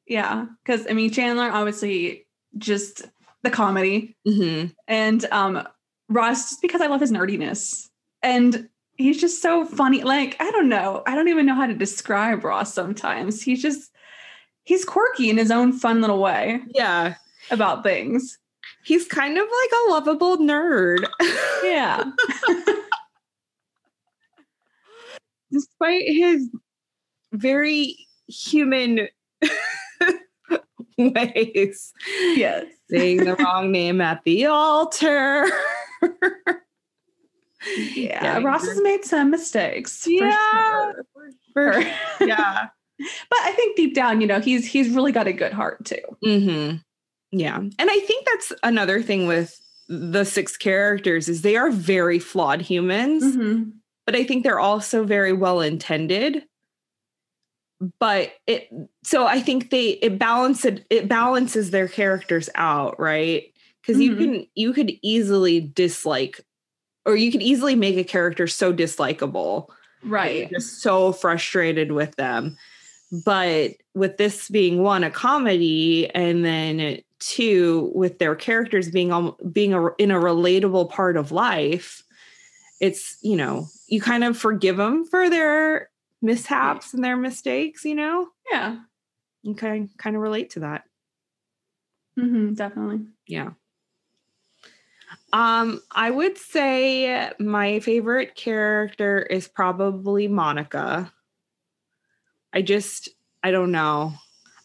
Yeah. 0.05 0.47
Cause 0.65 0.85
I 0.89 0.93
mean, 0.93 1.11
Chandler 1.11 1.49
obviously 1.49 2.27
just 2.57 3.03
the 3.43 3.49
comedy. 3.49 4.17
Mm-hmm. 4.27 4.73
And 4.87 5.25
um, 5.31 5.65
Ross, 6.09 6.49
just 6.49 6.61
because 6.61 6.81
I 6.81 6.87
love 6.87 6.99
his 6.99 7.11
nerdiness. 7.11 7.87
And 8.21 8.67
he's 8.97 9.21
just 9.21 9.41
so 9.41 9.63
funny. 9.63 10.03
Like, 10.03 10.35
I 10.41 10.51
don't 10.51 10.67
know. 10.67 11.03
I 11.07 11.15
don't 11.15 11.29
even 11.29 11.45
know 11.45 11.55
how 11.55 11.67
to 11.67 11.73
describe 11.73 12.43
Ross 12.43 12.73
sometimes. 12.73 13.41
He's 13.41 13.61
just, 13.61 13.91
he's 14.63 14.83
quirky 14.83 15.29
in 15.29 15.37
his 15.37 15.51
own 15.51 15.71
fun 15.71 16.01
little 16.01 16.19
way. 16.19 16.59
Yeah. 16.73 17.15
About 17.51 17.83
things. 17.83 18.39
He's 18.83 19.07
kind 19.07 19.37
of 19.37 19.45
like 19.45 19.71
a 19.71 19.91
lovable 19.91 20.37
nerd. 20.37 21.05
Yeah. 21.63 22.03
Despite 25.51 26.03
his 26.07 26.49
very 27.31 27.95
human 28.27 29.07
ways. 30.97 31.93
Yes. 32.35 32.65
Saying 32.89 33.23
the 33.23 33.35
wrong 33.35 33.71
name 33.71 34.01
at 34.01 34.23
the 34.23 34.45
altar. 34.47 35.45
yeah. 36.01 36.09
yeah. 37.95 38.39
Ross 38.39 38.65
has 38.65 38.81
made 38.81 39.05
some 39.05 39.29
mistakes. 39.31 40.05
Yeah. 40.07 40.91
For 41.13 41.29
sure. 41.53 41.81
For, 41.81 41.81
yeah. 42.25 42.67
but 42.97 43.39
I 43.39 43.51
think 43.51 43.75
deep 43.75 43.93
down, 43.95 44.21
you 44.21 44.27
know, 44.27 44.39
he's 44.39 44.65
he's 44.65 44.89
really 44.89 45.11
got 45.11 45.27
a 45.27 45.33
good 45.33 45.53
heart 45.53 45.85
too. 45.85 46.01
Mm-hmm. 46.25 46.77
Yeah. 47.33 47.57
And 47.57 47.73
I 47.79 47.99
think 47.99 48.25
that's 48.25 48.53
another 48.63 49.01
thing 49.01 49.27
with 49.27 49.59
the 49.89 50.23
six 50.23 50.55
characters 50.55 51.27
is 51.27 51.41
they 51.41 51.57
are 51.57 51.71
very 51.71 52.19
flawed 52.19 52.61
humans. 52.61 53.23
Mm-hmm. 53.23 53.69
But 54.05 54.15
I 54.15 54.23
think 54.23 54.43
they're 54.43 54.59
also 54.59 55.03
very 55.03 55.33
well 55.33 55.61
intended 55.61 56.43
but 57.99 58.31
it 58.47 58.69
so 59.03 59.25
i 59.25 59.39
think 59.39 59.69
they 59.69 59.89
it 59.89 60.17
balances 60.17 60.79
it 60.89 61.07
balances 61.07 61.71
their 61.71 61.87
characters 61.87 62.49
out 62.55 62.99
right 62.99 63.53
because 63.81 64.01
mm-hmm. 64.01 64.19
you 64.21 64.27
can 64.31 64.47
you 64.55 64.73
could 64.73 64.91
easily 65.01 65.59
dislike 65.59 66.39
or 67.05 67.15
you 67.15 67.31
could 67.31 67.41
easily 67.41 67.75
make 67.75 67.97
a 67.97 68.03
character 68.03 68.47
so 68.47 68.73
dislikable 68.73 69.67
right 70.03 70.49
just 70.51 70.81
so 70.81 71.11
frustrated 71.11 71.91
with 71.91 72.15
them 72.15 72.57
but 73.25 73.71
with 73.93 74.17
this 74.17 74.49
being 74.49 74.81
one 74.81 75.03
a 75.03 75.11
comedy 75.11 76.09
and 76.15 76.45
then 76.45 77.01
two 77.27 77.91
with 77.93 78.19
their 78.19 78.35
characters 78.35 78.89
being 78.89 79.33
being 79.51 79.73
a, 79.73 79.87
in 79.95 80.11
a 80.11 80.19
relatable 80.19 80.89
part 80.89 81.17
of 81.17 81.31
life 81.31 82.03
it's 82.79 83.17
you 83.21 83.35
know 83.35 83.67
you 83.87 84.01
kind 84.01 84.23
of 84.23 84.37
forgive 84.37 84.77
them 84.77 85.05
for 85.05 85.29
their 85.29 85.89
mishaps 86.23 86.93
and 86.93 87.03
their 87.03 87.17
mistakes, 87.17 87.85
you 87.85 87.93
know? 87.93 88.29
Yeah. 88.49 88.77
You 89.43 89.53
kind 89.53 89.89
kind 89.97 90.15
of 90.15 90.21
relate 90.21 90.51
to 90.51 90.61
that. 90.61 90.85
Mm-hmm, 92.17 92.53
definitely. 92.53 93.01
Yeah. 93.27 93.51
Um, 95.33 95.81
I 95.91 96.09
would 96.09 96.37
say 96.37 97.31
my 97.39 97.79
favorite 97.81 98.35
character 98.35 99.19
is 99.19 99.47
probably 99.47 100.27
Monica. 100.27 101.11
I 102.53 102.61
just 102.61 103.09
I 103.43 103.51
don't 103.51 103.71
know. 103.71 104.13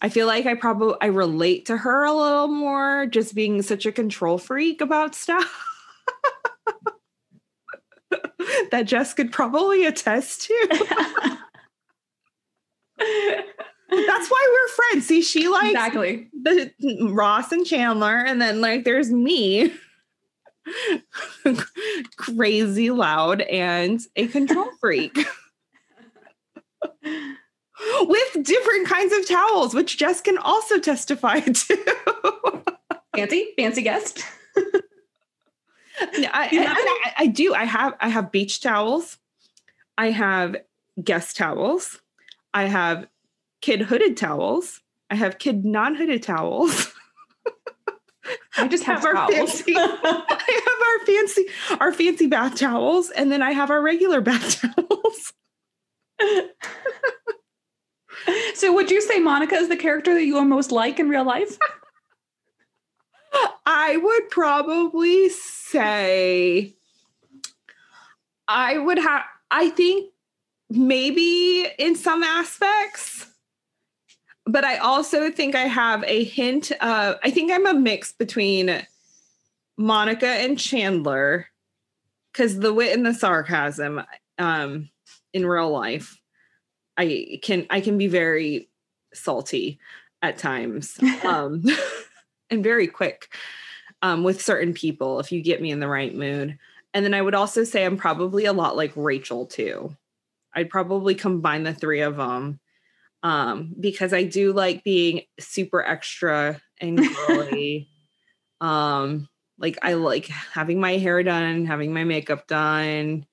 I 0.00 0.08
feel 0.08 0.26
like 0.26 0.46
I 0.46 0.54
probably 0.54 0.96
I 1.00 1.06
relate 1.06 1.66
to 1.66 1.76
her 1.76 2.04
a 2.04 2.12
little 2.12 2.48
more 2.48 3.06
just 3.06 3.34
being 3.34 3.62
such 3.62 3.86
a 3.86 3.92
control 3.92 4.38
freak 4.38 4.80
about 4.80 5.14
stuff. 5.14 5.64
that 8.70 8.84
Jess 8.84 9.14
could 9.14 9.32
probably 9.32 9.84
attest 9.84 10.42
to. 10.42 10.88
That's 13.90 14.28
why 14.28 14.48
we're 14.50 14.68
friends. 14.68 15.06
See, 15.06 15.22
she 15.22 15.48
likes 15.48 15.70
exactly 15.70 16.28
the 16.32 16.70
mm, 16.82 17.16
Ross 17.16 17.52
and 17.52 17.66
Chandler, 17.66 18.18
and 18.18 18.40
then 18.40 18.60
like 18.60 18.84
there's 18.84 19.10
me, 19.10 19.72
crazy 22.16 22.90
loud 22.90 23.40
and 23.42 24.00
a 24.14 24.26
control 24.26 24.68
freak. 24.80 25.18
With 28.00 28.44
different 28.44 28.88
kinds 28.88 29.12
of 29.12 29.28
towels, 29.28 29.74
which 29.74 29.98
Jess 29.98 30.20
can 30.20 30.38
also 30.38 30.78
testify 30.78 31.40
to. 31.40 32.64
fancy, 33.14 33.52
fancy 33.56 33.82
guest. 33.82 34.24
I, 36.00 36.28
I, 36.32 37.12
I, 37.18 37.26
do. 37.26 37.54
I 37.54 37.64
have 37.64 37.94
I 38.00 38.08
have 38.08 38.30
beach 38.30 38.60
towels. 38.60 39.18
I 39.96 40.10
have 40.10 40.56
guest 41.02 41.36
towels. 41.36 42.00
I 42.54 42.64
have 42.64 43.08
kid 43.60 43.82
hooded 43.82 44.16
towels. 44.16 44.80
I 45.10 45.16
have 45.16 45.38
kid 45.38 45.64
non 45.64 45.94
hooded 45.94 46.22
towels. 46.22 46.92
I 48.56 48.68
just 48.68 48.84
have, 48.84 49.04
our 49.04 49.30
fancy. 49.30 49.74
I 49.76 50.62
have 50.66 51.00
our 51.00 51.06
fancy 51.06 51.46
our 51.80 51.92
fancy 51.92 52.26
bath 52.26 52.58
towels, 52.58 53.10
and 53.10 53.32
then 53.32 53.42
I 53.42 53.52
have 53.52 53.70
our 53.70 53.80
regular 53.80 54.20
bath 54.20 54.60
towels. 54.76 54.77
So, 58.68 58.74
would 58.74 58.90
you 58.90 59.00
say 59.00 59.18
Monica 59.18 59.54
is 59.54 59.68
the 59.68 59.76
character 59.76 60.14
that 60.14 60.24
you 60.24 60.36
are 60.36 60.44
most 60.44 60.70
like 60.70 60.98
in 60.98 61.08
real 61.08 61.24
life? 61.24 61.58
I 63.66 63.96
would 63.96 64.30
probably 64.30 65.28
say 65.30 66.74
I 68.46 68.78
would 68.78 68.98
have. 68.98 69.22
I 69.50 69.70
think 69.70 70.12
maybe 70.70 71.66
in 71.78 71.96
some 71.96 72.22
aspects 72.22 73.28
but 74.48 74.64
I 74.64 74.78
also 74.78 75.30
think 75.30 75.54
I 75.54 75.66
have 75.66 76.02
a 76.04 76.24
hint 76.24 76.72
of, 76.80 77.16
I 77.22 77.30
think 77.30 77.52
I'm 77.52 77.66
a 77.66 77.74
mix 77.74 78.12
between 78.12 78.82
Monica 79.76 80.26
and 80.26 80.58
Chandler 80.58 81.46
because 82.32 82.58
the 82.58 82.72
wit 82.72 82.96
and 82.96 83.04
the 83.04 83.12
sarcasm 83.12 84.02
um, 84.38 84.88
in 85.34 85.44
real 85.44 85.70
life, 85.70 86.18
I 86.98 87.38
can 87.42 87.66
I 87.70 87.80
can 87.80 87.96
be 87.96 88.08
very 88.08 88.68
salty 89.14 89.78
at 90.20 90.36
times 90.36 90.98
um, 91.24 91.64
and 92.50 92.62
very 92.62 92.88
quick 92.88 93.34
um, 94.02 94.24
with 94.24 94.42
certain 94.42 94.74
people 94.74 95.20
if 95.20 95.32
you 95.32 95.40
get 95.40 95.62
me 95.62 95.70
in 95.70 95.80
the 95.80 95.88
right 95.88 96.14
mood. 96.14 96.58
And 96.94 97.04
then 97.04 97.14
I 97.14 97.22
would 97.22 97.34
also 97.34 97.64
say 97.64 97.84
I'm 97.84 97.96
probably 97.96 98.44
a 98.46 98.52
lot 98.52 98.76
like 98.76 98.92
Rachel 98.96 99.46
too. 99.46 99.96
I'd 100.54 100.70
probably 100.70 101.14
combine 101.14 101.62
the 101.62 101.74
three 101.74 102.00
of 102.00 102.16
them 102.16 102.58
um, 103.22 103.74
because 103.78 104.12
I 104.12 104.24
do 104.24 104.52
like 104.52 104.84
being 104.84 105.22
super 105.38 105.82
extra 105.82 106.60
and 106.80 106.98
girly. 107.26 107.88
um, 108.60 109.28
like 109.58 109.78
I 109.82 109.94
like 109.94 110.26
having 110.26 110.80
my 110.80 110.96
hair 110.96 111.22
done, 111.22 111.66
having 111.66 111.92
my 111.92 112.04
makeup 112.04 112.46
done, 112.46 113.26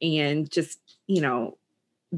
and 0.00 0.50
just 0.50 0.78
you 1.06 1.20
know 1.20 1.56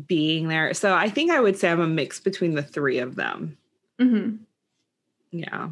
being 0.07 0.49
there. 0.49 0.75
So 0.75 0.95
I 0.95 1.09
think 1.09 1.31
I 1.31 1.41
would 1.41 1.57
say 1.57 1.71
I'm 1.71 1.81
a 1.81 1.87
mix 1.87 2.21
between 2.21 2.55
the 2.55 2.63
three 2.63 2.99
of 2.99 3.15
them. 3.15 3.57
Mm-hmm. 4.01 4.37
Yeah. 5.31 5.71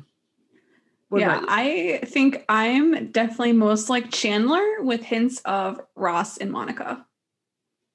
What 1.09 1.21
yeah, 1.21 1.45
I 1.47 2.01
think 2.05 2.43
I'm 2.49 3.11
definitely 3.11 3.53
most 3.53 3.91
like 3.91 4.11
Chandler 4.11 4.81
with 4.81 5.03
hints 5.03 5.41
of 5.45 5.79
Ross 5.95 6.39
and 6.39 6.51
Monica 6.51 7.05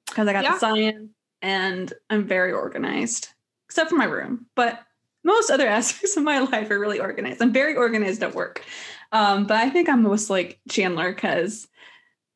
because 0.06 0.28
I 0.28 0.32
got 0.32 0.44
yeah. 0.44 0.52
the 0.52 0.58
science 0.60 1.10
and 1.42 1.92
I'm 2.10 2.26
very 2.26 2.52
organized, 2.52 3.30
except 3.66 3.90
for 3.90 3.96
my 3.96 4.04
room. 4.04 4.46
But 4.54 4.80
most 5.24 5.50
other 5.50 5.66
aspects 5.68 6.16
of 6.16 6.22
my 6.22 6.38
life 6.38 6.70
are 6.70 6.78
really 6.78 7.00
organized. 7.00 7.42
I'm 7.42 7.52
very 7.52 7.74
organized 7.74 8.22
at 8.22 8.36
work. 8.36 8.64
Um, 9.10 9.46
but 9.46 9.56
I 9.56 9.70
think 9.70 9.88
I'm 9.88 10.02
most 10.02 10.30
like 10.30 10.60
Chandler 10.68 11.12
because 11.12 11.66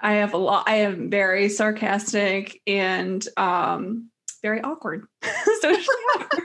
I 0.02 0.14
have 0.14 0.34
a 0.34 0.38
lot, 0.38 0.68
I 0.68 0.76
am 0.76 1.10
very 1.10 1.48
sarcastic 1.48 2.60
and 2.66 3.26
um, 3.36 4.10
very 4.42 4.60
awkward. 4.60 5.06
Socially 5.60 5.96
awkward. 6.16 6.42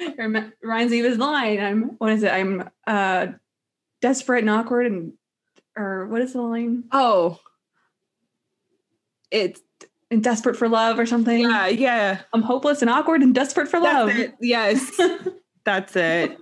It 0.00 0.52
reminds 0.62 0.92
me 0.92 1.00
of 1.00 1.06
his 1.06 1.18
line. 1.18 1.60
I'm 1.60 1.82
what 1.98 2.12
is 2.12 2.22
it? 2.22 2.32
I'm 2.32 2.70
uh 2.86 3.28
desperate 4.00 4.40
and 4.40 4.50
awkward 4.50 4.86
and 4.86 5.12
or 5.76 6.06
what 6.06 6.22
is 6.22 6.32
the 6.34 6.40
line? 6.40 6.84
Oh. 6.92 7.40
It's 9.30 9.60
and 10.10 10.22
desperate 10.22 10.56
for 10.56 10.68
love 10.68 10.98
or 10.98 11.06
something. 11.06 11.40
Yeah, 11.40 11.66
yeah. 11.66 12.20
I'm 12.32 12.42
hopeless 12.42 12.80
and 12.80 12.90
awkward 12.90 13.22
and 13.22 13.34
desperate 13.34 13.68
for 13.68 13.78
love. 13.80 14.10
It. 14.10 14.34
Yes. 14.40 14.98
That's 15.64 15.94
it. 15.96 16.38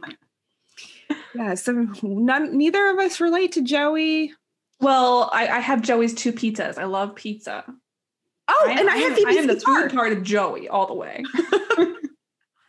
Yeah, 1.34 1.54
so 1.54 1.72
none 2.02 2.56
neither 2.56 2.90
of 2.90 2.98
us 2.98 3.20
relate 3.20 3.52
to 3.52 3.62
Joey. 3.62 4.32
Well, 4.80 5.30
I, 5.32 5.48
I 5.48 5.60
have 5.60 5.82
Joey's 5.82 6.14
two 6.14 6.32
pizzas. 6.32 6.78
I 6.78 6.84
love 6.84 7.14
pizza. 7.14 7.64
Oh, 8.48 8.66
I 8.68 8.78
and 8.78 8.88
I, 8.88 8.94
I 8.94 8.96
have 8.98 9.14
Phoebe's 9.14 9.36
I 9.36 9.40
am 9.40 9.46
the 9.46 9.60
food 9.60 9.92
part 9.92 10.12
of 10.12 10.22
Joey 10.22 10.68
all 10.68 10.86
the 10.86 10.94
way. 10.94 11.24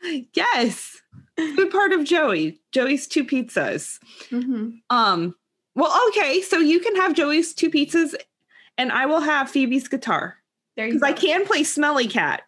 yes. 0.33 1.01
Good 1.35 1.69
part 1.69 1.91
of 1.91 2.03
Joey. 2.03 2.59
Joey's 2.71 3.07
two 3.07 3.23
pizzas. 3.23 3.99
Mm-hmm. 4.29 4.69
Um, 4.89 5.35
well, 5.75 5.95
okay, 6.09 6.41
so 6.41 6.57
you 6.57 6.79
can 6.79 6.95
have 6.95 7.13
Joey's 7.13 7.53
two 7.53 7.69
pizzas 7.69 8.15
and 8.77 8.91
I 8.91 9.05
will 9.05 9.21
have 9.21 9.51
Phoebe's 9.51 9.87
guitar. 9.87 10.37
There 10.75 10.87
you 10.87 10.93
Because 10.93 11.03
I 11.03 11.13
can 11.13 11.45
play 11.45 11.63
Smelly 11.63 12.07
Cat. 12.07 12.43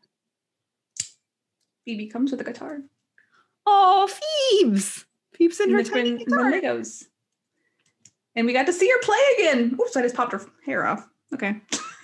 Phoebe 1.86 2.08
comes 2.08 2.32
with 2.32 2.42
a 2.42 2.44
guitar. 2.44 2.80
Oh, 3.66 4.08
Phoebes. 4.08 5.06
Phoebes 5.34 5.60
in 5.60 5.72
her 5.72 5.84
tiny 5.84 6.18
guitar. 6.18 6.52
Legos. 6.52 7.06
And 8.40 8.46
we 8.46 8.54
got 8.54 8.68
to 8.68 8.74
see 8.74 8.90
her 8.90 9.00
play 9.02 9.20
again. 9.38 9.78
Oops, 9.78 9.98
I 9.98 10.02
just 10.02 10.16
popped 10.16 10.32
her 10.32 10.42
hair 10.66 10.88
off. 10.88 11.06
Okay. 11.34 11.60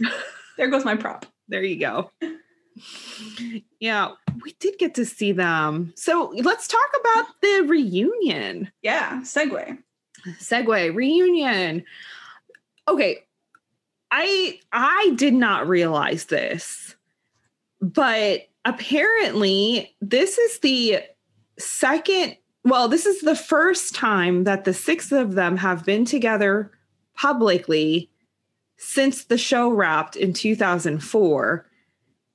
there 0.57 0.67
goes 0.67 0.83
my 0.83 0.97
prop. 0.97 1.25
There 1.47 1.63
you 1.63 1.79
go. 1.79 2.11
Yeah, 3.79 4.11
we 4.43 4.51
did 4.59 4.77
get 4.77 4.95
to 4.95 5.05
see 5.05 5.31
them. 5.31 5.93
So 5.95 6.33
let's 6.35 6.67
talk 6.67 6.89
about 6.99 7.25
the 7.41 7.63
reunion. 7.67 8.69
Yeah, 8.81 9.21
segue. 9.21 9.77
Segue 10.41 10.93
reunion. 10.93 11.85
Okay, 12.89 13.19
I 14.11 14.59
I 14.73 15.13
did 15.15 15.35
not 15.35 15.69
realize 15.69 16.25
this, 16.25 16.97
but 17.79 18.41
apparently 18.65 19.95
this 20.01 20.37
is 20.37 20.59
the 20.59 20.99
second. 21.57 22.35
Well, 22.65 22.87
this 22.87 23.05
is 23.05 23.21
the 23.21 23.35
first 23.35 23.93
time 23.93 24.43
that 24.45 24.65
the 24.65 24.73
six 24.73 25.11
of 25.11 25.35
them 25.35 25.57
have 25.57 25.85
been 25.85 26.03
together 26.03 26.71
publicly 27.13 28.09
since 28.75 29.23
the 29.23 29.37
show 29.37 29.69
wrapped 29.69 30.15
in 30.15 30.33
2004 30.33 31.69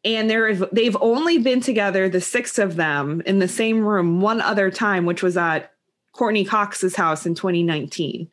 and 0.03 0.31
they're 0.31 0.55
they've 0.55 0.97
only 1.01 1.37
been 1.37 1.61
together 1.61 2.09
the 2.09 2.21
six 2.21 2.59
of 2.59 2.77
them 2.77 3.21
in 3.27 3.41
the 3.41 3.49
same 3.49 3.85
room 3.85 4.23
one 4.23 4.41
other 4.41 4.71
time 4.71 5.05
which 5.05 5.23
was 5.23 5.37
at 5.37 5.73
Courteney 6.13 6.45
cox's 6.45 6.97
house 6.97 7.27
in 7.27 7.35
2019 7.35 8.31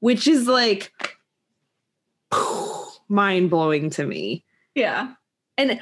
which 0.00 0.26
is 0.26 0.48
like 0.48 0.92
mind-blowing 3.08 3.90
to 3.90 4.04
me. 4.04 4.44
Yeah. 4.74 5.12
And 5.56 5.80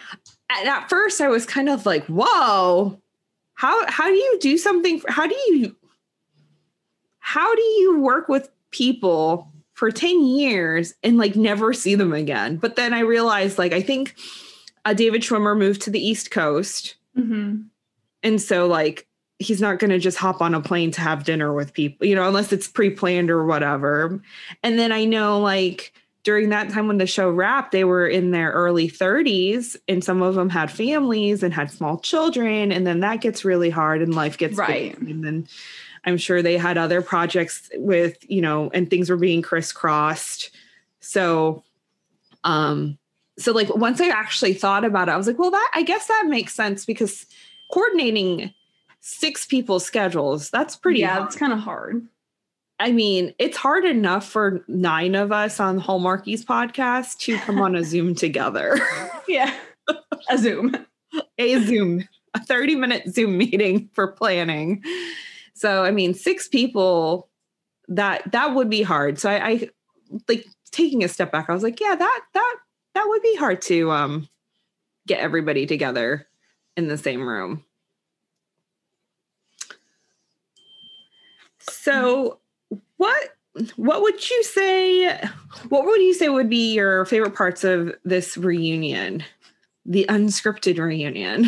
at 0.50 0.90
first 0.90 1.20
i 1.20 1.28
was 1.28 1.46
kind 1.46 1.68
of 1.68 1.86
like 1.86 2.04
whoa 2.06 3.00
how 3.60 3.90
how 3.90 4.08
do 4.08 4.14
you 4.14 4.38
do 4.40 4.56
something 4.56 5.02
how 5.08 5.26
do 5.26 5.36
you 5.48 5.76
how 7.18 7.54
do 7.54 7.62
you 7.62 8.00
work 8.00 8.28
with 8.28 8.50
people 8.70 9.52
for 9.74 9.90
10 9.90 10.24
years 10.24 10.94
and 11.02 11.18
like 11.18 11.36
never 11.36 11.72
see 11.72 11.94
them 11.94 12.12
again 12.12 12.56
but 12.56 12.76
then 12.76 12.94
i 12.94 13.00
realized 13.00 13.58
like 13.58 13.72
i 13.72 13.80
think 13.80 14.14
uh, 14.84 14.94
David 14.94 15.22
Schwimmer 15.22 15.56
moved 15.56 15.82
to 15.82 15.90
the 15.90 16.04
East 16.04 16.30
Coast. 16.30 16.96
Mm-hmm. 17.16 17.62
And 18.22 18.40
so, 18.40 18.66
like, 18.66 19.06
he's 19.38 19.60
not 19.60 19.78
going 19.78 19.90
to 19.90 19.98
just 19.98 20.18
hop 20.18 20.40
on 20.40 20.54
a 20.54 20.60
plane 20.60 20.90
to 20.92 21.00
have 21.00 21.24
dinner 21.24 21.52
with 21.52 21.72
people, 21.72 22.06
you 22.06 22.14
know, 22.14 22.26
unless 22.28 22.52
it's 22.52 22.68
pre 22.68 22.90
planned 22.90 23.30
or 23.30 23.46
whatever. 23.46 24.20
And 24.62 24.78
then 24.78 24.92
I 24.92 25.04
know, 25.04 25.40
like, 25.40 25.92
during 26.22 26.50
that 26.50 26.70
time 26.70 26.86
when 26.86 26.98
the 26.98 27.06
show 27.06 27.30
wrapped, 27.30 27.72
they 27.72 27.84
were 27.84 28.06
in 28.06 28.30
their 28.30 28.50
early 28.52 28.88
30s, 28.90 29.76
and 29.88 30.04
some 30.04 30.20
of 30.22 30.34
them 30.34 30.50
had 30.50 30.70
families 30.70 31.42
and 31.42 31.54
had 31.54 31.70
small 31.70 31.98
children. 31.98 32.72
And 32.72 32.86
then 32.86 33.00
that 33.00 33.20
gets 33.22 33.44
really 33.44 33.70
hard, 33.70 34.02
and 34.02 34.14
life 34.14 34.36
gets 34.36 34.56
Right. 34.58 34.98
busy. 34.98 35.10
And 35.12 35.24
then 35.24 35.48
I'm 36.04 36.16
sure 36.18 36.42
they 36.42 36.56
had 36.58 36.76
other 36.78 37.00
projects 37.02 37.70
with, 37.76 38.18
you 38.28 38.42
know, 38.42 38.70
and 38.74 38.88
things 38.90 39.08
were 39.08 39.16
being 39.16 39.42
crisscrossed. 39.42 40.50
So, 41.00 41.62
um, 42.44 42.98
so 43.38 43.52
like 43.52 43.74
once 43.74 44.00
I 44.00 44.08
actually 44.08 44.52
thought 44.54 44.84
about 44.84 45.08
it, 45.08 45.12
I 45.12 45.16
was 45.16 45.26
like, 45.26 45.38
well, 45.38 45.50
that 45.50 45.70
I 45.74 45.82
guess 45.82 46.06
that 46.08 46.24
makes 46.28 46.54
sense 46.54 46.84
because 46.84 47.24
coordinating 47.72 48.52
six 49.00 49.46
people's 49.46 49.84
schedules, 49.86 50.50
that's 50.50 50.76
pretty 50.76 51.00
yeah, 51.00 51.14
hard. 51.14 51.26
it's 51.26 51.36
kind 51.36 51.52
of 51.54 51.58
hard. 51.60 52.06
I 52.80 52.92
mean, 52.92 53.34
it's 53.38 53.58
hard 53.58 53.84
enough 53.84 54.26
for 54.26 54.64
nine 54.66 55.14
of 55.14 55.32
us 55.32 55.60
on 55.60 55.78
Hallmarkies 55.78 56.44
podcast 56.44 57.18
to 57.20 57.36
come 57.36 57.60
on 57.60 57.76
a 57.76 57.84
Zoom 57.84 58.14
together. 58.14 58.78
Yeah. 59.28 59.54
A 60.28 60.38
Zoom. 60.38 60.74
a 61.38 61.60
Zoom, 61.60 62.08
a 62.34 62.44
30 62.44 62.74
minute 62.74 63.08
Zoom 63.08 63.38
meeting 63.38 63.88
for 63.92 64.08
planning. 64.08 64.82
So, 65.54 65.84
I 65.84 65.92
mean, 65.92 66.14
six 66.14 66.48
people 66.48 67.28
that 67.86 68.32
that 68.32 68.56
would 68.56 68.68
be 68.68 68.82
hard. 68.82 69.20
So 69.20 69.30
I, 69.30 69.48
I 69.48 69.70
like 70.28 70.46
taking 70.72 71.04
a 71.04 71.08
step 71.08 71.30
back, 71.30 71.48
I 71.48 71.52
was 71.52 71.62
like, 71.62 71.78
yeah, 71.78 71.94
that 71.94 72.20
that 72.34 72.56
that 72.94 73.04
would 73.06 73.22
be 73.22 73.36
hard 73.36 73.62
to 73.62 73.92
um 73.92 74.28
get 75.06 75.20
everybody 75.20 75.66
together 75.66 76.26
in 76.76 76.88
the 76.88 76.98
same 76.98 77.28
room. 77.28 77.64
So 81.60 82.39
what 83.00 83.30
what 83.76 84.02
would 84.02 84.30
you 84.30 84.42
say 84.44 85.18
what 85.70 85.84
would 85.86 86.00
you 86.02 86.12
say 86.14 86.28
would 86.28 86.50
be 86.50 86.74
your 86.74 87.06
favorite 87.06 87.34
parts 87.34 87.64
of 87.64 87.94
this 88.04 88.36
reunion? 88.36 89.24
The 89.86 90.04
unscripted 90.08 90.78
reunion. 90.78 91.46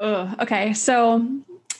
Ugh, 0.00 0.36
okay, 0.40 0.72
so 0.74 1.28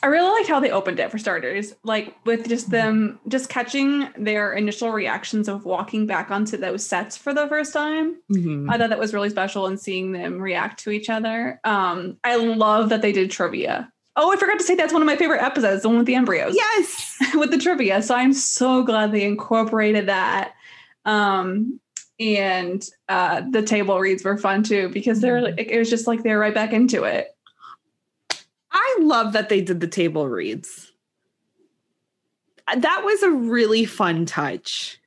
I 0.03 0.07
really 0.07 0.29
liked 0.29 0.49
how 0.49 0.59
they 0.59 0.71
opened 0.71 0.99
it 0.99 1.09
for 1.11 1.17
starters, 1.17 1.73
like 1.83 2.13
with 2.25 2.47
just 2.49 2.69
them 2.69 3.19
just 3.29 3.49
catching 3.49 4.09
their 4.17 4.53
initial 4.53 4.91
reactions 4.91 5.47
of 5.47 5.63
walking 5.65 6.05
back 6.05 6.29
onto 6.29 6.57
those 6.57 6.85
sets 6.85 7.15
for 7.15 7.33
the 7.33 7.47
first 7.47 7.71
time. 7.71 8.17
Mhm. 8.31 8.69
I 8.69 8.77
thought 8.77 8.89
that 8.89 8.99
was 8.99 9.13
really 9.13 9.29
special 9.29 9.65
and 9.67 9.79
seeing 9.79 10.11
them 10.11 10.39
react 10.39 10.83
to 10.83 10.91
each 10.91 11.09
other. 11.09 11.59
Um, 11.63 12.17
I 12.25 12.35
love 12.35 12.89
that 12.89 13.01
they 13.01 13.13
did 13.13 13.31
trivia. 13.31 13.91
Oh, 14.21 14.33
I 14.33 14.35
forgot 14.35 14.59
to 14.59 14.65
say 14.65 14.75
that's 14.75 14.91
one 14.91 15.01
of 15.01 15.05
my 15.05 15.15
favorite 15.15 15.41
episodes, 15.41 15.83
the 15.83 15.87
one 15.87 15.99
with 15.99 16.05
the 16.05 16.15
embryos. 16.15 16.53
Yes. 16.53 17.15
with 17.35 17.51
the 17.51 17.57
trivia. 17.57 18.01
So 18.01 18.13
I'm 18.13 18.33
so 18.33 18.83
glad 18.83 19.13
they 19.13 19.23
incorporated 19.23 20.07
that. 20.07 20.55
Um, 21.05 21.79
and 22.19 22.85
uh, 23.07 23.43
the 23.49 23.61
table 23.61 23.97
reads 23.97 24.25
were 24.25 24.37
fun 24.37 24.63
too 24.63 24.89
because 24.89 25.21
they're 25.21 25.41
like, 25.41 25.57
it 25.57 25.79
was 25.79 25.89
just 25.89 26.05
like 26.05 26.21
they're 26.21 26.37
right 26.37 26.53
back 26.53 26.73
into 26.73 27.05
it. 27.05 27.29
I 28.69 28.97
love 28.99 29.31
that 29.33 29.47
they 29.47 29.61
did 29.61 29.79
the 29.79 29.87
table 29.87 30.27
reads. 30.27 30.91
That 32.75 33.03
was 33.05 33.23
a 33.23 33.31
really 33.31 33.85
fun 33.85 34.25
touch. 34.25 34.99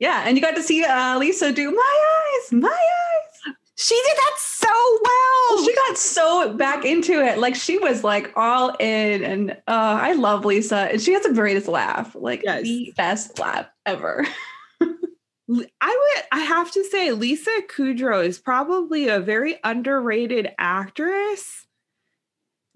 Yeah, 0.00 0.24
and 0.26 0.36
you 0.36 0.42
got 0.42 0.56
to 0.56 0.62
see 0.64 0.84
uh, 0.84 1.16
Lisa 1.16 1.52
do 1.52 1.70
my 1.70 2.40
eyes, 2.42 2.52
my 2.52 2.68
eyes. 2.68 2.99
She 3.80 3.94
did 3.94 4.16
that 4.16 4.36
so 4.38 4.68
well. 5.02 5.64
She 5.64 5.74
got 5.74 5.96
so 5.96 6.52
back 6.54 6.84
into 6.84 7.24
it, 7.24 7.38
like 7.38 7.54
she 7.54 7.78
was 7.78 8.04
like 8.04 8.30
all 8.36 8.76
in, 8.78 9.24
and 9.24 9.52
uh, 9.52 9.54
I 9.66 10.12
love 10.12 10.44
Lisa, 10.44 10.90
and 10.92 11.00
she 11.00 11.14
has 11.14 11.22
the 11.22 11.32
greatest 11.32 11.66
laugh, 11.66 12.14
like 12.14 12.42
Yes. 12.44 12.62
the 12.64 12.92
best 12.94 13.38
laugh 13.38 13.66
ever. 13.86 14.26
I 14.82 14.86
would 15.48 16.24
I 16.30 16.40
have 16.40 16.70
to 16.72 16.84
say 16.84 17.12
Lisa 17.12 17.50
Kudrow 17.74 18.22
is 18.22 18.38
probably 18.38 19.08
a 19.08 19.18
very 19.18 19.56
underrated 19.64 20.50
actress 20.58 21.66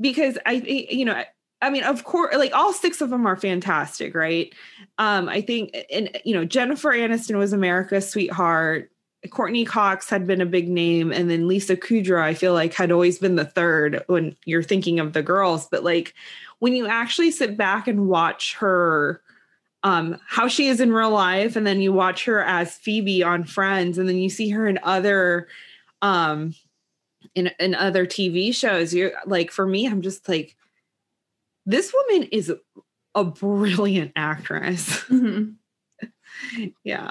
because 0.01 0.39
I 0.47 0.61
think 0.61 0.91
you 0.91 1.05
know 1.05 1.23
I 1.63 1.71
mean 1.71 1.85
of 1.85 2.03
course 2.03 2.35
like 2.35 2.53
all 2.53 2.73
six 2.73 3.01
of 3.01 3.11
them 3.11 3.27
are 3.27 3.37
fantastic 3.37 4.13
right 4.15 4.53
um 4.99 5.29
I 5.29 5.41
think 5.41 5.77
and 5.93 6.19
you 6.25 6.35
know 6.35 6.45
Jennifer 6.45 6.91
Aniston 6.91 7.37
was 7.37 7.53
America's 7.53 8.11
sweetheart 8.11 8.91
Courteney 9.31 9.65
Cox 9.65 10.09
had 10.11 10.27
been 10.27 10.41
a 10.41 10.47
big 10.47 10.69
name 10.69 11.13
and 11.13 11.31
then 11.31 11.49
Lisa 11.49 11.77
Kudrow 11.77 12.21
I 12.21 12.35
feel 12.35 12.53
like 12.53 12.75
had 12.75 12.93
always 12.93 13.19
been 13.19 13.37
the 13.37 13.45
third 13.45 14.05
when 14.07 14.37
you're 14.45 14.63
thinking 14.63 15.01
of 15.01 15.13
the 15.13 15.23
girls 15.23 15.67
but 15.67 15.83
like 15.85 16.15
when 16.59 16.75
you 16.75 16.87
actually 16.87 17.31
sit 17.31 17.57
back 17.57 17.89
and 17.89 18.09
watch 18.09 18.55
her 18.57 19.21
um, 19.85 20.19
how 20.27 20.49
she 20.49 20.69
is 20.69 20.81
in 20.81 20.93
real 20.93 21.11
life, 21.11 21.57
and 21.57 21.67
then 21.67 21.81
you 21.83 21.93
watch 21.93 22.25
her 22.25 22.43
as 22.43 22.75
Phoebe 22.75 23.23
on 23.23 23.45
Friends, 23.45 23.99
and 23.99 24.09
then 24.09 24.17
you 24.17 24.31
see 24.31 24.49
her 24.49 24.67
in 24.67 24.79
other 24.83 25.47
um 26.01 26.55
in 27.35 27.51
in 27.61 27.75
other 27.75 28.07
TV 28.07 28.55
shows. 28.55 28.95
You're 28.95 29.13
like, 29.27 29.51
for 29.51 29.67
me, 29.67 29.87
I'm 29.87 30.01
just 30.01 30.27
like, 30.27 30.57
this 31.67 31.93
woman 31.93 32.29
is 32.33 32.51
a 33.15 33.25
brilliant 33.25 34.13
actress. 34.17 35.01
Mhm. 35.05 35.57
yeah. 36.83 37.11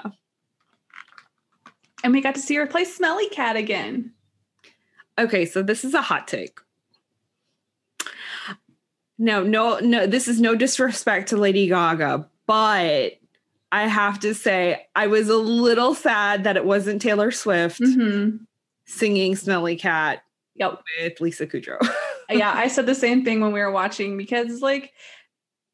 And 2.04 2.12
we 2.12 2.20
got 2.20 2.34
to 2.36 2.40
see 2.40 2.54
her 2.56 2.66
play 2.66 2.84
Smelly 2.84 3.28
Cat 3.30 3.56
again. 3.56 4.12
Okay, 5.18 5.46
so 5.46 5.62
this 5.62 5.84
is 5.84 5.94
a 5.94 6.02
hot 6.02 6.28
take. 6.28 6.60
No, 9.18 9.42
no, 9.42 9.78
no, 9.78 10.06
this 10.06 10.26
is 10.28 10.40
no 10.40 10.54
disrespect 10.54 11.28
to 11.30 11.36
Lady 11.36 11.68
Gaga, 11.68 12.28
but 12.46 13.12
I 13.72 13.86
have 13.86 14.20
to 14.20 14.34
say 14.34 14.86
I 14.94 15.06
was 15.06 15.28
a 15.28 15.36
little 15.36 15.94
sad 15.94 16.44
that 16.44 16.56
it 16.56 16.64
wasn't 16.64 17.00
Taylor 17.00 17.30
Swift 17.30 17.80
Mhm. 17.80 18.40
singing 18.86 19.34
Smelly 19.36 19.76
Cat 19.76 20.22
Yep. 20.56 20.82
with 21.00 21.20
Lisa 21.20 21.46
Kudrow. 21.46 21.78
yeah, 22.30 22.52
I 22.54 22.68
said 22.68 22.86
the 22.86 22.94
same 22.94 23.24
thing 23.24 23.40
when 23.40 23.52
we 23.52 23.60
were 23.60 23.70
watching 23.72 24.16
because 24.16 24.60
like 24.60 24.92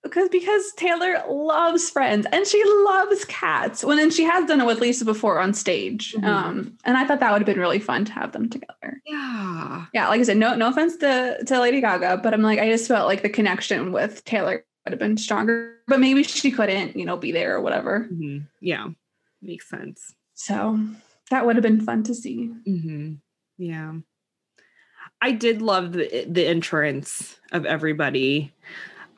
because 0.03 0.29
because 0.31 0.73
Taylor 0.77 1.23
loves 1.29 1.91
friends 1.91 2.27
and 2.33 2.47
she 2.47 2.63
loves 2.85 3.25
cats. 3.27 3.85
When 3.85 3.99
and 3.99 4.13
she 4.13 4.25
has 4.25 4.47
done 4.47 4.61
it 4.61 4.67
with 4.67 4.81
Lisa 4.81 5.05
before 5.05 5.39
on 5.41 5.53
stage. 5.55 6.15
Mhm. 6.15 6.25
Um 6.25 6.79
and 6.85 6.97
I 6.97 7.05
thought 7.07 7.21
that 7.21 7.33
would 7.33 7.43
have 7.43 7.47
been 7.47 7.59
really 7.61 7.79
fun 7.79 8.05
to 8.07 8.13
have 8.13 8.33
them 8.33 8.49
together. 8.49 9.03
yeah. 9.07 9.87
Yeah, 9.93 10.09
like 10.09 10.21
I 10.21 10.25
said, 10.25 10.37
no 10.39 10.55
no 10.55 10.69
offense 10.69 10.97
to, 10.99 11.43
to 11.47 11.61
Lady 11.61 11.81
Gaga, 11.81 12.21
but 12.23 12.33
I'm 12.35 12.43
like 12.43 12.59
I 12.59 12.71
just 12.71 12.89
felt 12.89 13.07
like 13.09 13.23
the 13.23 13.29
connection 13.29 13.93
with 13.93 14.25
Taylor 14.25 14.65
would 14.87 14.93
have 14.93 14.99
been 14.99 15.17
stronger. 15.19 15.77
But 15.87 16.01
maybe 16.01 16.23
she 16.23 16.51
couldn't, 16.51 16.97
you 16.97 17.05
know, 17.05 17.17
be 17.19 17.33
there 17.33 17.55
or 17.57 17.61
whatever. 17.61 18.09
Mhm. 18.11 18.47
Yeah. 18.61 18.89
Makes 19.43 19.69
sense. 19.69 20.15
So 20.35 20.79
that 21.31 21.45
would 21.45 21.57
have 21.57 21.63
been 21.63 21.81
fun 21.83 22.03
to 22.05 22.15
see. 22.15 22.47
hmm 22.65 23.15
Yeah. 23.59 23.93
I 25.21 25.33
did 25.33 25.61
love 25.61 25.93
the 25.93 26.25
the 26.27 26.47
entrance 26.47 27.39
of 27.53 27.67
everybody. 27.67 28.55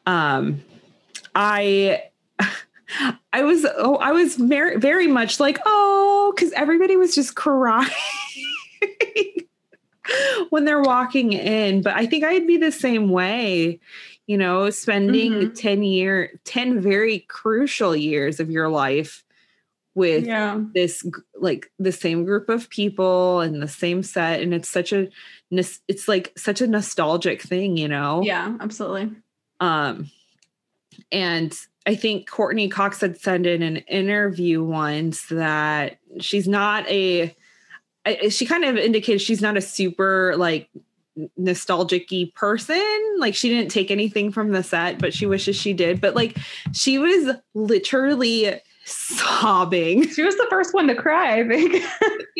Um 0.06 0.62
I 1.34 2.02
I 3.32 3.42
was 3.42 3.64
oh 3.76 3.96
I 3.96 4.12
was 4.12 4.36
very 4.36 4.76
very 4.78 5.06
much 5.06 5.40
like 5.40 5.58
oh 5.64 6.34
cuz 6.36 6.52
everybody 6.52 6.96
was 6.96 7.14
just 7.14 7.34
crying 7.36 7.88
when 10.50 10.64
they're 10.64 10.82
walking 10.82 11.32
in 11.32 11.82
but 11.82 11.94
I 11.94 12.06
think 12.06 12.24
I'd 12.24 12.46
be 12.46 12.56
the 12.56 12.72
same 12.72 13.08
way 13.10 13.80
you 14.26 14.36
know 14.36 14.68
spending 14.70 15.32
Mhm. 15.32 15.54
10 15.54 15.82
year 15.84 16.40
10 16.44 16.80
very 16.80 17.20
crucial 17.28 17.94
years 17.96 18.40
of 18.40 18.50
your 18.50 18.68
life 18.68 19.24
with 19.94 20.26
Yeah. 20.26 20.60
this 20.74 21.04
like 21.38 21.70
the 21.78 21.92
same 21.92 22.24
group 22.24 22.48
of 22.48 22.68
people 22.70 23.40
and 23.40 23.62
the 23.62 23.68
same 23.68 24.02
set 24.02 24.40
and 24.40 24.52
it's 24.54 24.68
such 24.68 24.92
a 24.92 25.08
it's 25.50 26.08
like 26.08 26.32
such 26.36 26.60
a 26.60 26.66
nostalgic 26.66 27.42
thing 27.42 27.76
you 27.76 27.88
know 27.88 28.22
Yeah, 28.24 28.56
absolutely. 28.60 29.10
um 29.60 30.10
and 31.12 31.56
i 31.86 31.94
think 31.94 32.28
courteney 32.28 32.68
cox 32.68 33.00
had 33.00 33.18
said 33.18 33.46
in 33.46 33.62
an 33.62 33.76
interview 33.76 34.62
once 34.64 35.26
that 35.26 35.98
she's 36.20 36.48
not 36.48 36.88
a, 36.88 37.34
she 38.28 38.46
kind 38.46 38.64
of 38.64 38.76
indicated 38.76 39.20
she's 39.20 39.42
not 39.42 39.56
a 39.56 39.60
super 39.60 40.34
like 40.36 40.68
nostalgic 41.36 42.10
person. 42.34 42.82
Like 43.18 43.34
she 43.34 43.48
didn't 43.48 43.70
take 43.70 43.90
anything 43.90 44.32
from 44.32 44.50
the 44.50 44.62
set 44.62 44.98
but 44.98 45.14
she 45.14 45.26
wishes 45.26 45.56
she 45.56 45.72
did. 45.72 46.00
But 46.00 46.14
like 46.14 46.36
she 46.72 46.98
was 46.98 47.36
literally 47.54 48.60
sobbing. 48.84 50.08
She 50.08 50.22
was 50.22 50.36
the 50.36 50.46
first 50.50 50.74
one 50.74 50.88
to 50.88 50.94
cry, 50.94 51.40
I 51.40 51.48
think. 51.48 51.84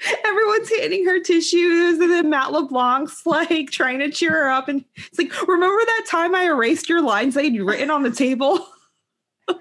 everyone's 0.24 0.70
handing 0.70 1.04
her 1.04 1.20
tissues 1.20 1.98
and 1.98 2.10
then 2.10 2.30
matt 2.30 2.48
leblanc's 2.52 3.22
like 3.26 3.70
trying 3.70 3.98
to 3.98 4.10
cheer 4.10 4.32
her 4.32 4.50
up 4.50 4.68
and 4.68 4.84
it's 4.96 5.18
like 5.18 5.30
remember 5.46 5.84
that 5.84 6.06
time 6.08 6.34
i 6.34 6.44
erased 6.44 6.88
your 6.88 7.02
lines 7.02 7.34
that 7.34 7.50
you'd 7.50 7.66
written 7.66 7.90
on 7.90 8.02
the 8.02 8.10
table? 8.10 8.66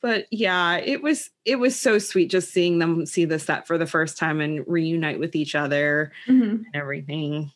But 0.00 0.26
yeah 0.30 0.76
it 0.76 1.02
was 1.02 1.30
it 1.44 1.56
was 1.56 1.78
so 1.78 1.98
sweet 1.98 2.30
just 2.30 2.52
seeing 2.52 2.78
them 2.78 3.04
see 3.04 3.24
the 3.24 3.38
set 3.40 3.66
for 3.66 3.76
the 3.78 3.86
first 3.86 4.16
time 4.16 4.40
and 4.40 4.62
reunite 4.68 5.18
with 5.18 5.34
each 5.34 5.56
other 5.56 6.12
Mhm. 6.28 6.50
and 6.50 6.66
everything. 6.74 7.50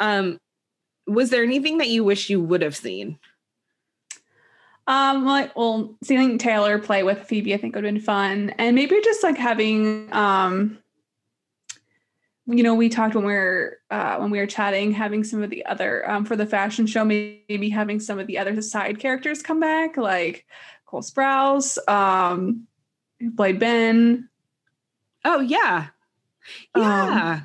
Um 0.00 0.38
was 1.06 1.30
there 1.30 1.44
anything 1.44 1.78
that 1.78 1.88
you 1.88 2.02
wish 2.02 2.28
you 2.28 2.40
would 2.40 2.62
have 2.62 2.74
seen 2.76 3.18
Um, 4.86 5.24
like, 5.24 5.56
well, 5.56 5.94
seeing 6.02 6.38
Taylor 6.38 6.78
play 6.78 7.02
with 7.02 7.24
Phoebe, 7.26 7.54
I 7.54 7.56
think 7.56 7.74
would 7.74 7.84
have 7.84 7.94
been 7.94 8.02
fun, 8.02 8.50
and 8.58 8.74
maybe 8.74 9.00
just 9.04 9.22
like 9.22 9.36
having, 9.38 10.12
um, 10.12 10.78
you 12.46 12.64
know, 12.64 12.74
we 12.74 12.88
talked 12.88 13.14
when 13.14 13.24
we 13.24 13.32
were 13.32 13.78
uh, 13.90 14.16
when 14.16 14.30
we 14.30 14.38
were 14.38 14.46
chatting, 14.46 14.90
having 14.90 15.22
some 15.22 15.42
of 15.42 15.50
the 15.50 15.64
other 15.66 16.08
um, 16.10 16.24
for 16.24 16.34
the 16.34 16.46
fashion 16.46 16.86
show, 16.86 17.04
maybe 17.04 17.68
having 17.68 18.00
some 18.00 18.18
of 18.18 18.26
the 18.26 18.38
other 18.38 18.60
side 18.60 18.98
characters 18.98 19.40
come 19.40 19.60
back, 19.60 19.96
like 19.96 20.46
Cole 20.86 21.02
Sprouse, 21.02 21.78
um, 21.88 22.66
who 23.20 23.30
played 23.30 23.60
Ben. 23.60 24.28
Oh 25.24 25.38
yeah, 25.38 25.86
Um, 26.74 26.82
yeah. 26.82 27.40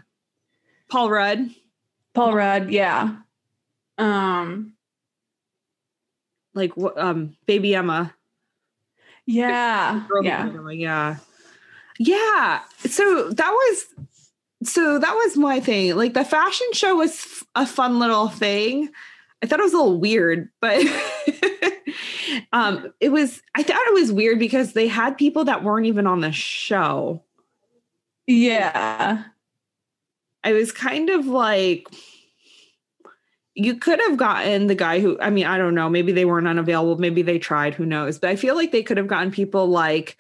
Paul 0.90 1.12
Rudd. 1.12 1.50
Paul 2.16 2.34
Rudd, 2.34 2.72
yeah. 2.72 3.18
Um, 4.00 4.74
like 6.58 6.74
um 6.98 7.36
baby 7.46 7.76
emma. 7.76 8.14
Yeah, 9.26 10.06
yeah. 10.22 10.52
Yeah. 10.72 11.18
Yeah. 12.00 12.62
So 12.80 13.30
that 13.30 13.52
was 13.52 13.86
so 14.64 15.00
that 15.00 15.14
was 15.14 15.38
my 15.38 15.60
thing. 15.60 15.96
Like 15.96 16.14
the 16.14 16.26
fashion 16.26 16.68
show 16.74 16.96
was 16.96 17.12
f- 17.12 17.44
a 17.56 17.66
fun 17.66 18.00
little 18.00 18.28
thing. 18.30 18.90
I 19.42 19.46
thought 19.46 19.60
it 19.60 19.64
was 19.64 19.74
a 19.74 19.78
little 19.78 20.00
weird 20.00 20.50
but 20.62 20.84
um 22.54 22.92
it 23.00 23.10
was 23.10 23.40
i 23.56 23.62
thought 23.62 23.88
it 23.88 23.94
was 23.94 24.12
weird 24.12 24.40
because 24.40 24.74
they 24.74 24.88
had 24.88 25.16
people 25.16 25.46
that 25.46 25.64
weren't 25.64 25.86
even 25.86 26.08
on 26.08 26.22
the 26.22 26.32
show. 26.32 27.24
Yeah. 28.28 29.24
I 30.44 30.54
was 30.54 30.72
kind 30.72 31.10
of 31.10 31.26
like, 31.28 31.88
you 33.58 33.76
could 33.76 34.00
have 34.02 34.18
gotten 34.18 34.68
the 34.68 34.76
guy 34.76 35.00
who, 35.00 35.20
I 35.20 35.32
mean, 35.32 35.48
I 35.48 35.58
don't 35.58 35.74
know, 35.74 35.90
maybe 35.90 36.12
they 36.12 36.26
weren't 36.26 36.48
unavailable, 36.48 37.02
maybe 37.02 37.24
they 37.24 37.40
tried, 37.40 37.74
who 37.74 37.88
knows? 37.88 38.20
But 38.20 38.30
I 38.30 38.36
feel 38.36 38.56
like 38.56 38.72
they 38.72 38.84
could 38.84 38.98
have 38.98 39.08
gotten 39.08 39.32
people 39.32 39.66
like 39.68 40.16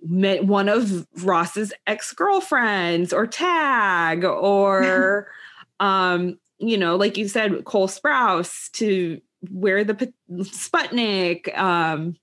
met 0.00 0.46
one 0.46 0.70
of 0.70 1.06
Ross's 1.22 1.74
ex 1.86 2.14
girlfriends 2.14 3.12
or 3.12 3.26
Tag 3.26 4.24
or, 4.24 5.28
um, 5.80 6.38
you 6.58 6.78
know, 6.78 6.96
like 6.96 7.18
you 7.18 7.28
said, 7.28 7.66
Cole 7.66 7.88
Sprouse 7.88 8.70
to 8.72 9.20
wear 9.50 9.84
the 9.84 10.10
Sputnik, 10.32 11.54
um, 11.58 12.16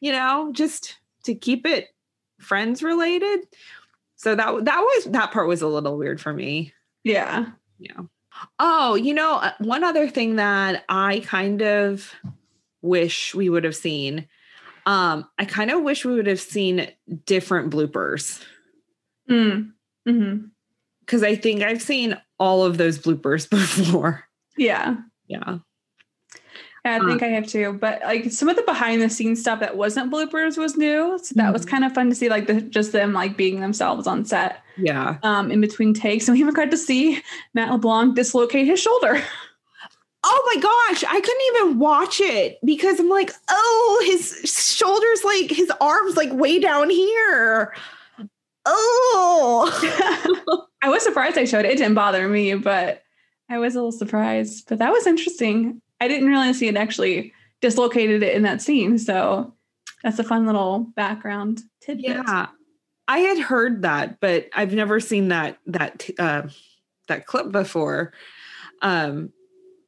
you 0.00 0.12
know, 0.12 0.50
just 0.52 0.98
to 1.24 1.34
keep 1.34 1.64
it 1.64 1.88
friends 2.38 2.82
related. 2.82 3.46
So 4.16 4.34
that 4.34 4.66
that 4.66 4.80
was 4.80 5.04
that 5.12 5.32
part 5.32 5.48
was 5.48 5.62
a 5.62 5.66
little 5.66 5.96
weird 5.96 6.20
for 6.20 6.34
me. 6.34 6.74
Yeah. 7.04 7.46
Yeah. 7.78 8.02
Oh, 8.58 8.94
you 8.94 9.14
know, 9.14 9.34
uh, 9.36 9.52
one 9.58 9.84
other 9.84 10.08
thing 10.08 10.36
that 10.36 10.84
I 10.88 11.20
kind 11.20 11.62
of 11.62 12.12
wish 12.82 13.34
we 13.34 13.48
would 13.48 13.64
have 13.64 13.76
seen. 13.76 14.28
Um, 14.86 15.26
I 15.38 15.44
kind 15.44 15.70
of 15.70 15.82
wish 15.82 16.04
we 16.04 16.14
would 16.14 16.26
have 16.26 16.40
seen 16.40 16.88
different 17.26 17.70
bloopers 17.72 18.42
Mm. 19.28 19.72
hmm 20.06 20.36
because 21.00 21.22
I 21.24 21.34
think 21.36 21.62
I've 21.62 21.82
seen 21.82 22.16
all 22.38 22.64
of 22.64 22.78
those 22.78 22.98
bloopers 22.98 23.48
before. 23.50 24.24
Yeah. 24.56 24.96
Yeah. 25.26 25.58
Yeah, 26.84 26.98
I 27.02 27.06
think 27.06 27.22
I 27.22 27.26
have 27.28 27.46
too. 27.46 27.76
But 27.80 28.00
like 28.02 28.30
some 28.32 28.48
of 28.48 28.56
the 28.56 28.62
behind 28.62 29.02
the 29.02 29.10
scenes 29.10 29.40
stuff 29.40 29.60
that 29.60 29.76
wasn't 29.76 30.10
bloopers 30.12 30.56
was 30.56 30.76
new. 30.76 31.18
So 31.22 31.34
that 31.36 31.52
was 31.52 31.66
Mhm. 31.66 31.68
kind 31.68 31.84
of 31.84 31.92
fun 31.92 32.08
to 32.08 32.14
see, 32.14 32.28
like 32.30 32.46
the, 32.46 32.60
just 32.62 32.92
them 32.92 33.12
like 33.12 33.36
being 33.36 33.60
themselves 33.60 34.06
on 34.06 34.24
set 34.24 34.62
Yeah. 34.78 35.18
um, 35.22 35.50
in 35.50 35.60
between 35.60 35.92
takes. 35.92 36.26
And 36.26 36.34
we 36.34 36.40
even 36.40 36.54
got 36.54 36.70
to 36.70 36.76
see 36.78 37.22
Matt 37.54 37.70
LeBlanc 37.70 38.16
dislocate 38.16 38.66
his 38.66 38.80
shoulder. 38.80 39.22
Oh 40.22 40.52
my 40.54 40.60
gosh, 40.60 41.02
I 41.08 41.18
couldn't 41.18 41.42
even 41.56 41.78
watch 41.78 42.20
it 42.20 42.58
because 42.62 43.00
I'm 43.00 43.08
like, 43.08 43.32
oh, 43.48 44.02
his 44.06 44.42
shoulders, 44.44 45.24
like 45.24 45.50
his 45.50 45.72
arms, 45.80 46.14
like 46.14 46.30
way 46.30 46.58
down 46.58 46.90
here. 46.90 47.72
Oh, 48.66 50.66
I 50.82 50.90
was 50.90 51.02
surprised 51.02 51.38
I 51.38 51.46
showed 51.46 51.64
it. 51.64 51.70
It 51.72 51.78
didn't 51.78 51.94
bother 51.94 52.28
me, 52.28 52.54
but 52.54 53.02
I 53.48 53.56
was 53.58 53.74
a 53.74 53.78
little 53.78 53.92
surprised. 53.92 54.66
But 54.68 54.78
that 54.80 54.92
was 54.92 55.06
interesting. 55.06 55.80
I 56.00 56.08
didn't 56.08 56.28
realize 56.28 56.58
he 56.58 56.66
had 56.66 56.76
actually 56.76 57.32
dislocated 57.60 58.22
it 58.22 58.34
in 58.34 58.42
that 58.42 58.62
scene. 58.62 58.98
So 58.98 59.54
that's 60.02 60.18
a 60.18 60.24
fun 60.24 60.46
little 60.46 60.86
background 60.96 61.62
tidbit. 61.80 62.16
yeah. 62.26 62.46
I 63.08 63.18
had 63.18 63.38
heard 63.38 63.82
that, 63.82 64.20
but 64.20 64.48
I've 64.54 64.72
never 64.72 65.00
seen 65.00 65.28
that 65.28 65.58
that 65.66 66.08
uh, 66.18 66.42
that 67.08 67.26
clip 67.26 67.50
before. 67.50 68.12
Um, 68.82 69.32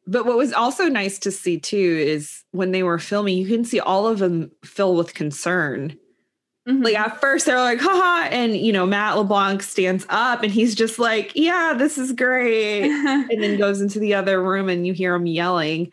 but 0.06 0.26
what 0.26 0.36
was 0.36 0.52
also 0.52 0.88
nice 0.88 1.20
to 1.20 1.30
see 1.30 1.60
too 1.60 1.76
is 2.04 2.42
when 2.50 2.72
they 2.72 2.82
were 2.82 2.98
filming, 2.98 3.38
you 3.38 3.46
can 3.46 3.64
see 3.64 3.78
all 3.78 4.08
of 4.08 4.18
them 4.18 4.50
fill 4.64 4.96
with 4.96 5.14
concern. 5.14 5.96
Mhm. 6.68 6.84
like 6.84 6.96
at 6.96 7.20
first 7.20 7.46
they're 7.46 7.58
like 7.58 7.80
haha 7.80 8.28
and 8.28 8.56
you 8.56 8.72
know 8.72 8.86
matt 8.86 9.16
leblanc 9.16 9.64
stands 9.64 10.06
up 10.08 10.44
and 10.44 10.52
he's 10.52 10.76
just 10.76 10.96
like 10.96 11.32
yeah 11.34 11.74
this 11.76 11.98
is 11.98 12.12
great 12.12 12.84
and 12.84 13.42
then 13.42 13.58
goes 13.58 13.80
into 13.80 13.98
the 13.98 14.14
other 14.14 14.40
room 14.40 14.68
and 14.68 14.86
you 14.86 14.92
hear 14.92 15.12
him 15.16 15.26
yelling 15.26 15.90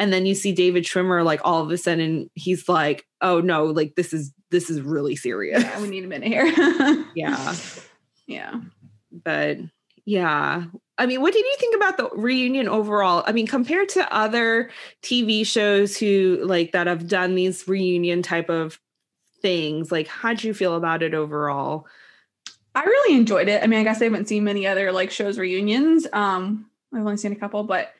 and 0.00 0.12
then 0.12 0.26
you 0.26 0.34
see 0.34 0.50
david 0.50 0.82
schwimmer 0.82 1.24
like 1.24 1.40
all 1.44 1.62
of 1.62 1.70
a 1.70 1.78
sudden 1.78 2.28
he's 2.34 2.68
like 2.68 3.06
oh 3.20 3.40
no 3.40 3.66
like 3.66 3.94
this 3.94 4.12
is 4.12 4.32
this 4.50 4.68
is 4.70 4.80
really 4.80 5.14
serious 5.14 5.62
yeah, 5.62 5.80
we 5.80 5.88
need 5.88 6.02
a 6.04 6.08
minute 6.08 6.26
here. 6.26 6.46
yeah 7.14 7.54
yeah. 8.26 8.54
but 9.24 9.56
yeah 10.04 10.64
i 10.98 11.06
mean 11.06 11.20
what 11.20 11.32
did 11.32 11.44
you 11.46 11.56
think 11.60 11.76
about 11.76 11.96
the 11.96 12.08
reunion 12.16 12.66
overall 12.68 13.22
i 13.28 13.32
mean 13.32 13.46
compared 13.46 13.88
to 13.88 14.12
other 14.12 14.68
tv 15.02 15.46
shows 15.46 15.96
who 15.96 16.40
like 16.42 16.72
that 16.72 16.88
have 16.88 17.06
done 17.06 17.36
these 17.36 17.68
reunion 17.68 18.20
type 18.20 18.48
of 18.50 18.80
things 19.40 19.92
like 19.92 20.08
how'd 20.08 20.42
you 20.42 20.52
feel 20.52 20.74
about 20.74 21.02
it 21.02 21.14
overall 21.14 21.86
I 22.74 22.84
really 22.84 23.16
enjoyed 23.16 23.48
it. 23.48 23.62
I 23.62 23.66
mean, 23.66 23.80
I 23.80 23.82
guess 23.82 24.00
I 24.00 24.04
haven't 24.04 24.28
seen 24.28 24.44
many 24.44 24.64
other 24.64 24.92
like 24.92 25.10
shows 25.10 25.36
reunions. 25.36 26.06
Um, 26.12 26.70
I've 26.94 27.00
only 27.00 27.16
seen 27.16 27.32
a 27.32 27.36
couple, 27.36 27.64
but 27.64 27.92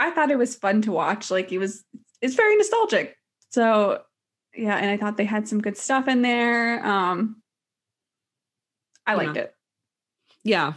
I 0.00 0.10
thought 0.12 0.30
it 0.30 0.38
was 0.38 0.56
fun 0.56 0.80
to 0.82 0.92
watch. 0.92 1.30
Like 1.30 1.52
it 1.52 1.58
was, 1.58 1.84
it's 2.22 2.34
very 2.34 2.56
nostalgic. 2.56 3.18
So 3.50 4.00
yeah, 4.56 4.76
and 4.76 4.90
I 4.90 4.96
thought 4.96 5.18
they 5.18 5.26
had 5.26 5.46
some 5.46 5.60
good 5.60 5.76
stuff 5.76 6.08
in 6.08 6.22
there. 6.22 6.84
Um, 6.86 7.42
I 9.06 9.14
liked 9.14 9.36
it. 9.36 9.54
Yeah, 10.42 10.74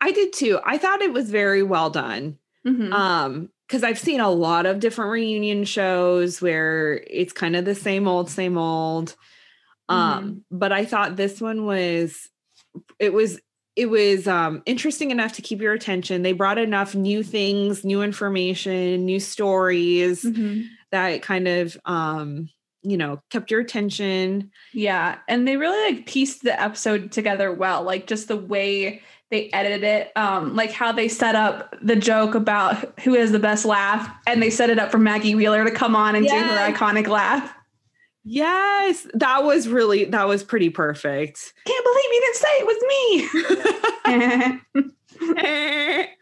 I 0.00 0.12
did 0.12 0.32
too. 0.32 0.58
I 0.64 0.78
thought 0.78 1.02
it 1.02 1.12
was 1.12 1.30
very 1.30 1.62
well 1.62 1.90
done. 1.90 2.38
Mhm. 2.66 2.90
Um, 2.92 3.50
because 3.66 3.84
I've 3.84 3.98
seen 3.98 4.20
a 4.20 4.30
lot 4.30 4.64
of 4.64 4.80
different 4.80 5.10
reunion 5.10 5.64
shows 5.64 6.40
where 6.40 7.04
it's 7.06 7.34
kind 7.34 7.54
of 7.54 7.66
the 7.66 7.74
same 7.74 8.08
old, 8.08 8.30
same 8.30 8.56
old. 8.56 9.14
Um, 9.88 10.44
but 10.50 10.72
I 10.72 10.84
thought 10.84 11.16
this 11.16 11.40
one 11.40 11.64
was 11.64 12.28
it 12.98 13.12
was 13.12 13.40
it 13.76 13.86
was 13.86 14.26
um 14.26 14.62
interesting 14.66 15.10
enough 15.10 15.32
to 15.34 15.42
keep 15.42 15.60
your 15.60 15.72
attention. 15.72 16.22
They 16.22 16.32
brought 16.32 16.58
enough 16.58 16.94
new 16.94 17.22
things, 17.22 17.84
new 17.84 18.02
information, 18.02 19.04
new 19.06 19.20
stories 19.20 20.24
Mhm. 20.24 20.64
that 20.92 21.22
kind 21.22 21.46
of 21.48 21.76
um, 21.84 22.48
you 22.82 22.96
know, 22.96 23.20
kept 23.30 23.50
your 23.50 23.60
attention. 23.60 24.50
Yeah, 24.72 25.18
and 25.28 25.46
they 25.48 25.56
really 25.56 25.94
like 25.94 26.06
pieced 26.06 26.42
the 26.42 26.60
episode 26.60 27.10
together 27.12 27.52
well. 27.52 27.82
Like 27.82 28.06
just 28.06 28.28
the 28.28 28.36
way 28.36 29.02
they 29.30 29.50
edited 29.52 29.84
it, 29.84 30.12
um, 30.16 30.56
like 30.56 30.70
how 30.72 30.90
they 30.92 31.06
set 31.08 31.34
up 31.34 31.76
the 31.82 31.96
joke 31.96 32.34
about 32.34 32.98
who 33.00 33.14
has 33.14 33.30
the 33.30 33.38
best 33.38 33.64
laugh, 33.66 34.08
and 34.26 34.40
they 34.42 34.48
set 34.48 34.70
it 34.70 34.78
up 34.78 34.90
for 34.90 34.98
Maggie 34.98 35.34
Wheeler 35.34 35.64
to 35.64 35.70
come 35.70 35.94
on 35.94 36.14
and 36.16 36.26
do 36.26 36.32
her 36.34 36.72
iconic 36.72 37.08
laugh. 37.08 37.52
Yes, 38.30 39.06
that 39.14 39.42
was 39.42 39.68
really 39.68 40.04
that 40.04 40.28
was 40.28 40.44
pretty 40.44 40.68
perfect. 40.68 41.54
Can't 41.64 41.84
believe 41.84 42.12
you 42.12 42.20
didn't 42.20 42.36
say 42.36 42.48
it 42.58 42.66
was 42.66 42.76
me. 44.04 46.08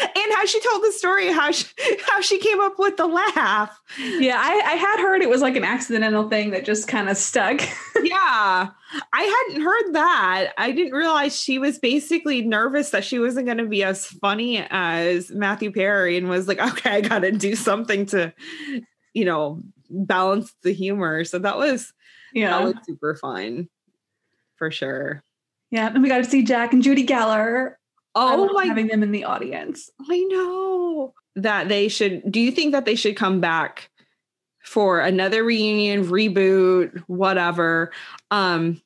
and 0.00 0.34
how 0.34 0.46
she 0.46 0.60
told 0.60 0.82
the 0.82 0.92
story, 0.92 1.30
how 1.30 1.52
she, 1.52 1.66
how 2.06 2.20
she 2.20 2.38
came 2.38 2.60
up 2.60 2.76
with 2.78 2.96
the 2.96 3.06
laugh. 3.06 3.80
yeah, 3.98 4.36
I, 4.36 4.62
I 4.64 4.74
had 4.74 5.00
heard 5.00 5.22
it 5.22 5.28
was 5.28 5.42
like 5.42 5.54
an 5.54 5.64
accidental 5.64 6.28
thing 6.28 6.50
that 6.50 6.64
just 6.64 6.88
kind 6.88 7.08
of 7.08 7.16
stuck. 7.16 7.60
Yeah, 8.02 8.68
I 9.14 9.22
hadn't 9.22 9.62
heard 9.62 9.94
that. 9.94 10.52
I 10.58 10.72
didn't 10.72 10.92
realize 10.92 11.40
she 11.40 11.58
was 11.58 11.78
basically 11.78 12.42
nervous 12.42 12.90
that 12.90 13.02
she 13.02 13.18
wasn't 13.18 13.46
going 13.46 13.58
to 13.58 13.64
be 13.64 13.82
as 13.82 14.06
funny 14.06 14.58
as 14.68 15.30
Matthew 15.30 15.72
Perry 15.72 16.18
and 16.18 16.28
was 16.28 16.46
like, 16.46 16.60
okay, 16.60 16.90
I 16.90 17.00
got 17.00 17.20
to 17.20 17.32
do 17.32 17.56
something 17.56 18.04
to, 18.06 18.34
you 19.14 19.24
know, 19.24 19.62
balance 19.94 20.52
the 20.62 20.72
humor. 20.72 21.24
So 21.24 21.38
that 21.38 21.56
was, 21.56 21.92
that 22.34 22.40
yeah, 22.40 22.64
was 22.64 22.74
super 22.86 23.14
fun 23.14 23.68
for 24.56 24.70
sure. 24.70 25.22
yeah. 25.70 25.90
And 25.92 26.02
we 26.02 26.08
got 26.08 26.18
to 26.18 26.24
see 26.24 26.42
Jack 26.42 26.72
and 26.72 26.82
Judy 26.82 27.06
Geller. 27.06 27.74
Oh 28.16 28.48
my 28.52 28.66
having 28.66 28.86
them 28.86 29.02
in 29.02 29.10
the 29.10 29.24
audience. 29.24 29.90
I 30.08 30.18
know 30.30 31.14
that 31.36 31.68
they 31.68 31.88
should. 31.88 32.30
Do 32.30 32.38
you 32.40 32.52
think 32.52 32.72
that 32.72 32.84
they 32.84 32.94
should 32.94 33.16
come 33.16 33.40
back 33.40 33.90
for 34.62 35.00
another 35.00 35.42
reunion, 35.42 36.04
reboot, 36.06 36.96
whatever? 37.08 37.90
Um, 38.30 38.80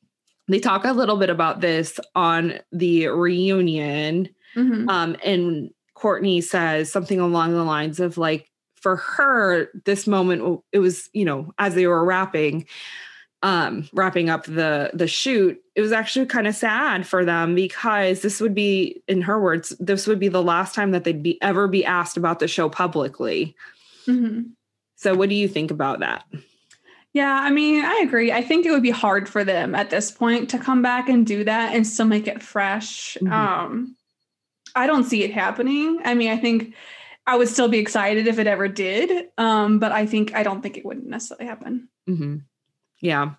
they 0.48 0.60
talk 0.60 0.84
a 0.84 0.92
little 0.92 1.16
bit 1.18 1.28
about 1.28 1.60
this 1.60 2.00
on 2.14 2.58
the 2.72 3.08
reunion, 3.08 4.30
Mhm. 4.56 4.88
um, 4.88 5.14
and 5.22 5.70
Courteney 5.94 6.40
says 6.40 6.90
something 6.90 7.20
along 7.20 7.52
the 7.52 7.64
lines 7.64 8.00
of 8.00 8.16
like, 8.16 8.47
for 8.80 8.96
her, 8.96 9.68
this 9.84 10.06
moment 10.06 10.62
it 10.72 10.78
was, 10.78 11.08
you 11.12 11.24
know, 11.24 11.52
as 11.58 11.74
they 11.74 11.86
were 11.86 12.04
wrapping, 12.04 12.66
um, 13.42 13.88
wrapping 13.92 14.28
up 14.30 14.44
the 14.44 14.90
the 14.94 15.06
shoot, 15.06 15.60
it 15.76 15.80
was 15.80 15.92
actually 15.92 16.26
kind 16.26 16.46
of 16.46 16.54
sad 16.54 17.06
for 17.06 17.24
them 17.24 17.54
because 17.54 18.22
this 18.22 18.40
would 18.40 18.54
be, 18.54 19.02
in 19.06 19.22
her 19.22 19.40
words, 19.40 19.74
this 19.78 20.06
would 20.06 20.18
be 20.18 20.28
the 20.28 20.42
last 20.42 20.74
time 20.74 20.90
that 20.90 21.04
they'd 21.04 21.22
be 21.22 21.40
ever 21.42 21.68
be 21.68 21.84
asked 21.84 22.16
about 22.16 22.40
the 22.40 22.48
show 22.48 22.68
publicly. 22.68 23.54
Mhm. 24.06 24.50
So, 24.96 25.14
what 25.14 25.28
do 25.28 25.36
you 25.36 25.46
think 25.46 25.70
about 25.70 26.00
that? 26.00 26.24
Yeah, 27.12 27.32
I 27.32 27.50
mean, 27.50 27.84
I 27.84 28.00
agree. 28.04 28.32
I 28.32 28.42
think 28.42 28.66
it 28.66 28.70
would 28.70 28.82
be 28.82 28.90
hard 28.90 29.28
for 29.28 29.44
them 29.44 29.74
at 29.74 29.90
this 29.90 30.10
point 30.10 30.50
to 30.50 30.58
come 30.58 30.82
back 30.82 31.08
and 31.08 31.26
do 31.26 31.44
that 31.44 31.74
and 31.74 31.86
still 31.86 32.06
make 32.06 32.26
it 32.26 32.42
fresh. 32.42 33.16
Mhm. 33.22 33.32
Um, 33.32 33.96
I 34.74 34.86
don't 34.86 35.04
see 35.04 35.24
it 35.24 35.32
happening. 35.32 36.00
I 36.04 36.14
mean, 36.14 36.30
I 36.30 36.36
think 36.36 36.74
I 37.28 37.36
would 37.36 37.48
still 37.48 37.68
be 37.68 37.78
excited 37.78 38.26
if 38.26 38.38
it 38.38 38.46
ever 38.46 38.68
did, 38.68 39.28
um, 39.36 39.78
but 39.78 39.92
I 39.92 40.06
think 40.06 40.34
I 40.34 40.42
don't 40.42 40.62
think 40.62 40.76
it 40.78 40.84
wouldn't 40.84 41.06
necessarily 41.06 41.46
happen. 41.46 41.88
hmm 42.06 42.36
Yeah. 43.00 43.34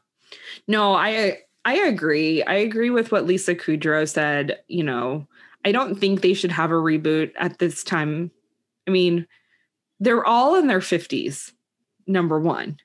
No, 0.68 0.94
I 0.94 1.40
I 1.66 1.76
agree. 1.76 2.44
I 2.44 2.54
agree 2.54 2.92
with 2.92 3.12
what 3.12 3.26
Lisa 3.26 3.56
Kudrow 3.56 4.08
said. 4.08 4.60
You 4.68 4.84
know, 4.84 5.28
I 5.66 5.72
don't 5.72 5.96
think 5.96 6.22
they 6.22 6.34
should 6.34 6.52
have 6.52 6.72
a 6.72 6.76
reboot 6.76 7.32
at 7.38 7.58
this 7.58 7.84
time. 7.84 8.32
I 8.88 8.92
mean, 8.92 9.28
they're 10.00 10.26
all 10.26 10.56
in 10.56 10.68
their 10.68 10.80
50s, 10.80 11.52
number 12.08 12.40
one. 12.40 12.78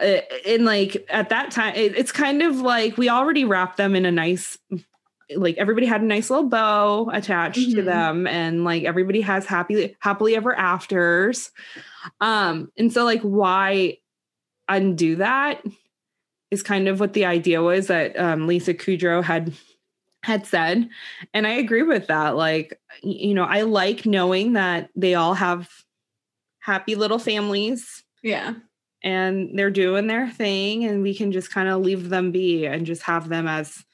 Uh, 0.00 0.20
and 0.46 0.64
like 0.64 1.04
at 1.10 1.28
that 1.30 1.50
time, 1.50 1.74
it, 1.74 1.96
it's 1.96 2.12
kind 2.12 2.42
of 2.42 2.56
like 2.60 2.96
we 2.96 3.08
already 3.08 3.44
wrapped 3.44 3.76
them 3.76 3.94
in 3.94 4.06
a 4.06 4.12
nice, 4.12 4.58
like 5.36 5.56
everybody 5.58 5.86
had 5.86 6.02
a 6.02 6.06
nice 6.06 6.30
little 6.30 6.48
bow 6.48 7.08
attached 7.12 7.70
to 7.72 7.82
Mhm. 7.82 7.84
them, 7.84 8.26
and 8.26 8.64
like 8.64 8.84
everybody 8.84 9.20
has 9.22 9.46
happy, 9.46 9.96
happily 10.00 10.36
ever 10.36 10.54
afters. 10.56 11.50
Um, 12.20 12.70
and 12.76 12.92
so 12.92 13.04
like 13.04 13.22
why 13.22 13.98
undo 14.68 15.16
that 15.16 15.62
is 16.50 16.62
kind 16.62 16.88
of 16.88 17.00
what 17.00 17.12
the 17.14 17.24
idea 17.24 17.62
was 17.62 17.86
that 17.88 18.18
um, 18.18 18.46
Lisa 18.46 18.74
Kudrow 18.74 19.22
had 19.22 19.52
had 20.24 20.46
said, 20.46 20.88
and 21.34 21.46
I 21.48 21.54
agree 21.54 21.82
with 21.82 22.06
that. 22.06 22.36
Like, 22.36 22.78
you 23.02 23.34
know, 23.34 23.42
I 23.44 23.62
like 23.62 24.06
knowing 24.06 24.52
that 24.52 24.88
they 24.94 25.14
all 25.14 25.34
have 25.34 25.68
happy 26.60 26.94
little 26.94 27.18
families 27.18 28.04
Yeah. 28.22 28.54
and 29.02 29.58
they're 29.58 29.70
doing 29.72 30.06
their 30.06 30.30
thing, 30.30 30.84
and 30.84 31.02
we 31.02 31.12
can 31.12 31.32
just 31.32 31.50
kind 31.52 31.68
of 31.68 31.82
leave 31.82 32.08
them 32.08 32.30
be 32.30 32.66
and 32.66 32.86
just 32.86 33.02
have 33.02 33.28
them 33.28 33.48
as 33.48 33.84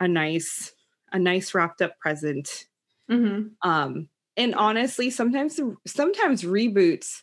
a 0.00 0.06
nice, 0.08 0.72
a 1.12 1.18
nice 1.18 1.54
wrapped 1.54 1.82
up 1.82 1.98
present 1.98 2.66
hmm 3.08 3.48
um 3.62 4.08
and 4.36 4.54
honestly 4.54 5.10
sometimes 5.10 5.58
sometimes 5.86 6.42
reboots 6.42 7.22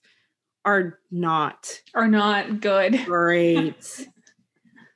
are 0.66 1.00
not 1.12 1.82
Are 1.94 2.08
not 2.08 2.60
good. 2.60 3.00
great 3.06 4.08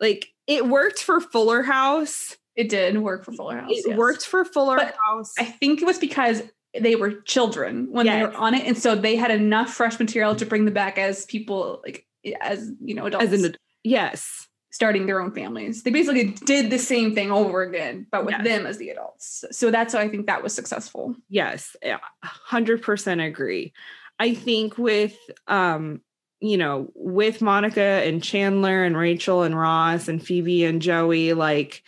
like 0.01 0.27
it 0.47 0.67
worked 0.67 0.99
for 1.01 1.21
fuller 1.21 1.63
house 1.63 2.35
It 2.55 2.67
did 2.69 2.97
work 2.97 3.23
for 3.23 3.31
Fuller 3.31 3.57
House. 3.59 3.69
it 3.71 3.83
yes. 3.87 3.97
worked 3.97 4.25
for 4.25 4.43
fuller 4.43 4.75
But 4.77 4.95
house 5.07 5.33
I 5.39 5.45
think 5.45 5.81
it 5.81 5.85
was 5.85 5.97
because 5.99 6.43
they 6.79 6.95
were 6.95 7.11
children 7.21 7.87
when 7.91 8.05
they 8.05 8.21
were 8.23 8.33
on 8.33 8.53
it, 8.53 8.65
and 8.65 8.77
so 8.77 8.95
they 8.95 9.17
had 9.17 9.29
enough 9.29 9.73
fresh 9.73 9.99
material 9.99 10.35
to 10.37 10.45
bring 10.45 10.63
them 10.63 10.73
back 10.73 10.97
as 10.97 11.25
people, 11.25 11.81
like 11.83 12.05
as 12.39 12.71
you 12.81 12.95
know, 12.95 13.05
adults. 13.07 13.25
as 13.25 13.43
an 13.43 13.55
yes 13.83 14.47
starting 14.71 15.05
their 15.05 15.21
own 15.21 15.31
families. 15.33 15.83
They 15.83 15.91
basically 15.91 16.29
did 16.45 16.69
the 16.71 16.79
same 16.79 17.13
thing 17.13 17.29
over 17.31 17.61
again, 17.61 18.07
but 18.11 18.25
with 18.25 18.35
Yes. 18.35 18.43
them 18.45 18.65
as 18.65 18.77
the 18.77 18.89
adults. 18.89 19.43
So 19.51 19.69
that's 19.69 19.93
why 19.93 20.01
I 20.01 20.09
think 20.09 20.27
that 20.27 20.41
was 20.43 20.55
successful. 20.55 21.15
yes 21.29 21.75
yeah, 21.83 21.99
100% 22.23 23.25
agree 23.27 23.73
i 24.19 24.33
think 24.33 24.77
with 24.77 25.17
um 25.47 25.99
you 26.39 26.57
know 26.57 26.89
with 26.95 27.41
monica 27.41 27.81
and 28.05 28.23
chandler 28.23 28.83
and 28.83 28.95
rachel 28.97 29.41
and 29.43 29.57
ross 29.57 30.07
and 30.07 30.23
phoebe 30.25 30.63
and 30.63 30.81
joey 30.81 31.33
like 31.33 31.83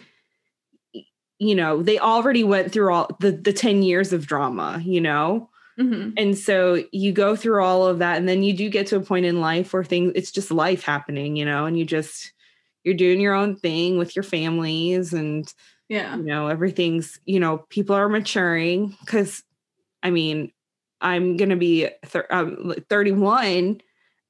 you 1.40 1.56
know 1.56 1.84
they 1.84 2.00
already 2.00 2.44
went 2.44 2.72
through 2.72 2.94
all 2.94 3.10
the 3.20 3.32
the 3.32 3.54
10 3.54 3.84
years 3.84 4.14
of 4.14 4.26
drama 4.28 4.82
you 4.84 5.02
know 5.02 5.50
hmm 5.78 6.10
and 6.18 6.38
so 6.38 6.84
you 6.92 7.12
go 7.12 7.36
through 7.36 7.64
all 7.64 7.86
of 7.88 8.00
that 8.00 8.18
and 8.18 8.28
then 8.30 8.44
you 8.44 8.54
do 8.54 8.70
get 8.70 8.88
to 8.88 8.96
a 8.98 9.02
point 9.02 9.26
in 9.26 9.42
life 9.42 9.74
where 9.74 9.84
things 9.84 10.12
it's 10.16 10.32
just 10.32 10.52
life 10.52 10.84
happening 10.84 11.36
you 11.36 11.46
know 11.46 11.66
and 11.66 11.78
you 11.78 11.86
just 11.86 12.32
you're 12.84 12.96
doing 12.96 13.22
your 13.22 13.34
own 13.34 13.56
thing 13.56 13.98
with 13.98 14.16
your 14.16 14.24
families 14.24 15.14
and 15.14 15.54
Yeah. 15.90 16.16
you 16.18 16.24
know 16.24 16.48
everything's 16.48 17.20
you 17.26 17.40
know 17.40 17.60
people 17.70 17.96
are 17.96 18.10
maturing 18.10 18.96
because 19.02 19.44
i 20.04 20.10
mean 20.12 20.52
i'm 21.02 21.38
gonna 21.38 21.56
be 21.58 21.90
thir- 22.06 22.28
um, 22.32 22.74
31 22.90 23.82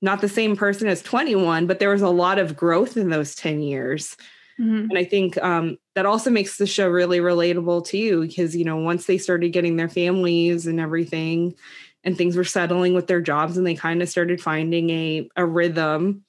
not 0.02 0.22
the 0.22 0.30
same 0.30 0.56
person 0.56 0.88
as 0.88 1.02
21 1.02 1.68
but 1.68 1.80
there 1.80 1.90
was 1.92 2.02
a 2.02 2.10
lot 2.10 2.40
of 2.40 2.56
growth 2.58 2.98
in 2.98 3.10
those 3.10 3.36
10 3.36 3.62
years 3.62 4.16
Mhm. 4.60 4.88
and 4.90 4.98
i 4.98 5.04
think 5.04 5.38
um, 5.44 5.78
that 5.96 6.06
also 6.06 6.30
makes 6.30 6.58
the 6.58 6.68
show 6.68 6.88
really 6.90 7.20
relatable 7.20 7.86
to 7.88 7.98
you 7.98 8.22
because 8.28 8.56
you 8.56 8.66
know 8.66 8.78
once 8.78 9.06
they 9.06 9.18
started 9.18 9.50
getting 9.54 9.78
their 9.78 9.90
families 9.90 10.68
and 10.68 10.80
everything 10.80 11.56
and 12.04 12.18
things 12.18 12.36
were 12.36 12.44
settling 12.44 12.94
with 12.94 13.08
their 13.08 13.22
jobs 13.22 13.58
and 13.58 13.66
they 13.66 13.76
kind 13.76 14.02
of 14.02 14.10
started 14.10 14.42
finding 14.42 14.90
a 14.92 15.30
a 15.36 15.46
rhythm 15.46 16.24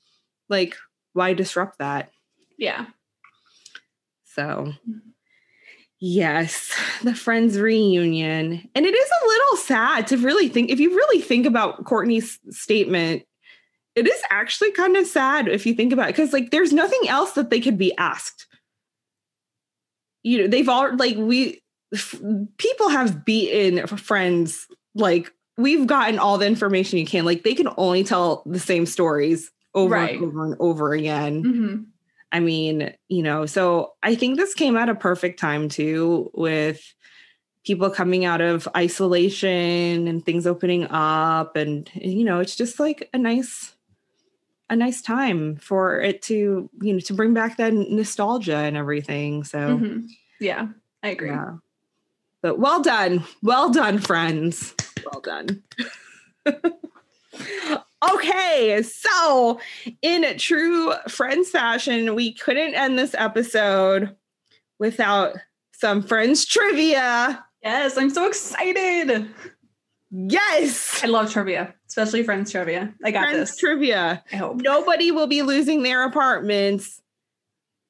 like 0.49 0.77
why 1.13 1.35
disrupt 1.35 1.79
that 1.79 2.11
Yeah. 2.59 2.87
so, 4.25 4.73
yes, 6.01 6.71
the 7.03 7.15
Friends 7.15 7.59
reunion. 7.59 8.69
And 8.75 8.87
it 8.87 8.95
is 8.95 9.11
a 9.23 9.27
little 9.27 9.57
sad 9.57 10.07
to 10.09 10.17
really 10.19 10.49
think, 10.49 10.71
if 10.71 10.81
you 10.81 10.91
really 10.95 11.21
think 11.21 11.47
about 11.47 11.85
Courteney's 11.85 12.39
statement, 12.51 13.23
it 13.95 14.09
is 14.09 14.21
actually 14.31 14.73
kind 14.73 14.97
of 14.97 15.07
sad 15.07 15.49
if 15.49 15.67
you 15.67 15.75
think 15.75 15.93
about 15.93 16.09
it, 16.09 16.17
because 16.17 16.33
like 16.33 16.51
there's 16.51 16.73
nothing 16.73 17.09
else 17.09 17.33
that 17.33 17.51
they 17.51 17.61
could 17.61 17.79
be 17.79 17.97
asked. 17.97 18.47
You 20.23 20.39
know, 20.43 20.47
they've 20.49 20.69
all 20.69 20.97
like 20.97 21.17
we 21.17 21.63
f- 21.93 22.21
people 22.59 22.89
have 22.89 23.25
beaten 23.25 23.87
friends 23.87 24.67
like 24.97 25.31
we've 25.57 25.87
gotten 25.87 26.19
all 26.19 26.39
the 26.39 26.47
information 26.47 26.99
you 26.99 27.07
can. 27.07 27.25
Like 27.25 27.45
they 27.45 27.55
can 27.55 27.69
only 27.77 28.03
tell 28.03 28.43
the 28.47 28.59
same 28.59 28.87
stories 28.87 29.51
over 29.75 29.95
Right. 29.95 30.17
and 30.17 30.25
over 30.25 30.45
and 30.47 30.57
over 30.61 30.93
again. 30.93 31.43
hmm 31.43 31.83
I 32.35 32.41
mean, 32.41 32.93
you 33.09 33.23
know, 33.23 33.47
so 33.47 33.93
I 34.03 34.17
think 34.17 34.37
this 34.37 34.55
came 34.55 34.77
at 34.77 34.89
a 34.89 34.95
perfect 34.97 35.39
time 35.39 35.69
too, 35.69 36.33
with 36.35 36.83
people 37.65 37.89
coming 37.91 38.25
out 38.25 38.41
of 38.41 38.67
isolation 38.77 40.09
and 40.09 40.27
things 40.27 40.45
opening 40.45 40.89
up. 40.91 41.55
And, 41.55 41.89
you 41.95 42.25
know, 42.25 42.41
it's 42.41 42.57
just 42.57 42.81
like 42.81 43.09
a 43.15 43.19
nice, 43.19 43.77
a 44.69 44.75
nice 44.75 45.01
time 45.01 45.55
for 45.55 46.01
it 46.01 46.23
to, 46.23 46.69
you 46.83 46.93
know, 46.93 46.99
to 46.99 47.15
bring 47.15 47.35
back 47.35 47.57
that 47.59 47.73
nostalgia 47.73 48.57
and 48.57 48.77
everything. 48.77 49.45
So, 49.45 49.79
hmm 49.79 50.07
Yeah. 50.41 50.67
I 51.05 51.11
agree. 51.11 51.31
yeah. 51.31 51.59
But 52.43 52.59
well 52.59 52.83
done. 52.83 53.23
Well 53.45 53.71
done, 53.71 53.99
friends. 54.01 54.75
Well 55.05 55.21
done. 55.23 55.63
okay, 58.13 58.83
so 58.83 59.61
in 60.03 60.37
true 60.39 60.93
friends 61.09 61.51
fashion, 61.51 62.15
we 62.15 62.33
couldn't 62.35 62.75
end 62.75 62.99
this 62.99 63.15
episode 63.17 64.15
without 64.79 65.35
some 65.73 66.03
friends 66.03 66.45
trivia. 66.45 67.45
Yes. 67.63 67.97
I'm 67.97 68.11
so 68.11 68.27
excited. 68.27 69.29
Yes. 70.11 71.03
I 71.03 71.07
love 71.09 71.33
trivia, 71.33 71.75
especially 71.89 72.23
friends 72.23 72.53
trivia. 72.53 72.95
I 73.05 73.11
got 73.11 73.25
Friends 73.25 73.51
this. 73.51 73.57
trivia. 73.59 74.23
I 74.33 74.37
hope. 74.37 74.57
Nobody 74.61 75.11
will 75.11 75.27
be 75.27 75.43
losing 75.43 75.83
their 75.83 76.05
apartments 76.05 77.01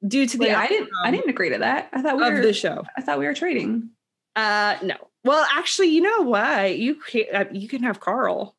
due 0.06 0.26
to 0.26 0.38
the 0.38 0.52
I 0.52 0.66
didn't. 0.68 0.88
I 1.04 1.10
didn't 1.10 1.28
agree 1.30 1.50
to 1.50 1.58
that. 1.58 1.90
I 1.92 2.00
thought 2.02 2.16
we 2.16 2.26
of 2.26 2.32
were. 2.34 2.40
the 2.42 2.52
show. 2.52 2.84
I 2.96 3.02
thought 3.02 3.18
we 3.18 3.26
were 3.26 3.34
trading. 3.34 3.90
Uh 4.36 4.76
no. 4.82 4.94
Well, 5.24 5.46
actually, 5.52 5.88
you 5.88 6.00
know 6.02 6.22
what? 6.22 6.78
You 6.78 6.94
can 6.96 7.24
uh, 7.34 7.44
you 7.52 7.68
can 7.68 7.82
have 7.82 8.00
Carl. 8.00 8.56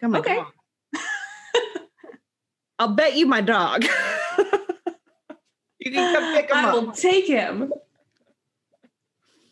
Come 0.00 0.14
on. 0.14 0.20
Okay. 0.20 0.40
I'll 2.78 2.94
bet 2.94 3.16
you 3.16 3.26
my 3.26 3.40
dog. 3.40 3.84
you 5.78 5.90
can 5.90 6.14
come 6.14 6.34
pick 6.34 6.50
him 6.50 6.56
up. 6.56 6.64
I 6.64 6.72
will 6.72 6.92
take 6.92 7.26
him. 7.26 7.72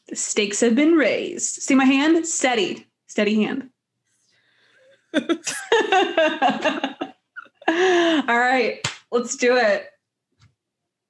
The 0.09 0.17
stakes 0.17 0.61
have 0.61 0.77
been 0.77 0.93
raised. 0.93 1.63
See 1.63 1.75
my 1.75 1.85
hand? 1.85 2.27
Steady. 2.27 2.87
Steady 3.07 3.43
hand. 3.43 3.71
All 7.69 8.39
right, 8.39 8.87
let's 9.11 9.37
do 9.37 9.57
it. 9.57 9.87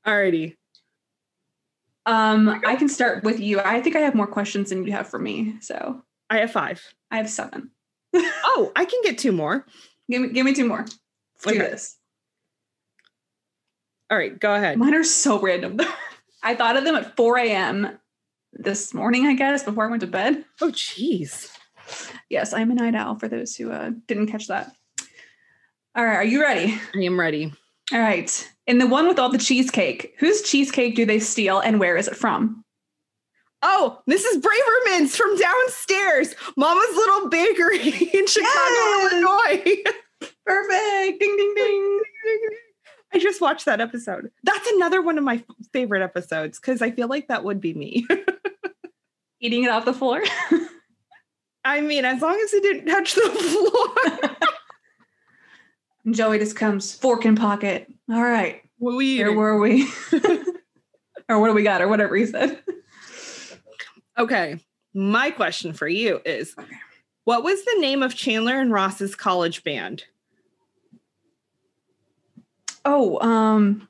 Alrighty. 0.07 0.57
Um, 2.07 2.61
I 2.65 2.77
can 2.77 2.89
start 2.89 3.25
with 3.25 3.41
you. 3.41 3.61
I 3.61 3.81
think 3.81 3.97
I 3.97 4.01
have 4.01 4.15
more 4.15 4.29
questions 4.29 4.71
than 4.71 4.87
you 4.87 4.93
have 4.93 5.09
for 5.09 5.19
me. 5.19 5.57
So 5.61 6.03
I 6.31 6.39
have 6.39 6.53
five. 6.53 6.83
I 7.11 7.17
have 7.19 7.29
seven. 7.29 7.71
Oh, 8.59 8.73
I 8.75 8.87
can 8.87 9.01
get 9.03 9.19
two 9.19 9.33
more. 9.33 9.67
Give 10.11 10.23
me 10.23 10.29
give 10.29 10.47
me 10.47 10.55
two 10.55 10.67
more. 10.67 10.87
Let's 11.45 11.45
do 11.45 11.59
this. 11.59 11.99
All 14.11 14.17
right, 14.19 14.39
go 14.39 14.55
ahead. 14.55 14.79
Mine 14.79 14.95
are 14.95 15.05
so 15.05 15.41
random. 15.41 15.81
I 16.43 16.55
thought 16.55 16.77
of 16.77 16.85
them 16.85 16.95
at 16.95 17.17
4 17.17 17.39
a.m. 17.39 17.99
this 18.53 18.95
morning, 18.95 19.27
I 19.27 19.35
guess, 19.35 19.65
before 19.65 19.87
I 19.87 19.91
went 19.91 20.01
to 20.03 20.07
bed. 20.07 20.45
Oh, 20.61 20.71
jeez. 20.71 21.51
Yes, 22.31 22.53
I'm 22.53 22.71
a 22.71 22.75
night 22.75 22.95
owl 22.95 23.19
for 23.19 23.29
those 23.29 23.57
who 23.57 23.71
uh, 23.73 23.91
didn't 24.07 24.29
catch 24.29 24.47
that. 24.49 24.73
All 25.97 26.05
right, 26.05 26.17
are 26.17 26.25
you 26.25 26.41
ready? 26.43 26.79
I 26.95 26.99
am 27.01 27.19
ready. 27.19 27.53
All 27.93 27.99
right. 28.01 28.53
In 28.67 28.79
the 28.79 28.87
one 28.87 29.09
with 29.09 29.19
all 29.19 29.31
the 29.31 29.39
cheesecake, 29.39 30.15
whose 30.19 30.43
cheesecake 30.43 30.95
do 30.95 31.05
they 31.07 31.19
steal 31.21 31.59
and 31.61 31.81
where 31.81 31.97
is 31.97 32.07
it 32.09 32.17
from? 32.17 32.65
Oh, 33.63 34.01
Mrs. 34.09 34.41
Braverman's 34.43 35.17
from 35.17 35.37
downstairs. 35.37 36.35
Mama's 36.57 36.95
Little 36.95 37.29
Bakery 37.29 37.89
in 38.15 38.27
Chicago, 38.27 38.45
Yes! 38.45 39.13
Illinois. 39.13 39.83
Perfect. 40.45 41.21
Ding, 41.21 41.37
ding, 41.37 41.55
ding. 41.57 42.01
I 43.17 43.19
just 43.19 43.41
watched 43.41 43.65
that 43.65 43.81
episode. 43.81 44.31
That's 44.45 44.71
another 44.73 45.01
one 45.01 45.17
of 45.17 45.25
my 45.25 45.43
favorite 45.73 46.03
episodes 46.03 46.61
because 46.61 46.83
I 46.83 46.91
feel 46.91 47.09
like 47.09 47.29
that 47.29 47.45
would 47.45 47.63
be 47.63 47.73
me. 47.73 48.07
Eating 49.41 49.65
it 49.65 49.71
off 49.71 49.87
the 49.87 49.95
floor. 49.95 50.23
I 51.65 51.81
mean, 51.81 52.05
as 52.05 52.21
long 52.21 52.39
as 52.39 52.53
it 52.53 52.63
didn't 52.63 52.85
touch 52.85 53.15
the 53.15 53.23
floor. 54.21 54.37
Joey 56.15 56.39
just 56.39 56.57
comes 56.57 56.95
fork 56.95 57.25
in 57.25 57.37
pocket. 57.37 57.91
All 58.13 58.23
right. 58.23 58.61
what 58.77 58.97
we 58.97 59.17
Where 59.19 59.33
were 59.33 59.59
we? 59.59 59.89
or 61.31 61.41
what 61.41 61.47
do 61.49 61.55
we 61.55 61.63
got? 61.63 61.81
Or 61.81 61.89
whatever 61.89 62.17
he 62.17 62.27
said. 62.27 62.63
Okay. 64.19 64.61
My 64.93 65.31
question 65.31 65.73
for 65.73 65.89
you 65.89 66.21
is 66.27 66.55
Okay. 66.59 66.77
what 67.25 67.43
was 67.43 67.65
the 67.65 67.77
name 67.81 68.03
of 68.03 68.15
Chandler 68.15 68.61
and 68.61 68.71
Ross's 68.71 69.15
college 69.17 69.65
band? 69.65 70.05
Oh, 72.87 73.19
um. 73.21 73.89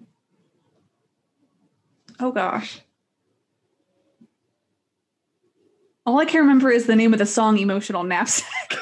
Oh 2.19 2.33
gosh. 2.33 2.81
All 6.07 6.19
I 6.19 6.25
can 6.25 6.41
remember 6.41 6.71
is 6.71 6.87
the 6.87 6.97
name 6.97 7.13
of 7.13 7.19
the 7.19 7.27
song 7.27 7.59
"Emotional 7.59 8.05
Knapsack." 8.05 8.47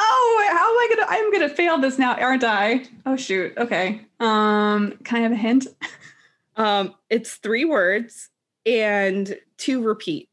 oh, 0.00 0.48
how 0.50 0.70
am 0.70 0.78
I 0.78 0.88
gonna? 0.88 1.06
I'm 1.08 1.30
gonna 1.30 1.48
fail 1.50 1.76
this 1.78 1.98
now, 1.98 2.14
aren't 2.14 2.44
I? 2.44 2.86
Oh 3.04 3.16
shoot. 3.16 3.52
Okay. 3.58 4.00
Um, 4.18 4.94
can 5.04 5.18
I 5.18 5.20
have 5.20 5.32
a 5.32 5.36
hint? 5.36 5.66
Um, 6.54 6.94
it's 7.08 7.36
three 7.36 7.64
words 7.64 8.28
and 8.66 9.38
two 9.56 9.82
repeat. 9.82 10.28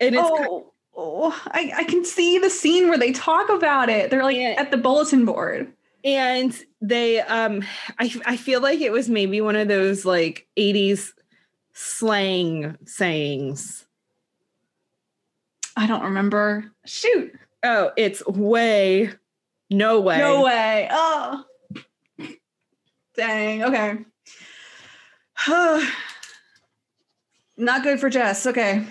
And 0.00 0.16
it's 0.16 0.24
Oh, 0.28 0.72
oh 0.96 1.30
I, 1.48 1.72
I 1.76 1.84
can 1.84 2.04
see 2.04 2.38
the 2.38 2.50
scene 2.50 2.88
where 2.88 2.98
they 2.98 3.12
talk 3.12 3.48
about 3.50 3.88
it. 3.88 4.10
They're 4.10 4.22
like 4.22 4.36
Yeah. 4.36 4.54
at 4.58 4.70
the 4.70 4.76
bulletin 4.76 5.24
board. 5.24 5.72
and 6.04 6.56
they 6.80 7.20
um 7.20 7.62
I 7.98 8.14
I 8.24 8.36
feel 8.36 8.60
like 8.60 8.80
it 8.80 8.92
was 8.92 9.08
maybe 9.08 9.40
one 9.40 9.56
of 9.56 9.68
those 9.68 10.04
like 10.04 10.46
80s 10.58 11.10
slang 11.72 12.76
sayings. 12.86 13.84
I 15.76 15.86
don't 15.86 16.04
remember. 16.04 16.72
Shoot. 16.86 17.32
Oh, 17.62 17.90
it's 17.96 18.24
way 18.26 19.10
no 19.68 20.00
way. 20.00 20.18
No 20.18 20.42
way. 20.44 20.88
Oh. 20.90 21.44
Dang. 23.16 23.64
Okay. 23.64 23.98
Not 27.56 27.82
good 27.82 27.98
for 27.98 28.08
Jess. 28.08 28.46
Okay. 28.46 28.86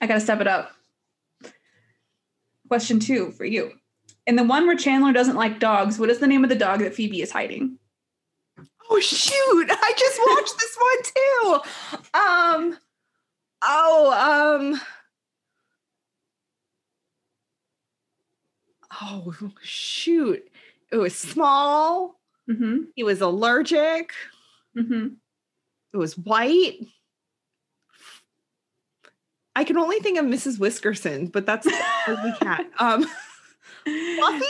I 0.00 0.06
got 0.06 0.14
to 0.14 0.20
step 0.20 0.40
it 0.40 0.46
up. 0.46 0.72
Question 2.68 3.00
two 3.00 3.30
for 3.32 3.44
you. 3.44 3.72
In 4.26 4.36
the 4.36 4.44
one 4.44 4.66
where 4.66 4.76
Chandler 4.76 5.12
doesn't 5.12 5.36
like 5.36 5.60
dogs, 5.60 5.98
what 5.98 6.10
is 6.10 6.18
the 6.18 6.26
name 6.26 6.42
of 6.42 6.50
the 6.50 6.56
dog 6.56 6.80
that 6.80 6.94
Phoebe 6.94 7.22
is 7.22 7.30
hiding? 7.30 7.78
Oh 8.90 9.00
shoot. 9.00 9.68
I 9.70 9.92
just 9.96 10.20
watched 10.26 10.58
this 10.58 10.76
one 10.78 11.02
too. 11.02 11.60
Um 12.14 12.78
oh 13.62 14.70
um 14.72 14.80
Oh 19.02 19.34
shoot. 19.62 20.42
It 20.90 20.96
was 20.96 21.14
small. 21.14 22.20
Mm-hmm. 22.48 22.84
He 22.94 23.02
was 23.02 23.20
allergic. 23.20 24.12
Mm-hmm. 24.76 25.08
It 25.92 25.96
was 25.96 26.16
white. 26.16 26.78
I 29.56 29.64
can 29.64 29.78
only 29.78 29.98
think 30.00 30.18
of 30.18 30.26
Mrs. 30.26 30.58
Whiskerson, 30.58 31.28
but 31.28 31.46
that's 31.46 31.64
the 31.64 32.36
cat. 32.42 32.66
Um, 32.78 33.06
Fluffy? 33.84 34.46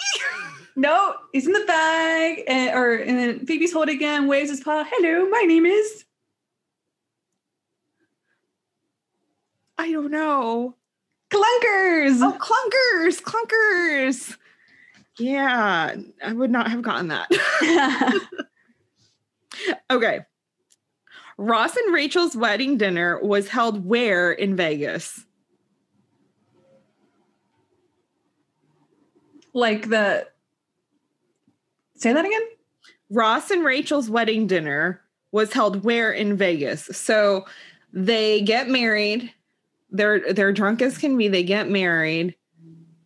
No, 0.74 1.14
he's 1.32 1.46
in 1.46 1.52
the 1.52 1.64
bag, 1.66 2.42
and, 2.48 2.74
or 2.74 2.94
and 2.94 3.16
then 3.16 3.46
Phoebe's 3.46 3.72
holding 3.72 3.94
again, 3.94 4.26
waves 4.26 4.50
his 4.50 4.60
paw. 4.60 4.84
Hello, 4.90 5.28
my 5.28 5.42
name 5.42 5.64
is. 5.64 6.04
I 9.78 9.92
don't 9.92 10.10
know. 10.10 10.74
Clunkers. 11.30 12.20
Oh, 12.20 12.36
clunkers, 12.40 13.22
clunkers. 13.22 14.36
Yeah, 15.18 15.94
I 16.24 16.32
would 16.32 16.50
not 16.50 16.70
have 16.70 16.82
gotten 16.82 17.08
that. 17.08 17.30
okay. 19.90 20.20
Ross 21.38 21.76
and 21.76 21.92
Rachel's 21.92 22.36
wedding 22.36 22.78
dinner 22.78 23.18
was 23.22 23.48
held 23.48 23.84
where 23.86 24.32
in 24.32 24.56
Vegas? 24.56 25.26
like 29.56 29.88
the. 29.88 30.28
Say 31.96 32.12
that 32.12 32.24
again. 32.24 32.42
Ross 33.10 33.50
and 33.50 33.64
Rachel's 33.64 34.10
wedding 34.10 34.46
dinner 34.46 35.00
was 35.32 35.52
held 35.52 35.82
where 35.82 36.12
in 36.12 36.36
Vegas? 36.36 36.84
So 36.92 37.46
they 37.92 38.42
get 38.42 38.68
married. 38.68 39.32
They're 39.90 40.32
they're 40.32 40.52
drunk 40.52 40.82
as 40.82 40.98
can 40.98 41.16
be. 41.16 41.28
They 41.28 41.42
get 41.42 41.70
married, 41.70 42.36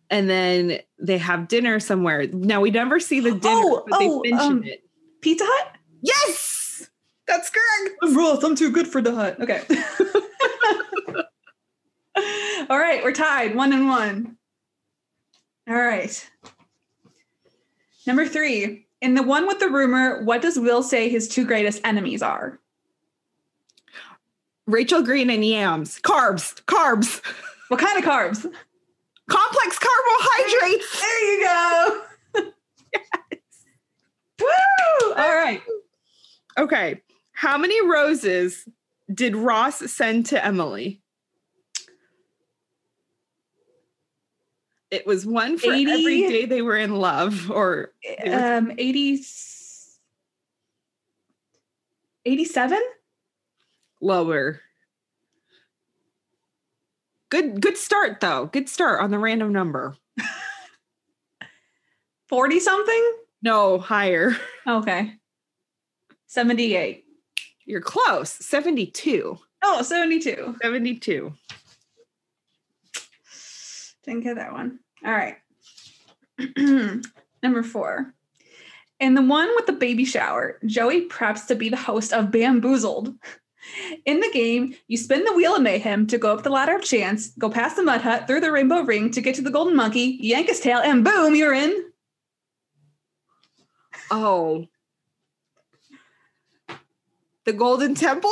and 0.09 0.29
then 0.29 0.79
they 0.99 1.17
have 1.17 1.47
dinner 1.47 1.79
somewhere. 1.79 2.27
Now 2.27 2.59
we 2.61 2.69
never 2.69 2.99
see 2.99 3.21
the 3.21 3.31
dinner, 3.31 3.61
Oh, 3.63 3.85
but 3.87 3.99
they 3.99 4.09
oh, 4.09 4.21
mention 4.23 4.51
um, 4.51 4.63
it. 4.65 4.83
Pizza 5.21 5.45
Hut. 5.47 5.77
Yes, 6.01 6.50
that's 7.27 7.49
correct. 7.49 7.95
Ross, 8.15 8.43
I'm 8.43 8.55
too 8.55 8.71
good 8.71 8.87
for 8.87 9.01
the 9.01 9.13
hut. 9.15 9.39
Okay. 9.39 9.61
All 12.69 12.77
right, 12.79 13.03
we're 13.03 13.11
tied, 13.13 13.55
one 13.55 13.73
and 13.73 13.87
one. 13.87 14.37
All 15.67 15.75
right. 15.75 16.29
Number 18.05 18.27
three. 18.27 18.85
In 19.01 19.15
the 19.15 19.23
one 19.23 19.47
with 19.47 19.57
the 19.59 19.69
rumor, 19.69 20.23
what 20.23 20.41
does 20.43 20.59
Will 20.59 20.83
say 20.83 21.09
his 21.09 21.27
two 21.27 21.43
greatest 21.45 21.81
enemies 21.83 22.21
are? 22.21 22.59
Rachel 24.67 25.01
Green 25.01 25.29
and 25.31 25.43
yams, 25.43 25.99
carbs, 26.01 26.63
carbs, 26.65 27.19
What 27.69 27.79
kind 27.79 27.97
of 27.97 28.03
carbs? 28.05 28.45
complex 29.27 29.79
carbohydrates. 29.79 31.01
There 31.01 31.33
you 31.33 31.43
go. 31.45 32.01
Woo! 34.41 35.13
All 35.15 35.35
right. 35.35 35.61
Okay, 36.57 37.01
how 37.41 37.57
many 37.57 37.83
roses 37.83 38.69
did 39.11 39.35
Ross 39.35 39.79
send 39.91 40.27
to 40.27 40.45
Emily? 40.45 41.01
It 44.91 45.07
was 45.07 45.25
one 45.25 45.57
for 45.57 45.73
80? 45.73 45.91
every 45.91 46.21
day 46.21 46.45
they 46.45 46.61
were 46.61 46.77
in 46.77 46.97
love, 46.97 47.49
or 47.49 47.93
Um, 48.29 48.71
80, 48.77 49.23
87? 52.25 52.79
lower. 54.01 54.61
Good, 57.29 57.59
good 57.59 57.77
start 57.77 58.19
though. 58.19 58.45
Good 58.45 58.69
start 58.69 59.01
on 59.01 59.09
the 59.09 59.17
random 59.17 59.51
number. 59.51 59.95
40 62.29 62.59
something? 62.59 63.13
No, 63.41 63.79
higher. 63.79 64.37
Okay. 64.67 65.15
78. 66.27 67.03
You're 67.71 67.79
close. 67.79 68.31
72. 68.31 69.39
Oh, 69.63 69.81
72. 69.81 70.57
72. 70.61 71.33
Didn't 74.03 74.23
get 74.23 74.35
that 74.35 74.51
one. 74.51 74.79
All 75.05 75.13
right. 75.13 75.37
Number 77.41 77.63
four. 77.63 78.13
In 78.99 79.13
the 79.13 79.21
one 79.21 79.47
with 79.55 79.67
the 79.67 79.71
baby 79.71 80.03
shower, 80.03 80.59
Joey 80.65 81.07
preps 81.07 81.47
to 81.47 81.55
be 81.55 81.69
the 81.69 81.77
host 81.77 82.11
of 82.11 82.29
Bamboozled. 82.29 83.15
In 84.05 84.19
the 84.19 84.31
game, 84.33 84.75
you 84.89 84.97
spin 84.97 85.23
the 85.23 85.33
wheel 85.33 85.55
of 85.55 85.61
mayhem 85.61 86.07
to 86.07 86.17
go 86.17 86.33
up 86.33 86.43
the 86.43 86.49
ladder 86.49 86.75
of 86.75 86.83
chance, 86.83 87.29
go 87.39 87.49
past 87.49 87.77
the 87.77 87.83
mud 87.83 88.01
hut, 88.01 88.27
through 88.27 88.41
the 88.41 88.51
rainbow 88.51 88.81
ring 88.81 89.11
to 89.11 89.21
get 89.21 89.35
to 89.35 89.41
the 89.41 89.49
golden 89.49 89.77
monkey, 89.77 90.17
yank 90.19 90.49
his 90.49 90.59
tail, 90.59 90.79
and 90.79 91.05
boom, 91.05 91.35
you're 91.35 91.53
in. 91.53 91.85
Oh. 94.11 94.67
The 97.45 97.53
Golden 97.53 97.95
Temple? 97.95 98.31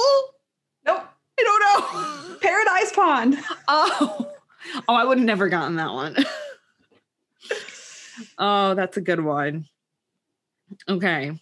Nope. 0.85 1.03
I 1.39 1.43
don't 1.43 1.61
know. 1.61 2.37
Paradise 2.41 2.91
Pond. 2.91 3.37
Oh. 3.67 4.31
Oh, 4.87 4.93
I 4.93 5.03
would 5.03 5.17
have 5.17 5.25
never 5.25 5.49
gotten 5.49 5.77
that 5.77 5.93
one. 5.93 6.15
oh, 8.37 8.75
that's 8.75 8.97
a 8.97 9.01
good 9.01 9.23
one. 9.23 9.65
Okay. 10.87 11.39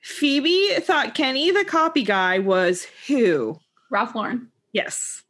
Phoebe 0.00 0.74
thought 0.80 1.14
Kenny, 1.14 1.50
the 1.50 1.64
copy 1.64 2.02
guy, 2.02 2.38
was 2.38 2.86
who? 3.06 3.58
Ralph 3.90 4.14
Lauren. 4.14 4.48
Yes. 4.72 5.22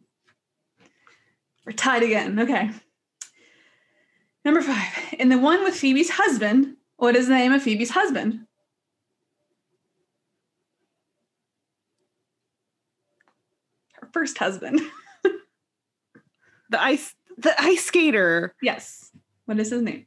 We're 1.66 1.72
tied 1.72 2.03
again. 2.03 2.39
Okay. 2.39 2.70
Number 4.45 4.62
five. 4.62 5.14
In 5.18 5.28
the 5.28 5.39
one 5.39 5.62
with 5.64 5.74
Phoebe's 5.74 6.11
husband, 6.11 6.76
what 6.97 7.16
is 7.16 7.28
the 7.28 7.35
name 7.35 7.53
of 7.53 7.62
Phoebe's 7.62 7.91
husband? 7.91 8.47
Her 14.11 14.21
first 14.21 14.39
husband. 14.39 14.81
The 16.71 16.81
ice 16.81 17.17
the 17.37 17.53
ice 17.61 17.85
skater. 17.87 18.55
yes. 18.63 19.11
What 19.47 19.59
is 19.59 19.71
his 19.71 19.83
name? 19.83 20.07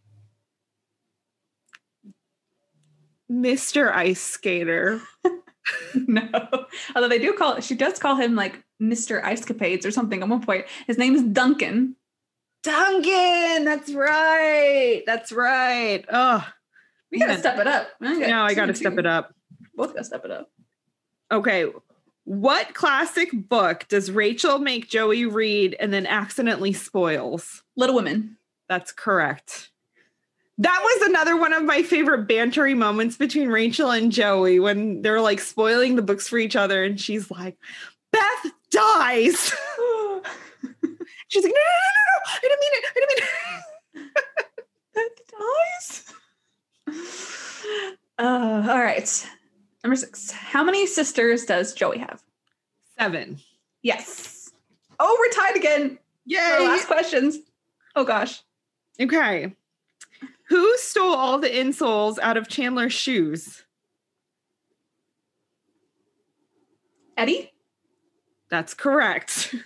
Mr. 3.29 3.91
Ice 3.93 4.21
Skater. 4.21 5.01
no. 5.95 6.29
Although 6.95 7.09
they 7.09 7.19
do 7.19 7.33
call 7.33 7.59
she 7.59 7.75
does 7.75 7.99
call 7.99 8.15
him 8.15 8.35
like 8.35 8.63
Mr. 8.81 9.21
Ice 9.23 9.43
Capades 9.43 9.85
or 9.85 9.91
something 9.91 10.21
at 10.21 10.29
one 10.29 10.41
point. 10.41 10.65
His 10.87 10.97
name 10.97 11.15
is 11.15 11.23
Duncan. 11.23 11.97
Duncan. 12.63 13.65
That's 13.65 13.93
right. 13.93 15.03
That's 15.05 15.33
right. 15.33 16.05
Oh, 16.09 16.47
We 17.11 17.19
gotta 17.19 17.33
Man. 17.33 17.39
step 17.39 17.59
it 17.59 17.67
up. 17.67 17.89
now 17.99 18.45
I 18.45 18.53
got 18.53 18.67
to 18.67 18.75
step 18.75 18.97
it 18.97 19.05
up. 19.05 19.33
Both 19.75 19.93
gotta 19.93 20.05
step 20.05 20.23
it 20.23 20.31
up. 20.31 20.49
Okay. 21.29 21.65
What 22.25 22.73
classic 22.73 23.29
book 23.33 23.85
does 23.89 24.09
Rachel 24.09 24.59
make 24.59 24.89
Joey 24.89 25.25
read 25.25 25.75
and 25.79 25.91
then 25.93 26.05
accidentally 26.05 26.71
spoils? 26.73 27.63
Little 27.75 27.95
Women. 27.95 28.37
That's 28.69 28.91
correct. 28.91 29.69
That 30.59 30.79
was 30.81 31.09
another 31.09 31.35
one 31.35 31.51
of 31.51 31.63
my 31.63 31.83
favorite 31.83 32.27
bantery 32.27 32.77
moments 32.77 33.17
between 33.17 33.49
Rachel 33.49 33.91
and 33.91 34.11
Joey 34.11 34.59
when 34.59 35.01
they're 35.01 35.19
like 35.19 35.39
spoiling 35.41 35.95
the 35.95 36.01
books 36.01 36.27
for 36.27 36.37
each 36.37 36.55
other. 36.55 36.83
And 36.83 36.99
she's 36.99 37.29
like, 37.31 37.57
Beth 38.11 38.51
dies. 38.71 39.53
She's 41.27 41.43
like, 41.43 41.53
no, 41.53 41.61
no, 41.61 41.79
no, 41.79 41.91
no, 41.97 42.03
no. 42.09 42.19
I 42.27 42.39
didn't 42.41 42.59
mean 42.59 42.71
it. 42.73 42.83
I 42.85 42.93
didn't 42.93 43.09
mean 43.09 43.23
it. 43.95 44.13
Beth 44.95 45.17
dies. 46.87 47.19
Uh, 48.19 48.67
all 48.69 48.79
right. 48.79 49.27
Number 49.83 49.95
six. 49.95 50.31
How 50.31 50.63
many 50.63 50.87
sisters 50.87 51.45
does 51.45 51.73
Joey 51.73 51.97
have? 51.99 52.23
Seven. 52.97 53.39
Yes. 53.81 54.51
Oh, 54.99 55.17
we're 55.19 55.31
tied 55.43 55.57
again. 55.57 55.97
For 56.31 56.39
our 56.39 56.59
Yay. 56.59 56.67
last 56.67 56.87
questions. 56.87 57.39
Oh 57.95 58.05
gosh. 58.05 58.41
Okay. 58.99 59.53
Who 60.49 60.77
stole 60.77 61.15
all 61.15 61.39
the 61.39 61.49
insoles 61.49 62.17
out 62.19 62.37
of 62.37 62.47
Chandler's 62.47 62.93
shoes? 62.93 63.63
Eddie? 67.17 67.51
That's 68.49 68.73
correct. 68.73 69.53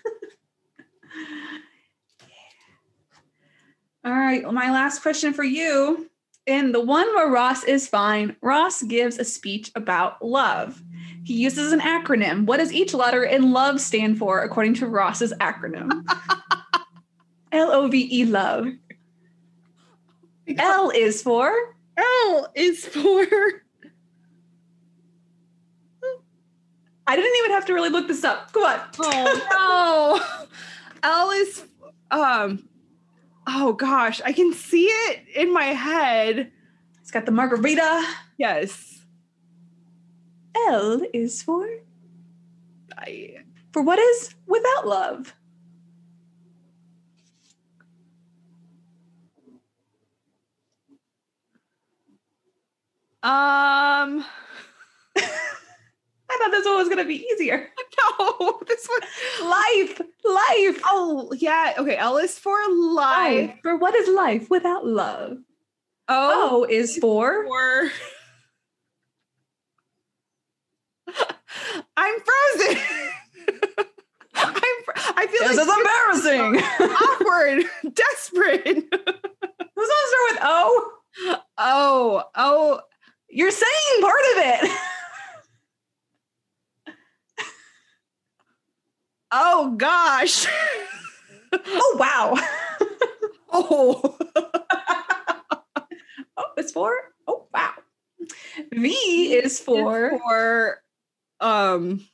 All 4.06 4.14
right. 4.14 4.44
Well, 4.44 4.54
my 4.54 4.72
last 4.72 5.02
question 5.02 5.34
for 5.34 5.44
you. 5.44 6.10
In 6.48 6.72
the 6.72 6.80
one 6.80 7.06
where 7.14 7.30
Ross 7.30 7.66
is 7.66 7.90
fine, 7.90 8.38
Ross 8.42 8.82
gives 8.84 9.20
a 9.20 9.26
speech 9.26 9.70
about 9.76 10.26
love. 10.26 10.82
He 11.26 11.34
uses 11.34 11.74
an 11.74 11.82
acronym. 11.82 12.46
What 12.46 12.58
does 12.58 12.72
each 12.72 12.94
letter 12.94 13.22
in 13.26 13.52
love 13.52 13.82
stand 13.82 14.18
for, 14.18 14.42
according 14.42 14.76
to 14.76 14.88
Ross's 14.88 15.34
acronym? 15.42 15.92
L 17.52 17.70
O 17.72 17.90
V 17.90 18.08
E 18.10 18.24
love. 18.24 18.68
L 20.58 20.90
is 20.92 21.22
for 21.22 21.52
L 21.98 22.52
is 22.56 22.86
for 22.86 23.26
I 27.10 27.16
didn't 27.16 27.38
even 27.40 27.52
have 27.52 27.66
to 27.66 27.74
really 27.74 27.90
look 27.90 28.08
this 28.08 28.24
up. 28.24 28.54
Come 28.54 28.64
on. 28.64 28.80
oh 29.00 30.22
no. 30.22 30.48
L 31.04 31.32
is 31.32 31.64
um 32.12 32.70
oh 33.48 33.74
gosh, 33.74 34.22
I 34.24 34.34
can 34.34 34.54
see 34.54 34.86
it 34.86 35.22
in 35.36 35.54
my 35.54 35.66
head. 35.66 36.52
It's 37.02 37.12
got 37.12 37.26
the 37.26 37.32
margarita. 37.32 38.06
Yes. 38.38 39.02
L 40.68 41.02
is 41.14 41.42
for 41.42 41.68
I 42.98 43.38
for 43.72 43.82
what 43.82 44.00
is 44.00 44.36
without 44.48 44.88
love. 44.88 45.34
um 53.24 54.24
I 55.18 56.38
thought 56.40 56.52
this 56.52 56.66
one 56.66 56.78
was 56.78 56.90
gonna 56.90 57.06
be 57.06 57.26
easier. 57.34 57.70
no, 58.20 58.60
this 58.68 58.88
one 58.88 59.50
Life, 59.50 60.02
life, 60.26 60.82
Oh 60.86 61.32
yeah, 61.38 61.74
okay. 61.78 61.96
L 61.98 62.18
is 62.18 62.38
for 62.38 62.58
life. 62.70 63.50
life. 63.50 63.60
For 63.62 63.78
what 63.78 63.96
is 63.96 64.08
life 64.10 64.50
without 64.50 64.86
love? 64.86 65.38
O 66.10 66.62
O 66.62 66.64
is 66.70 66.98
for 66.98 67.46
for 67.46 67.92
I'm 71.98 72.16
frozen. 72.20 72.78
I'm 74.36 74.54
fr- 74.86 74.92
I 75.16 75.28
feel 75.28 75.48
this 75.48 75.58
like 75.58 75.68
is 75.68 75.78
embarrassing. 75.78 76.64
awkward, 76.96 77.66
desperate. 77.94 78.76
Who's 79.76 79.90
on 79.90 80.08
start 80.08 80.32
with 80.32 80.40
O? 80.44 80.92
Oh, 81.58 82.24
oh, 82.36 82.82
You're 83.30 83.52
saying 83.52 84.02
part 84.02 84.20
of 84.34 84.38
it. 84.38 84.72
Oh 89.32 89.76
gosh. 89.78 90.48
oh 91.54 91.98
wow. 92.00 92.36
oh. 93.52 94.18
oh, 96.38 96.46
it's 96.58 96.72
for 96.72 96.94
oh 97.28 97.48
wow. 97.54 97.74
V 98.74 98.90
is 99.34 99.60
for 99.60 100.18
for 100.20 100.82
um 101.40 102.08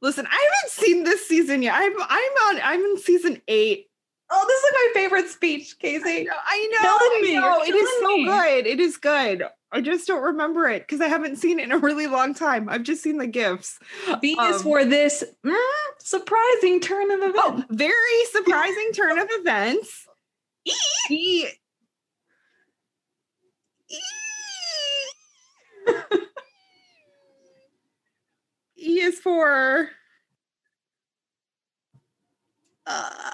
Listen, 0.00 0.26
I 0.30 0.30
haven't 0.30 0.70
seen 0.70 1.04
this 1.04 1.26
season 1.26 1.62
yet. 1.62 1.74
I'm 1.74 1.92
I'm 1.98 2.32
on 2.46 2.60
I'm 2.62 2.80
in 2.80 2.98
season 2.98 3.42
8. 3.48 3.86
Oh, 4.30 4.44
this 4.46 4.62
is 4.64 4.72
my 4.72 4.90
favorite 5.00 5.28
speech, 5.28 5.78
Casey. 5.78 6.28
I 6.28 6.68
know. 6.72 6.88
I 6.90 7.20
know. 7.34 7.64
you're 7.64 7.74
It 7.74 7.78
is 7.78 8.00
so 8.00 8.24
good. 8.24 8.66
It 8.66 8.80
is 8.80 8.96
good. 8.96 9.44
I 9.70 9.80
just 9.80 10.06
don't 10.06 10.22
remember 10.22 10.68
it 10.68 10.82
because 10.82 11.00
I 11.00 11.08
haven't 11.08 11.36
seen 11.36 11.58
it 11.58 11.64
in 11.64 11.72
a 11.72 11.78
really 11.78 12.06
long 12.06 12.32
time. 12.34 12.68
I've 12.68 12.84
just 12.84 13.02
seen 13.02 13.18
the 13.18 13.26
gifs. 13.26 13.78
V 14.20 14.32
is 14.32 14.56
Um, 14.56 14.62
for 14.62 14.84
this 14.84 15.22
mm, 15.44 15.56
surprising 15.98 16.80
turn 16.80 17.10
of 17.10 17.20
events. 17.20 17.38
Oh, 17.42 17.64
very 17.70 18.24
surprising 18.32 18.90
turn 18.94 19.18
of 19.18 19.28
events. 19.30 20.06
E. 21.10 21.46
E. 23.88 23.98
E 28.76 29.00
is 29.00 29.18
for. 29.18 29.90
Uh, 32.86 33.30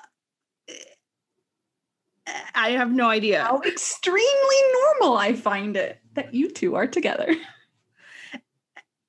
I 2.55 2.71
have 2.71 2.91
no 2.91 3.09
idea. 3.09 3.43
How 3.43 3.61
extremely 3.61 4.57
normal 4.73 5.17
I 5.17 5.35
find 5.35 5.77
it 5.77 5.99
that 6.15 6.35
you 6.35 6.51
two 6.51 6.75
are 6.77 6.87
together. 6.87 7.35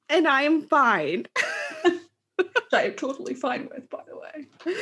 And 0.09 0.27
I'm 0.27 0.61
fine. 0.61 1.25
Which 2.35 2.47
I 2.73 2.83
am 2.83 2.93
totally 2.93 3.33
fine 3.33 3.69
with, 3.73 3.89
by 3.89 4.01
the 4.07 4.17
way. 4.17 4.75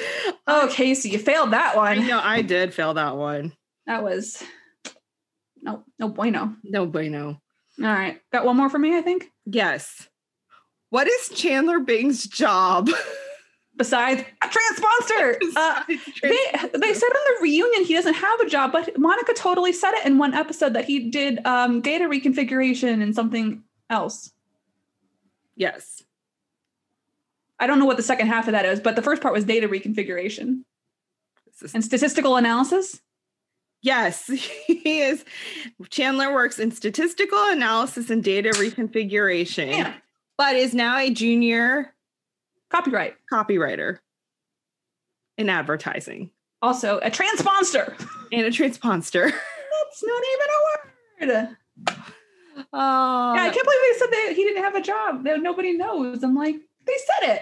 Oh, 0.48 0.68
Casey, 0.72 1.10
you 1.10 1.20
failed 1.20 1.52
that 1.52 1.76
one. 1.76 2.08
No, 2.08 2.20
I 2.20 2.42
did 2.42 2.74
fail 2.74 2.96
that 2.96 3.16
one. 3.16 3.54
That 3.86 4.04
was 4.04 4.44
no, 5.62 5.84
no 6.00 6.10
bueno. 6.10 6.56
No 6.64 6.86
bueno. 6.86 7.42
All 7.80 7.86
right, 7.86 8.20
got 8.32 8.46
one 8.46 8.58
more 8.58 8.70
for 8.70 8.80
me, 8.80 8.98
I 8.98 9.02
think. 9.02 9.32
Yes. 9.46 10.08
What 10.90 11.08
is 11.08 11.30
Chandler 11.30 11.80
Bing's 11.80 12.28
job? 12.28 12.90
Besides 13.76 14.24
a 14.41 14.47
transponster. 14.47 15.39
Uh, 15.55 15.84
they 15.88 16.38
they 16.74 16.93
said 16.93 17.07
on 17.07 17.36
the 17.36 17.38
reunion 17.41 17.86
he 17.86 17.93
doesn't 17.93 18.13
have 18.13 18.39
a 18.39 18.47
job, 18.47 18.71
but 18.71 18.97
Monica 18.97 19.34
totally 19.34 19.71
said 19.74 19.91
it 19.93 20.05
in 20.05 20.17
one 20.17 20.34
episode 20.34 20.74
that 20.74 20.86
he 20.86 21.09
did 21.09 21.45
um, 21.45 21.82
data 21.82 22.05
reconfiguration 22.05 23.01
and 23.01 23.15
something 23.15 23.63
else. 23.89 24.32
yes. 25.55 26.03
I 27.59 27.67
don't 27.67 27.80
know 27.80 27.86
what 27.86 27.97
the 27.97 28.03
second 28.03 28.28
half 28.28 28.47
of 28.47 28.51
that 28.53 28.65
is, 28.65 28.80
but 28.82 28.95
the 28.95 29.01
first 29.01 29.21
part 29.21 29.34
was 29.34 29.45
data 29.45 29.69
reconfiguration 29.69 30.63
and 31.74 31.84
statistical 31.84 32.36
analysis. 32.36 32.99
Yes, 33.82 34.28
he 34.67 35.01
is. 35.01 35.24
Chandler 35.89 36.34
works 36.34 36.59
in 36.59 36.71
statistical 36.71 37.41
analysis 37.49 38.09
and 38.09 38.24
data 38.24 38.49
reconfiguration, 38.49 39.71
Yeah, 39.78 39.93
but 40.38 40.55
is 40.55 40.74
now 40.74 40.97
a 40.97 41.09
junior 41.09 41.93
copyright. 42.74 43.15
copywriter 43.32 43.99
in 45.38 45.49
advertising 45.49 46.32
Also, 46.61 46.99
a 47.01 47.09
transponster. 47.11 47.95
and 48.32 48.45
a 48.45 48.51
transponster. 48.51 49.26
That's 49.32 50.03
not 50.03 50.24
even 50.34 50.47
a 50.49 51.38
word. 51.45 51.57
Oh, 52.71 53.34
Yeah, 53.36 53.41
I 53.43 53.49
can't 53.49 53.65
believe 53.65 53.80
they 53.93 53.99
said 53.99 54.09
that 54.11 54.34
he 54.36 54.43
didn't 54.43 54.63
have 54.63 54.76
a 54.76 54.82
job. 54.82 55.24
That 55.24 55.41
nobody 55.41 55.74
knows. 55.74 56.24
I'm 56.24 56.36
like, 56.36 56.55
they 56.86 56.93
said 57.21 57.36
it. 57.36 57.41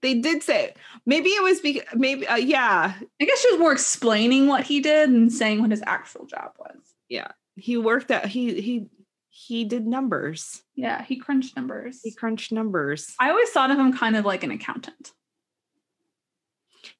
they 0.00 0.14
did 0.14 0.42
say 0.42 0.66
it. 0.66 0.76
maybe 1.06 1.30
it 1.30 1.42
was 1.42 1.60
because 1.60 1.82
maybe 1.94 2.26
uh, 2.26 2.36
yeah 2.36 2.94
I 3.20 3.24
guess 3.24 3.40
she 3.40 3.50
was 3.52 3.58
more 3.60 3.72
explaining 3.72 4.46
what 4.48 4.64
he 4.64 4.80
did 4.80 5.08
and 5.10 5.32
saying 5.32 5.60
what 5.60 5.70
his 5.70 5.82
actual 5.86 6.26
job 6.26 6.52
was. 6.58 6.76
Yeah, 7.08 7.28
he 7.56 7.76
worked 7.76 8.10
at 8.10 8.26
he 8.26 8.60
he 8.60 8.86
he 9.34 9.64
did 9.64 9.86
numbers 9.86 10.62
Yeah, 10.74 11.02
he 11.02 11.16
crunched 11.16 11.56
numbers. 11.56 12.00
he 12.04 12.12
crunched 12.12 12.52
numbers 12.52 13.14
I 13.18 13.30
always 13.30 13.48
thought 13.48 13.70
of 13.70 13.78
him 13.78 13.96
kind 13.96 14.14
of 14.16 14.26
like 14.26 14.44
an 14.44 14.50
accountant. 14.50 15.12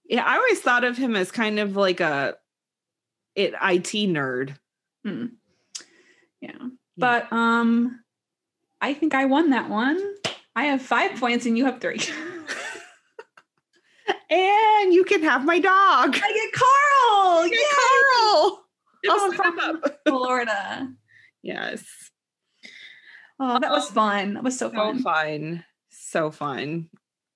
yeah 0.08 0.24
i 0.24 0.36
always 0.36 0.60
thought 0.60 0.82
of 0.84 0.96
him 0.96 1.14
as 1.14 1.30
kind 1.30 1.58
of 1.58 1.76
like 1.76 2.00
a 2.00 2.34
it 3.34 3.52
it 3.54 4.08
nerd 4.08 4.56
Hmm. 5.04 5.26
Yeah. 6.40 6.68
But 6.96 7.30
um 7.32 8.00
I 8.80 8.94
think 8.94 9.14
I 9.14 9.24
won 9.26 9.50
that 9.50 9.68
one. 9.70 9.98
I 10.56 10.64
have 10.64 10.82
five 10.82 11.18
points 11.18 11.46
and 11.46 11.56
you 11.58 11.64
have 11.66 11.80
three. 11.80 12.00
and 14.30 14.92
you 14.92 15.04
can 15.04 15.22
have 15.22 15.44
my 15.44 15.58
dog 15.58 16.16
I 16.16 16.32
get 16.32 16.52
Carl! 16.52 17.48
Get 17.48 17.58
Yay! 17.58 17.64
carl 17.74 18.64
I'm 19.04 19.10
I'll 19.10 19.32
set 19.32 19.46
him 19.46 19.58
from. 19.80 19.92
Florida. 20.06 20.88
yes 21.42 21.84
Oh, 23.44 23.58
that 23.58 23.70
was 23.72 23.88
um, 23.88 23.94
fun. 23.94 24.34
That 24.34 24.44
was 24.44 24.56
so 24.56 24.70
so 24.70 24.74
fun. 24.76 25.02
fun 25.02 25.64
so 25.90 26.30
fun 26.30 26.88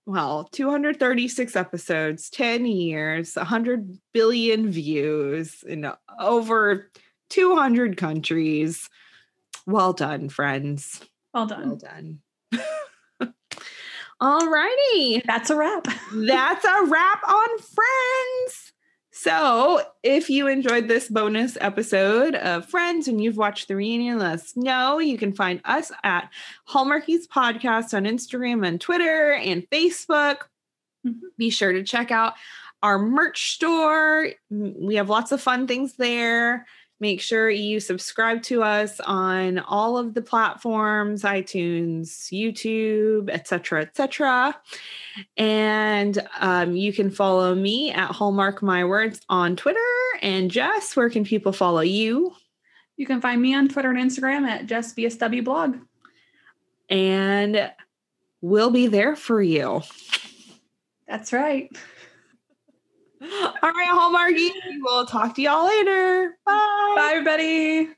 well 0.07 0.45
236 0.53 1.57
episodes 1.57 2.31
10 2.31 2.65
years 2.65 3.35
100 3.37 3.99
billion 4.15 4.71
views 4.71 5.63
in 5.65 5.91
over 6.19 6.91
200 7.31 7.97
countries 7.97 8.89
well 9.67 9.93
done 9.93 10.29
friends 10.29 11.01
Well 11.35 11.47
well 11.49 11.77
done. 11.77 12.21
done 12.53 13.35
all 14.21 14.49
righty 14.49 15.23
That's 15.27 15.51
a 15.51 15.57
wrap. 15.57 15.87
that's 16.15 16.65
a 16.65 16.85
wrap 16.87 17.29
on 17.29 17.59
friends 17.59 18.66
so 19.19 19.81
if 20.03 20.29
you 20.29 20.47
enjoyed 20.47 20.89
this 20.89 21.09
bonus 21.09 21.57
episode 21.61 22.35
of 22.35 22.69
friends 22.69 23.09
and 23.09 23.19
you've 23.23 23.39
watched 23.39 23.67
the 23.67 23.75
reunion 23.75 24.19
let 24.19 24.35
us 24.35 24.57
know. 24.57 24.99
You 24.99 25.17
can 25.17 25.33
find 25.33 25.61
us 25.65 25.91
at 26.05 26.31
hallmarkies 26.69 27.27
podcast 27.27 27.95
on 27.95 28.05
instagram 28.05 28.67
and 28.67 28.79
twitter 28.81 29.33
and 29.33 29.67
facebook. 29.71 30.37
Mhm. 31.07 31.21
be 31.39 31.51
sure 31.51 31.73
to 31.73 31.83
check 31.83 32.11
out 32.11 32.35
our 32.83 32.99
merch 32.99 33.55
store. 33.55 34.29
We 34.51 34.97
have 34.97 35.09
lots 35.09 35.33
of 35.33 35.41
fun 35.41 35.67
things 35.67 35.97
there 35.97 36.67
make 37.01 37.21
sure 37.21 37.51
you 37.51 37.81
subscribe 37.81 38.43
to 38.43 38.63
us 38.63 39.01
on 39.01 39.59
all 39.59 39.99
of 39.99 40.15
the 40.15 40.23
platforms 40.23 41.23
itunes 41.23 42.31
youtube 42.33 43.31
etc 43.31 43.83
etc 43.83 44.55
and 45.37 46.27
um, 46.41 46.77
you 46.77 46.93
can 46.93 47.11
follow 47.11 47.55
me 47.55 47.91
at 47.91 48.13
Hallmark 48.13 48.63
My 48.63 48.85
Words 48.85 49.21
on 49.29 49.57
Twitter. 49.57 49.81
And 50.23 50.51
Jess, 50.51 50.97
where 50.97 51.11
can 51.11 51.25
people 51.25 51.53
follow 51.53 51.81
you? 51.81 52.35
You 52.97 53.07
can 53.07 53.21
find 53.21 53.41
me 53.41 53.55
on 53.55 53.69
Twitter 53.69 53.91
and 53.91 53.99
Instagram 53.99 54.47
at 54.47 54.67
justbsw 54.67 55.45
blog. 55.45 55.77
And 56.89 57.71
we'll 58.41 58.71
be 58.71 58.87
there 58.87 59.17
for 59.17 59.43
you. 59.43 59.83
That's 61.07 61.33
right. 61.33 61.71
All 63.23 63.73
right, 63.73 63.89
Hallmarky. 63.91 64.51
We'll 64.83 65.07
talk 65.07 65.35
to 65.37 65.43
y'all 65.43 65.67
later. 65.67 66.37
Bye. 66.45 66.93
Bye, 66.97 67.11
everybody. 67.13 67.89